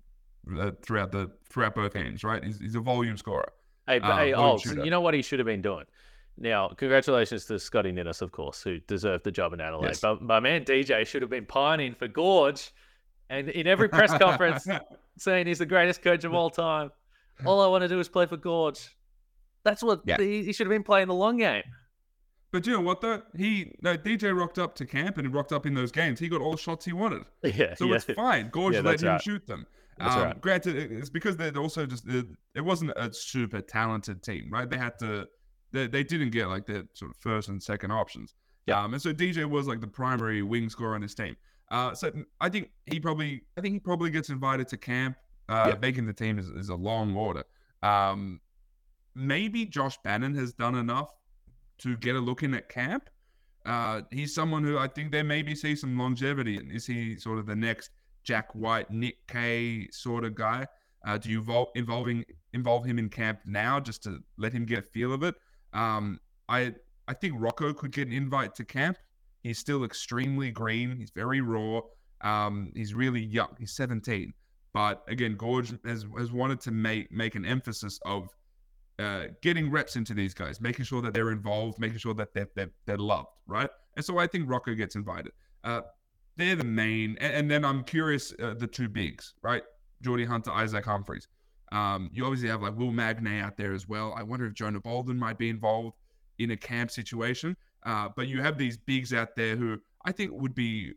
uh, 0.57 0.71
throughout 0.81 1.11
the 1.11 1.29
throughout 1.49 1.75
both 1.75 1.93
games. 1.93 2.23
Right, 2.23 2.41
he's, 2.41 2.61
he's 2.61 2.75
a 2.75 2.79
volume 2.79 3.17
scorer. 3.17 3.51
Hey, 3.87 3.99
but, 3.99 4.11
um, 4.11 4.19
hey, 4.19 4.33
oh, 4.33 4.57
you 4.65 4.89
know 4.89 5.01
what 5.01 5.13
he 5.13 5.21
should 5.21 5.37
have 5.37 5.45
been 5.45 5.61
doing? 5.61 5.83
Now, 6.37 6.69
congratulations 6.69 7.43
to 7.47 7.59
Scotty 7.59 7.91
Ninnis, 7.91 8.21
of 8.21 8.31
course, 8.31 8.63
who 8.63 8.79
deserved 8.79 9.25
the 9.25 9.31
job 9.31 9.51
in 9.51 9.59
Adelaide. 9.59 9.89
Yes. 9.89 9.99
But 9.99 10.21
my 10.21 10.39
man 10.39 10.63
DJ 10.63 11.05
should 11.05 11.21
have 11.21 11.29
been 11.29 11.45
pining 11.45 11.95
for 11.95 12.07
Goorj, 12.07 12.71
and 13.29 13.49
in 13.49 13.67
every 13.67 13.89
press 13.89 14.17
conference, 14.17 14.65
saying 15.17 15.45
he's 15.45 15.59
the 15.59 15.65
greatest 15.65 16.01
coach 16.01 16.23
of 16.23 16.33
all 16.33 16.49
time. 16.49 16.89
All 17.45 17.59
I 17.59 17.67
want 17.67 17.81
to 17.81 17.89
do 17.89 17.99
is 17.99 18.07
play 18.07 18.27
for 18.27 18.37
Goorj. 18.37 18.87
That's 19.65 19.83
what 19.83 20.03
yeah. 20.05 20.15
he, 20.17 20.45
he 20.45 20.53
should 20.53 20.67
have 20.67 20.71
been 20.71 20.83
playing 20.83 21.09
the 21.09 21.13
long 21.13 21.35
game. 21.35 21.63
But 22.51 22.65
you 22.65 22.73
know 22.73 22.81
what 22.81 23.01
though? 23.01 23.21
He 23.35 23.73
no 23.81 23.95
DJ 23.95 24.35
rocked 24.37 24.57
up 24.57 24.75
to 24.75 24.85
camp 24.85 25.17
and 25.17 25.27
he 25.27 25.31
rocked 25.31 25.51
up 25.51 25.65
in 25.65 25.73
those 25.73 25.91
games. 25.91 26.19
He 26.19 26.27
got 26.27 26.41
all 26.41 26.51
the 26.51 26.57
shots 26.57 26.85
he 26.85 26.93
wanted. 26.93 27.23
Yeah, 27.43 27.75
so 27.75 27.85
yeah. 27.85 27.95
it's 27.95 28.05
fine. 28.05 28.49
Goorj 28.49 28.73
yeah, 28.73 28.81
let 28.81 29.01
him 29.01 29.09
right. 29.09 29.21
shoot 29.21 29.45
them. 29.45 29.65
Um, 29.99 30.21
right. 30.21 30.41
Granted, 30.41 30.91
it's 30.91 31.09
because 31.09 31.37
they're 31.37 31.55
also 31.57 31.85
just 31.85 32.05
it 32.07 32.61
wasn't 32.61 32.91
a 32.95 33.13
super 33.13 33.61
talented 33.61 34.23
team, 34.23 34.49
right? 34.51 34.69
They 34.69 34.77
had 34.77 34.97
to 34.99 35.27
they, 35.71 35.87
they 35.87 36.03
didn't 36.03 36.31
get 36.31 36.47
like 36.47 36.65
their 36.65 36.83
sort 36.93 37.11
of 37.11 37.17
first 37.17 37.49
and 37.49 37.61
second 37.61 37.91
options. 37.91 38.33
Yeah. 38.65 38.83
Um, 38.83 38.93
and 38.93 39.01
so 39.01 39.13
DJ 39.13 39.45
was 39.45 39.67
like 39.67 39.81
the 39.81 39.87
primary 39.87 40.41
wing 40.41 40.69
scorer 40.69 40.95
on 40.95 41.01
his 41.01 41.13
team. 41.13 41.35
Uh, 41.71 41.93
so 41.93 42.11
I 42.41 42.49
think 42.49 42.69
he 42.85 42.99
probably 42.99 43.41
I 43.57 43.61
think 43.61 43.73
he 43.73 43.79
probably 43.79 44.09
gets 44.09 44.29
invited 44.29 44.67
to 44.69 44.77
camp. 44.77 45.17
Uh, 45.47 45.69
yeah. 45.69 45.75
making 45.81 46.05
the 46.05 46.13
team 46.13 46.37
is, 46.37 46.47
is 46.49 46.69
a 46.69 46.75
long 46.75 47.15
order. 47.15 47.43
Um, 47.81 48.39
maybe 49.15 49.65
Josh 49.65 49.97
Bannon 50.03 50.35
has 50.35 50.53
done 50.53 50.75
enough 50.75 51.09
to 51.79 51.97
get 51.97 52.15
a 52.15 52.19
look 52.19 52.43
in 52.43 52.53
at 52.53 52.69
camp. 52.69 53.09
Uh, 53.65 54.01
he's 54.11 54.33
someone 54.33 54.63
who 54.63 54.77
I 54.77 54.87
think 54.87 55.11
there 55.11 55.23
maybe 55.23 55.55
see 55.55 55.75
some 55.75 55.97
longevity 55.97 56.57
in. 56.57 56.71
Is 56.71 56.85
he 56.85 57.17
sort 57.17 57.39
of 57.39 57.45
the 57.45 57.55
next 57.55 57.91
Jack 58.23 58.53
White, 58.55 58.89
Nick 58.89 59.27
Kay 59.27 59.87
sort 59.91 60.23
of 60.23 60.35
guy? 60.35 60.65
Uh, 61.05 61.17
do 61.17 61.29
you 61.29 61.39
involve, 61.39 61.69
involving 61.75 62.25
involve 62.53 62.85
him 62.85 62.99
in 62.99 63.09
camp 63.09 63.39
now 63.45 63.79
just 63.79 64.03
to 64.03 64.19
let 64.37 64.51
him 64.51 64.65
get 64.65 64.79
a 64.79 64.81
feel 64.81 65.13
of 65.13 65.23
it? 65.23 65.35
Um, 65.73 66.19
I 66.47 66.73
I 67.07 67.13
think 67.13 67.35
Rocco 67.37 67.73
could 67.73 67.91
get 67.91 68.07
an 68.07 68.13
invite 68.13 68.55
to 68.55 68.65
camp. 68.65 68.97
He's 69.41 69.57
still 69.57 69.83
extremely 69.83 70.51
green. 70.51 70.95
He's 70.97 71.11
very 71.11 71.41
raw. 71.41 71.81
Um, 72.21 72.71
he's 72.75 72.93
really 72.93 73.21
young. 73.21 73.55
He's 73.57 73.71
17. 73.75 74.33
But 74.73 75.03
again, 75.07 75.35
Goorj 75.37 75.83
has, 75.85 76.05
has 76.17 76.31
wanted 76.31 76.59
to 76.61 76.71
make 76.71 77.11
make 77.11 77.35
an 77.35 77.45
emphasis 77.45 77.99
of 78.05 78.29
uh, 78.99 79.27
getting 79.41 79.71
reps 79.71 79.95
into 79.95 80.13
these 80.13 80.33
guys, 80.33 80.59
making 80.59 80.85
sure 80.85 81.01
that 81.01 81.13
they're 81.13 81.31
involved, 81.31 81.79
making 81.79 81.97
sure 81.97 82.13
that 82.15 82.33
they're, 82.33 82.49
they're, 82.55 82.71
they're 82.85 82.97
loved, 82.97 83.29
right? 83.47 83.69
And 83.95 84.05
so 84.05 84.17
I 84.17 84.27
think 84.27 84.49
Rocco 84.49 84.75
gets 84.75 84.95
invited. 84.95 85.31
Uh, 85.63 85.81
they're 86.37 86.55
the 86.55 86.63
main. 86.63 87.17
And, 87.19 87.33
and 87.33 87.51
then 87.51 87.65
I'm 87.65 87.83
curious, 87.83 88.33
uh, 88.41 88.55
the 88.57 88.67
two 88.67 88.89
bigs, 88.89 89.33
right? 89.41 89.63
Geordie 90.01 90.25
Hunter, 90.25 90.51
Isaac 90.51 90.85
Humphreys. 90.85 91.27
Um, 91.71 92.09
you 92.13 92.25
obviously 92.25 92.49
have 92.49 92.61
like 92.61 92.75
Will 92.77 92.91
Magnay 92.91 93.41
out 93.41 93.57
there 93.57 93.73
as 93.73 93.87
well. 93.87 94.13
I 94.17 94.23
wonder 94.23 94.45
if 94.45 94.53
Jonah 94.53 94.79
Bolden 94.79 95.17
might 95.17 95.37
be 95.37 95.49
involved 95.49 95.97
in 96.39 96.51
a 96.51 96.57
camp 96.57 96.91
situation. 96.91 97.55
Uh, 97.85 98.09
but 98.15 98.27
you 98.27 98.41
have 98.41 98.57
these 98.57 98.77
bigs 98.77 99.13
out 99.13 99.35
there 99.35 99.55
who 99.55 99.77
I 100.05 100.11
think 100.11 100.31
would 100.33 100.55
be 100.55 100.93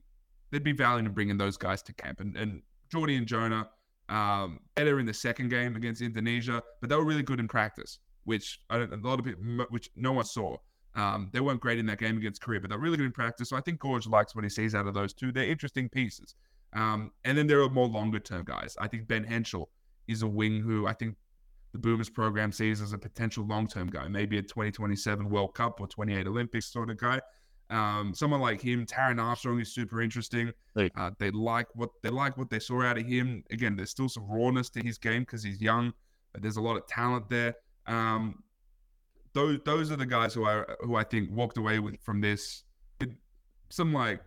they'd 0.51 0.65
be 0.65 0.73
valiant 0.73 1.09
in 1.09 1.15
bringing 1.15 1.39
those 1.39 1.57
guys 1.57 1.83
to 1.83 1.93
camp. 1.93 2.21
And, 2.21 2.37
and 2.37 2.63
Geordie 2.91 3.17
and 3.17 3.27
Jonah 3.27 3.69
um, 4.13 4.61
better 4.77 5.01
in 5.01 5.07
the 5.07 5.15
second 5.15 5.49
game 5.49 5.75
against 5.75 6.03
Indonesia, 6.03 6.63
but 6.81 6.91
they 6.91 6.97
were 6.97 7.05
really 7.05 7.23
good 7.23 7.41
in 7.41 7.49
practice, 7.49 7.99
which 8.25 8.61
a 8.69 8.81
lot 9.03 9.19
of 9.19 9.25
people, 9.25 9.43
which 9.71 9.91
no 9.97 10.13
one 10.13 10.27
saw. 10.27 10.57
Um, 10.95 11.31
they 11.33 11.41
weren't 11.41 11.61
great 11.61 11.79
in 11.79 11.87
that 11.87 11.99
game 11.99 12.19
against 12.19 12.43
Korea, 12.43 12.61
but 12.61 12.69
they're 12.69 12.79
really 12.79 12.99
good 12.99 13.07
in 13.07 13.13
practice. 13.13 13.49
So 13.49 13.57
I 13.57 13.63
think 13.63 13.81
Goorj 13.81 14.07
likes 14.07 14.35
what 14.35 14.45
he 14.45 14.51
sees 14.51 14.75
out 14.75 14.87
of 14.87 14.93
those 14.93 15.15
two. 15.15 15.33
They're 15.33 15.47
interesting 15.47 15.89
pieces. 15.89 16.35
Um, 16.75 17.13
and 17.25 17.37
then 17.37 17.47
there 17.47 17.63
are 17.63 17.71
more 17.71 17.87
longer 17.87 18.21
term 18.21 18.45
guys. 18.45 18.77
I 18.79 18.87
think 18.87 19.09
Ben 19.09 19.25
Henshall 19.25 19.67
is 20.07 20.21
a 20.21 20.29
wing 20.29 20.61
who 20.61 20.87
I 20.87 20.93
think 20.93 21.17
the 21.73 21.79
Boomers 21.79 22.11
program 22.11 22.53
sees 22.53 22.83
as 22.83 22.93
a 22.93 22.99
potential 22.99 23.47
long 23.47 23.67
term 23.67 23.89
guy, 23.89 24.09
maybe 24.09 24.37
a 24.37 24.43
2027 24.43 25.31
World 25.31 25.55
Cup 25.55 25.81
or 25.81 25.87
28 25.87 26.27
Olympics 26.27 26.71
sort 26.71 26.91
of 26.91 26.99
guy. 26.99 27.19
Um, 27.71 28.13
someone 28.15 28.41
like 28.41 28.61
him, 28.61 28.85
Taran 28.85 29.21
Armstrong 29.21 29.61
is 29.61 29.73
super 29.73 30.03
interesting. 30.03 30.53
Uh, 30.77 31.11
they 31.19 31.31
like 31.31 31.67
what 31.75 31.91
they 32.03 32.11
like 32.11 32.37
what 32.37 32.51
they 32.51 32.59
saw 32.59 32.83
out 32.83 32.99
of 32.99 33.07
him. 33.07 33.45
Again, 33.51 33.77
there's 33.77 33.91
still 33.91 34.09
some 34.09 34.25
rawness 34.29 34.69
to 34.71 34.81
his 34.81 34.99
game 34.99 35.23
because 35.23 35.43
he's 35.43 35.61
young, 35.61 35.93
but 36.33 36.43
there's 36.43 36.57
a 36.57 36.61
lot 36.61 36.77
of 36.77 36.87
talent 36.87 37.29
there. 37.31 37.55
Um, 37.87 38.43
those 39.33 39.59
those 39.65 39.91
are 39.91 39.97
the 39.97 40.07
guys 40.07 40.35
who 40.35 40.45
I 40.45 40.65
who 40.81 40.97
I 40.97 41.05
think 41.05 41.31
walked 41.31 41.57
away 41.57 41.79
with 41.79 42.01
from 42.03 42.21
this 42.21 42.65
with 43.01 43.15
some 43.71 43.93
like 43.93 44.21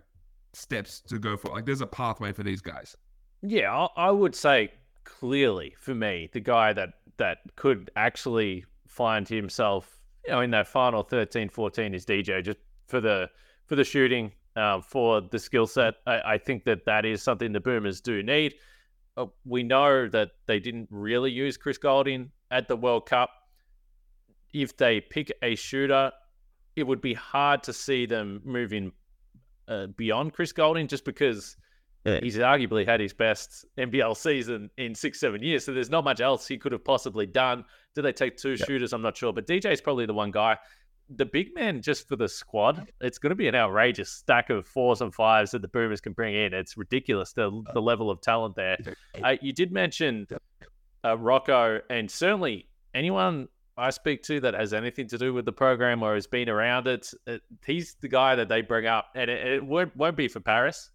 steps 0.53 1.01
to 1.01 1.19
go 1.19 1.37
for. 1.37 1.49
Like 1.49 1.65
there's 1.65 1.81
a 1.81 1.87
pathway 1.87 2.31
for 2.31 2.43
these 2.43 2.61
guys. 2.61 2.95
Yeah, 3.41 3.71
I, 3.71 4.07
I 4.07 4.11
would 4.11 4.35
say 4.35 4.71
clearly 5.03 5.75
for 5.79 5.93
me, 5.93 6.29
the 6.33 6.39
guy 6.39 6.73
that 6.73 6.89
that 7.17 7.39
could 7.55 7.91
actually 7.95 8.65
find 8.87 9.27
himself, 9.27 9.97
you 10.25 10.31
know, 10.31 10.41
in 10.41 10.51
that 10.51 10.67
final 10.67 11.03
13, 11.03 11.49
14 11.49 11.93
is 11.93 12.05
DJ 12.05 12.43
just 12.43 12.57
for 12.87 13.01
the 13.01 13.29
for 13.67 13.75
the 13.75 13.83
shooting, 13.83 14.31
uh, 14.55 14.81
for 14.81 15.21
the 15.21 15.39
skill 15.39 15.67
set. 15.67 15.95
I, 16.05 16.33
I, 16.33 16.37
think 16.37 16.63
that 16.65 16.85
that 16.85 17.05
is 17.05 17.21
something 17.21 17.51
the 17.51 17.59
Boomers 17.59 17.99
do 17.99 18.21
need. 18.21 18.55
Uh, 19.17 19.25
we 19.43 19.63
know 19.63 20.07
that 20.09 20.31
they 20.45 20.59
didn't 20.59 20.87
really 20.91 21.31
use 21.31 21.57
Chris 21.57 21.77
Goulding 21.77 22.31
at 22.51 22.67
the 22.67 22.75
World 22.75 23.07
Cup. 23.07 23.29
If 24.53 24.77
they 24.77 25.01
pick 25.01 25.31
a 25.41 25.55
shooter, 25.55 26.11
it 26.75 26.83
would 26.83 27.01
be 27.01 27.13
hard 27.13 27.63
to 27.63 27.73
see 27.73 28.05
them 28.05 28.41
moving 28.43 28.91
uh, 29.67 29.87
beyond 29.87 30.33
Chris 30.33 30.51
Goulding 30.51 30.87
just 30.87 31.05
because 31.05 31.57
yeah. 32.05 32.19
he's 32.21 32.37
arguably 32.37 32.85
had 32.85 32.99
his 32.99 33.13
best 33.13 33.65
NBL 33.77 34.15
season 34.15 34.69
in 34.77 34.93
six, 34.93 35.19
seven 35.19 35.41
years. 35.41 35.65
So 35.65 35.73
there's 35.73 35.89
not 35.89 36.03
much 36.03 36.21
else 36.21 36.47
he 36.47 36.57
could 36.57 36.71
have 36.71 36.83
possibly 36.83 37.25
done. 37.25 37.65
Did 37.95 38.03
they 38.03 38.11
take 38.11 38.37
two 38.37 38.51
yeah. 38.51 38.65
shooters? 38.65 38.93
I'm 38.93 39.01
not 39.01 39.17
sure. 39.17 39.33
But 39.33 39.47
DJ 39.47 39.71
is 39.71 39.81
probably 39.81 40.05
the 40.05 40.13
one 40.13 40.31
guy. 40.31 40.57
The 41.09 41.25
big 41.25 41.53
man, 41.53 41.81
just 41.81 42.07
for 42.07 42.15
the 42.15 42.27
squad, 42.27 42.87
it's 42.99 43.17
going 43.17 43.29
to 43.29 43.35
be 43.35 43.47
an 43.47 43.55
outrageous 43.55 44.09
stack 44.09 44.49
of 44.49 44.67
fours 44.67 45.01
and 45.01 45.13
fives 45.13 45.51
that 45.51 45.61
the 45.61 45.67
Boomers 45.67 46.01
can 46.01 46.13
bring 46.13 46.33
in. 46.33 46.53
It's 46.53 46.77
ridiculous 46.77 47.33
the 47.33 47.63
the 47.73 47.81
level 47.81 48.09
of 48.09 48.21
talent 48.21 48.55
there. 48.55 48.77
Uh, 49.23 49.35
you 49.41 49.53
did 49.53 49.71
mention 49.71 50.27
uh, 51.03 51.17
Rocco, 51.17 51.79
and 51.89 52.09
certainly 52.09 52.67
anyone 52.93 53.47
I 53.77 53.89
speak 53.89 54.23
to 54.23 54.39
that 54.39 54.53
has 54.53 54.73
anything 54.73 55.07
to 55.09 55.17
do 55.17 55.33
with 55.33 55.45
the 55.45 55.51
program 55.51 56.01
or 56.01 56.15
has 56.15 56.27
been 56.27 56.49
around 56.49 56.87
it, 56.87 57.11
it 57.27 57.41
he's 57.65 57.95
the 58.01 58.07
guy 58.07 58.35
that 58.35 58.47
they 58.47 58.61
bring 58.61 58.85
up, 58.85 59.07
and 59.15 59.29
it, 59.29 59.47
it 59.47 59.65
won't, 59.65 59.95
won't 59.95 60.15
be 60.15 60.27
for 60.27 60.39
Paris. 60.39 60.91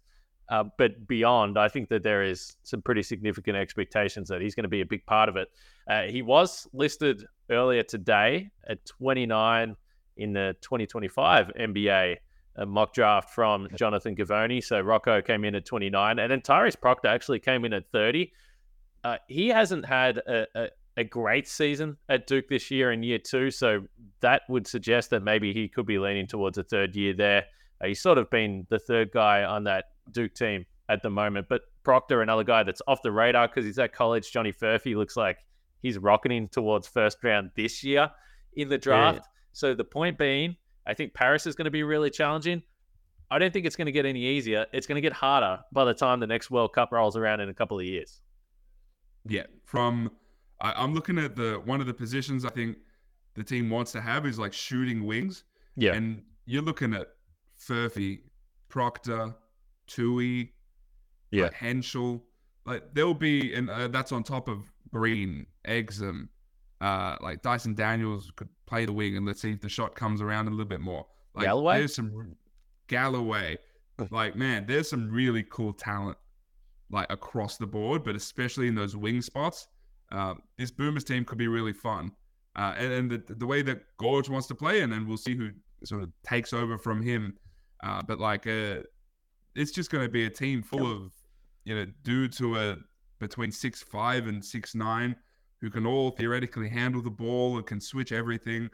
Uh, 0.49 0.65
but 0.77 1.07
beyond, 1.07 1.57
I 1.57 1.69
think 1.69 1.87
that 1.89 2.03
there 2.03 2.23
is 2.23 2.57
some 2.63 2.81
pretty 2.81 3.03
significant 3.03 3.55
expectations 3.55 4.27
that 4.27 4.41
he's 4.41 4.53
going 4.53 4.63
to 4.63 4.69
be 4.69 4.81
a 4.81 4.85
big 4.85 5.05
part 5.05 5.29
of 5.29 5.37
it. 5.37 5.47
Uh, 5.87 6.03
he 6.03 6.21
was 6.21 6.67
listed 6.73 7.25
earlier 7.49 7.83
today 7.83 8.49
at 8.67 8.85
29 8.85 9.77
in 10.21 10.33
the 10.33 10.55
2025 10.61 11.51
NBA 11.59 12.17
mock 12.65 12.93
draft 12.93 13.29
from 13.29 13.67
Jonathan 13.75 14.15
Givony. 14.15 14.63
So 14.63 14.79
Rocco 14.81 15.21
came 15.21 15.45
in 15.45 15.55
at 15.55 15.65
29, 15.65 16.19
and 16.19 16.31
then 16.31 16.41
Tyrese 16.41 16.79
Proctor 16.79 17.07
actually 17.07 17.39
came 17.39 17.65
in 17.65 17.73
at 17.73 17.89
30. 17.91 18.31
Uh, 19.03 19.17
he 19.27 19.47
hasn't 19.47 19.85
had 19.85 20.17
a, 20.17 20.45
a, 20.55 20.67
a, 20.97 21.03
great 21.03 21.47
season 21.47 21.97
at 22.07 22.27
Duke 22.27 22.47
this 22.49 22.69
year 22.69 22.91
in 22.91 23.01
year 23.01 23.17
two, 23.17 23.49
so 23.49 23.81
that 24.19 24.43
would 24.47 24.67
suggest 24.67 25.09
that 25.09 25.23
maybe 25.23 25.53
he 25.53 25.67
could 25.67 25.87
be 25.87 25.97
leaning 25.97 26.27
towards 26.27 26.59
a 26.59 26.63
third 26.63 26.95
year 26.95 27.13
there. 27.13 27.45
Uh, 27.83 27.87
he's 27.87 28.01
sort 28.01 28.19
of 28.19 28.29
been 28.29 28.67
the 28.69 28.77
third 28.77 29.11
guy 29.11 29.43
on 29.43 29.63
that 29.63 29.85
Duke 30.11 30.35
team 30.35 30.65
at 30.87 31.01
the 31.01 31.09
moment. 31.09 31.47
But 31.49 31.61
Proctor, 31.83 32.21
another 32.21 32.43
guy 32.43 32.61
that's 32.61 32.81
off 32.87 33.01
the 33.01 33.11
radar 33.11 33.47
because 33.47 33.65
he's 33.65 33.79
at 33.79 33.91
college. 33.91 34.31
Johnny 34.31 34.53
Furphy 34.53 34.95
looks 34.95 35.17
like 35.17 35.39
he's 35.81 35.97
rocketing 35.97 36.47
towards 36.47 36.87
first 36.87 37.23
round 37.23 37.49
this 37.55 37.83
year 37.83 38.11
in 38.53 38.69
the 38.69 38.77
draft. 38.77 39.17
Yeah. 39.17 39.23
So 39.53 39.73
the 39.73 39.83
point 39.83 40.17
being, 40.17 40.55
I 40.87 40.93
think 40.93 41.13
Paris 41.13 41.45
is 41.45 41.55
going 41.55 41.65
to 41.65 41.71
be 41.71 41.83
really 41.83 42.09
challenging. 42.09 42.63
I 43.29 43.39
don't 43.39 43.53
think 43.53 43.65
it's 43.65 43.75
going 43.75 43.85
to 43.85 43.91
get 43.91 44.05
any 44.05 44.21
easier. 44.21 44.65
It's 44.73 44.85
going 44.85 44.95
to 44.95 45.01
get 45.01 45.13
harder 45.13 45.59
by 45.71 45.85
the 45.85 45.93
time 45.93 46.19
the 46.19 46.27
next 46.27 46.51
World 46.51 46.73
Cup 46.73 46.91
rolls 46.91 47.15
around 47.15 47.39
in 47.39 47.49
a 47.49 47.53
couple 47.53 47.79
of 47.79 47.85
years. 47.85 48.19
Yeah, 49.25 49.43
from 49.63 50.11
I, 50.59 50.83
am 50.83 50.93
looking 50.93 51.17
at 51.17 51.35
the 51.35 51.61
one 51.65 51.79
of 51.79 51.87
the 51.87 51.93
positions 51.93 52.43
I 52.43 52.49
think 52.49 52.77
the 53.35 53.43
team 53.43 53.69
wants 53.69 53.91
to 53.93 54.01
have 54.01 54.25
is 54.25 54.37
like 54.37 54.51
shooting 54.51 55.05
wings. 55.05 55.43
Yeah, 55.77 55.93
and 55.93 56.23
you're 56.45 56.61
looking 56.61 56.93
at 56.93 57.07
Furphy, 57.59 58.21
Proctor, 58.67 59.33
Toohey, 59.87 60.49
yeah, 61.31 61.43
like 61.43 61.53
Henshall. 61.53 62.21
Like 62.65 62.93
there'll 62.93 63.13
be, 63.13 63.53
and 63.53 63.69
uh, 63.69 63.87
that's 63.87 64.11
on 64.11 64.23
top 64.23 64.47
of 64.47 64.71
Green, 64.91 65.45
Exum, 65.65 66.27
uh, 66.81 67.15
like 67.21 67.41
Dyson 67.41 67.75
Daniels 67.75 68.31
could 68.35 68.49
play 68.65 68.85
the 68.85 68.93
wing, 68.93 69.15
and 69.15 69.25
let's 69.25 69.41
see 69.41 69.51
if 69.51 69.61
the 69.61 69.69
shot 69.69 69.95
comes 69.95 70.21
around 70.21 70.47
a 70.47 70.51
little 70.51 70.65
bit 70.65 70.81
more. 70.81 71.05
Like 71.35 71.45
Galloway, 71.45 71.79
there's 71.79 71.95
some 71.95 72.35
Galloway. 72.87 73.57
like 74.09 74.35
man, 74.35 74.65
there's 74.67 74.89
some 74.89 75.09
really 75.09 75.43
cool 75.43 75.73
talent 75.73 76.17
like 76.89 77.07
across 77.11 77.57
the 77.57 77.67
board, 77.67 78.03
but 78.03 78.15
especially 78.15 78.67
in 78.67 78.75
those 78.75 78.95
wing 78.95 79.21
spots. 79.21 79.67
Uh, 80.11 80.33
this 80.57 80.71
Boomers 80.71 81.05
team 81.05 81.23
could 81.23 81.37
be 81.37 81.47
really 81.47 81.71
fun. 81.71 82.11
Uh, 82.57 82.73
and, 82.77 82.91
and 82.91 83.11
the, 83.11 83.35
the 83.35 83.45
way 83.45 83.61
that 83.61 83.81
Goorj 83.97 84.27
wants 84.27 84.47
to 84.47 84.55
play, 84.55 84.81
and 84.81 84.91
then 84.91 85.07
we'll 85.07 85.15
see 85.15 85.35
who 85.35 85.51
sort 85.85 86.03
of 86.03 86.11
takes 86.23 86.51
over 86.51 86.77
from 86.77 87.01
him. 87.01 87.37
Uh, 87.81 88.01
but 88.05 88.19
like, 88.19 88.45
uh, 88.45 88.81
it's 89.55 89.71
just 89.71 89.89
going 89.89 90.03
to 90.03 90.11
be 90.11 90.25
a 90.25 90.29
team 90.29 90.61
full 90.61 90.91
of 90.91 91.13
you 91.63 91.75
know 91.75 91.85
dudes 92.03 92.37
who 92.37 92.55
are 92.55 92.75
between 93.19 93.51
six 93.51 93.81
five 93.81 94.27
and 94.27 94.43
six 94.43 94.73
nine 94.75 95.15
who 95.61 95.69
can 95.69 95.85
all 95.85 96.11
theoretically 96.11 96.69
handle 96.69 97.01
the 97.01 97.09
ball 97.09 97.57
and 97.57 97.65
can 97.65 97.79
switch 97.79 98.11
everything. 98.11 98.69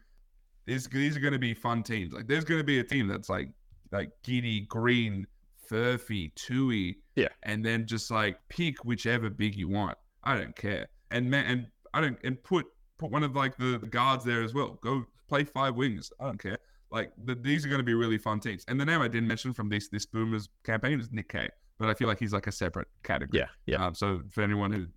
These 0.66 0.88
these 0.88 1.16
are 1.16 1.20
going 1.20 1.34
to 1.34 1.40
be 1.40 1.54
fun 1.54 1.84
teams. 1.84 2.14
Like 2.14 2.28
there's 2.28 2.46
going 2.46 2.60
to 2.60 2.66
be 2.66 2.80
a 2.80 2.84
team 2.84 3.08
that's 3.08 3.30
like 3.30 3.50
like 3.92 4.12
Giddey, 4.26 4.68
Green, 4.68 5.28
Furphy, 5.70 6.34
Toohey, 6.34 6.96
yeah, 7.16 7.30
and 7.44 7.64
then 7.64 7.86
just 7.86 8.10
like 8.10 8.38
pick 8.50 8.84
whichever 8.84 9.30
big 9.30 9.56
you 9.56 9.70
want. 9.70 9.98
I 10.24 10.38
don't 10.38 10.56
care. 10.56 10.88
And 11.12 11.30
man, 11.30 11.46
and 11.46 11.68
I 11.94 12.02
don't 12.02 12.18
and 12.24 12.42
put 12.44 12.66
put 12.98 13.12
one 13.12 13.24
of 13.24 13.36
like 13.36 13.58
the, 13.58 13.78
the 13.78 13.88
guards 13.88 14.26
there 14.26 14.42
as 14.42 14.54
well. 14.54 14.80
Go 14.82 15.06
play 15.28 15.44
five 15.44 15.76
wings. 15.76 16.12
I 16.20 16.26
don't 16.26 16.42
care. 16.42 16.58
Like 16.92 17.12
the, 17.26 17.36
these 17.36 17.66
are 17.66 17.70
going 17.70 17.80
to 17.80 17.86
be 17.86 17.94
really 17.94 18.18
fun 18.18 18.40
teams. 18.40 18.64
And 18.68 18.80
the 18.80 18.86
name 18.86 19.02
I 19.02 19.08
didn't 19.08 19.28
mention 19.28 19.54
from 19.54 19.70
this 19.70 19.90
this 19.90 20.06
Boomers 20.06 20.50
campaign 20.64 21.00
is 21.00 21.12
Nick 21.12 21.30
Kay, 21.30 21.50
but 21.80 21.90
I 21.90 21.94
feel 21.94 22.08
like 22.08 22.20
he's 22.20 22.34
like 22.34 22.48
a 22.48 22.52
separate 22.52 22.88
category. 23.04 23.40
Yeah, 23.40 23.48
yeah. 23.66 23.86
Um, 23.86 23.94
so 23.94 24.22
for 24.32 24.42
anyone 24.42 24.72
who's 24.72 24.88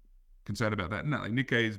concerned 0.44 0.74
about 0.74 0.90
that, 0.90 1.06
no, 1.06 1.18
like 1.18 1.32
Nick 1.32 1.52
is 1.52 1.78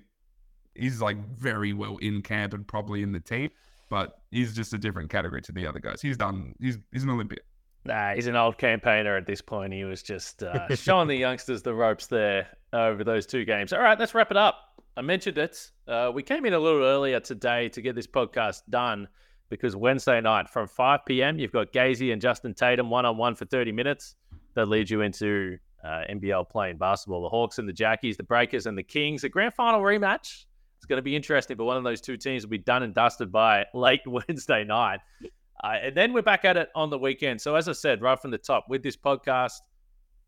he's 0.76 1.02
like 1.02 1.18
very 1.36 1.74
well 1.74 1.98
in 1.98 2.22
camp 2.22 2.54
and 2.54 2.68
probably 2.68 3.04
in 3.04 3.12
the 3.12 3.20
team, 3.20 3.50
but 3.90 4.22
he's 4.32 4.56
just 4.56 4.74
a 4.74 4.78
different 4.78 5.10
category 5.10 5.42
to 5.42 5.52
the 5.52 5.68
other 5.68 5.80
guys. 5.80 6.02
He's 6.02 6.18
done. 6.18 6.56
He's 6.60 6.78
he's 6.92 7.04
an 7.04 7.10
Olympian. 7.10 7.42
Nah, 7.84 8.14
he's 8.14 8.28
an 8.28 8.36
old 8.36 8.58
campaigner 8.58 9.18
at 9.18 9.26
this 9.26 9.42
point. 9.42 9.74
He 9.74 9.84
was 9.86 10.04
just 10.04 10.44
uh, 10.44 10.74
showing 10.76 11.08
the 11.08 11.16
youngsters 11.16 11.64
the 11.64 11.74
ropes 11.74 12.08
there 12.08 12.48
over 12.74 13.04
those 13.04 13.26
two 13.26 13.44
games. 13.44 13.74
All 13.74 13.82
right, 13.82 14.00
let's 14.00 14.14
wrap 14.14 14.30
it 14.30 14.38
up. 14.38 14.56
I 14.96 15.02
mentioned 15.02 15.38
it. 15.38 15.72
Uh, 15.88 16.12
we 16.14 16.22
came 16.22 16.46
in 16.46 16.54
a 16.54 16.60
little 16.60 16.84
earlier 16.84 17.20
today 17.20 17.70
to 17.70 17.82
get 17.82 17.96
this 17.96 18.08
podcast 18.08 18.62
done 18.70 19.08
because 19.50 19.76
Wednesday 19.76 20.22
night 20.22 20.50
from 20.50 20.68
5 20.68 21.02
p.m. 21.06 21.40
you've 21.40 21.52
got 21.52 21.72
Gazy 21.74 22.14
and 22.14 22.22
Justin 22.22 22.54
Tatum 22.54 22.90
one 22.90 23.06
on 23.06 23.18
one 23.18 23.36
for 23.36 23.46
30 23.46 23.72
minutes. 23.72 24.16
That 24.54 24.68
leads 24.68 24.92
you 24.92 25.02
into 25.02 25.58
uh, 25.84 26.04
NBL 26.10 26.50
play-in 26.50 26.78
basketball. 26.78 27.24
The 27.24 27.30
Hawks 27.30 27.60
and 27.60 27.68
the 27.68 27.74
Jackies, 27.74 28.18
the 28.18 28.24
Breakers 28.24 28.66
and 28.66 28.78
the 28.78 28.84
Kings. 28.84 29.24
A 29.24 29.30
grand 29.30 29.54
final 29.54 29.82
rematch. 29.82 30.46
It's 30.78 30.86
going 30.88 30.98
to 30.98 31.04
be 31.04 31.16
interesting, 31.16 31.58
but 31.58 31.66
one 31.66 31.78
of 31.78 31.84
those 31.84 32.02
two 32.02 32.18
teams 32.18 32.44
will 32.44 32.50
be 32.52 32.58
done 32.58 32.84
and 32.84 32.94
dusted 32.94 33.32
by 33.32 33.66
late 33.74 34.02
Wednesday 34.06 34.64
night. 34.64 35.00
Uh, 35.64 35.76
and 35.84 35.96
then 35.96 36.12
we're 36.12 36.24
back 36.24 36.44
at 36.44 36.58
it 36.58 36.70
on 36.74 36.90
the 36.90 36.98
weekend. 36.98 37.40
So, 37.40 37.56
as 37.56 37.70
I 37.70 37.74
said 37.74 38.02
right 38.02 38.20
from 38.20 38.32
the 38.32 38.40
top, 38.40 38.66
with 38.68 38.82
this 38.82 38.98
podcast, 38.98 39.60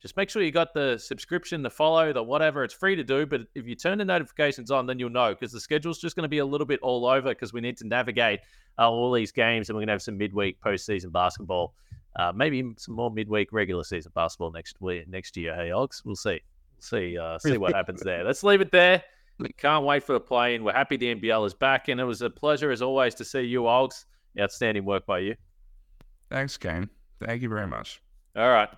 just 0.04 0.18
make 0.18 0.30
sure 0.30 0.42
you 0.42 0.52
got 0.52 0.74
the 0.74 0.98
subscription, 0.98 1.64
the 1.64 1.70
follow, 1.70 2.12
the 2.12 2.22
whatever. 2.22 2.66
It's 2.66 2.74
free 2.74 2.94
to 2.98 3.06
do, 3.06 3.26
but 3.26 3.42
if 3.56 3.66
you 3.66 3.74
turn 3.74 3.98
the 3.98 4.06
notifications 4.06 4.70
on, 4.70 4.86
then 4.86 5.00
you'll 5.00 5.10
know 5.10 5.30
because 5.30 5.54
the 5.54 5.62
schedule's 5.62 5.98
just 5.98 6.18
going 6.18 6.24
to 6.24 6.30
be 6.30 6.40
a 6.40 6.46
little 6.46 6.68
bit 6.68 6.82
all 6.82 7.06
over 7.06 7.30
because 7.30 7.54
we 7.54 7.62
need 7.62 7.78
to 7.78 7.88
navigate 7.88 8.42
uh, 8.78 8.92
all 8.92 9.14
these 9.14 9.32
games 9.32 9.70
and 9.70 9.76
we're 9.76 9.80
going 9.80 9.88
to 9.88 9.94
have 9.94 10.02
some 10.02 10.18
midweek 10.18 10.60
postseason 10.60 11.10
basketball, 11.10 11.74
uh, 12.16 12.32
maybe 12.34 12.74
some 12.78 12.96
more 12.96 13.12
midweek 13.12 13.52
regular 13.52 13.84
season 13.84 14.12
basketball 14.16 14.52
next 14.52 14.80
week, 14.82 15.08
next 15.08 15.36
year. 15.38 15.56
Hey, 15.56 15.72
Ogs, 15.72 16.02
we'll 16.06 16.16
see. 16.16 16.42
We'll 16.76 16.82
see, 16.82 17.18
uh, 17.18 17.40
see 17.40 17.58
what 17.58 17.74
happens 17.74 18.02
there. 18.02 18.24
Let's 18.24 18.44
leave 18.44 18.62
it 18.62 18.72
there. 18.72 19.04
We 19.40 19.50
can't 19.50 19.84
wait 19.84 20.04
for 20.04 20.14
the 20.14 20.20
play 20.20 20.56
in. 20.56 20.64
We're 20.64 20.74
happy 20.74 20.96
the 20.96 21.16
NBL 21.16 21.48
is 21.48 21.54
back, 21.54 21.88
and 21.88 22.00
it 22.00 22.04
was 22.04 22.22
a 22.22 22.30
pleasure 22.30 22.72
as 22.72 22.82
always 22.82 23.16
to 23.16 23.26
see 23.26 23.42
you, 23.42 23.68
Ogs. 23.68 24.06
Outstanding 24.40 24.86
work 24.86 25.06
by 25.06 25.20
you. 25.20 25.36
Thanks, 26.30 26.58
Kane. 26.58 26.90
Thank 27.24 27.42
you 27.42 27.50
very 27.50 27.68
much. 27.68 28.02
All 28.36 28.50
right 28.50 28.70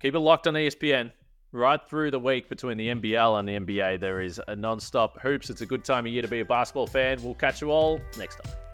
keep 0.00 0.14
it 0.14 0.18
locked 0.18 0.46
on 0.46 0.54
ESPN. 0.54 1.12
Right 1.52 1.80
through 1.88 2.12
the 2.12 2.18
week 2.18 2.48
between 2.48 2.76
the 2.76 2.88
NBL 2.88 3.38
and 3.40 3.48
the 3.48 3.58
NBA, 3.58 3.98
there 3.98 4.20
is 4.20 4.40
a 4.46 4.54
non 4.54 4.78
stop 4.78 5.20
hoops. 5.20 5.50
It's 5.50 5.62
a 5.62 5.66
good 5.66 5.84
time 5.84 6.06
of 6.06 6.12
year 6.12 6.22
to 6.22 6.28
be 6.28 6.40
a 6.40 6.44
basketball 6.44 6.86
fan. 6.86 7.18
We'll 7.22 7.34
catch 7.34 7.60
you 7.60 7.72
all 7.72 8.00
next 8.16 8.36
time. 8.36 8.69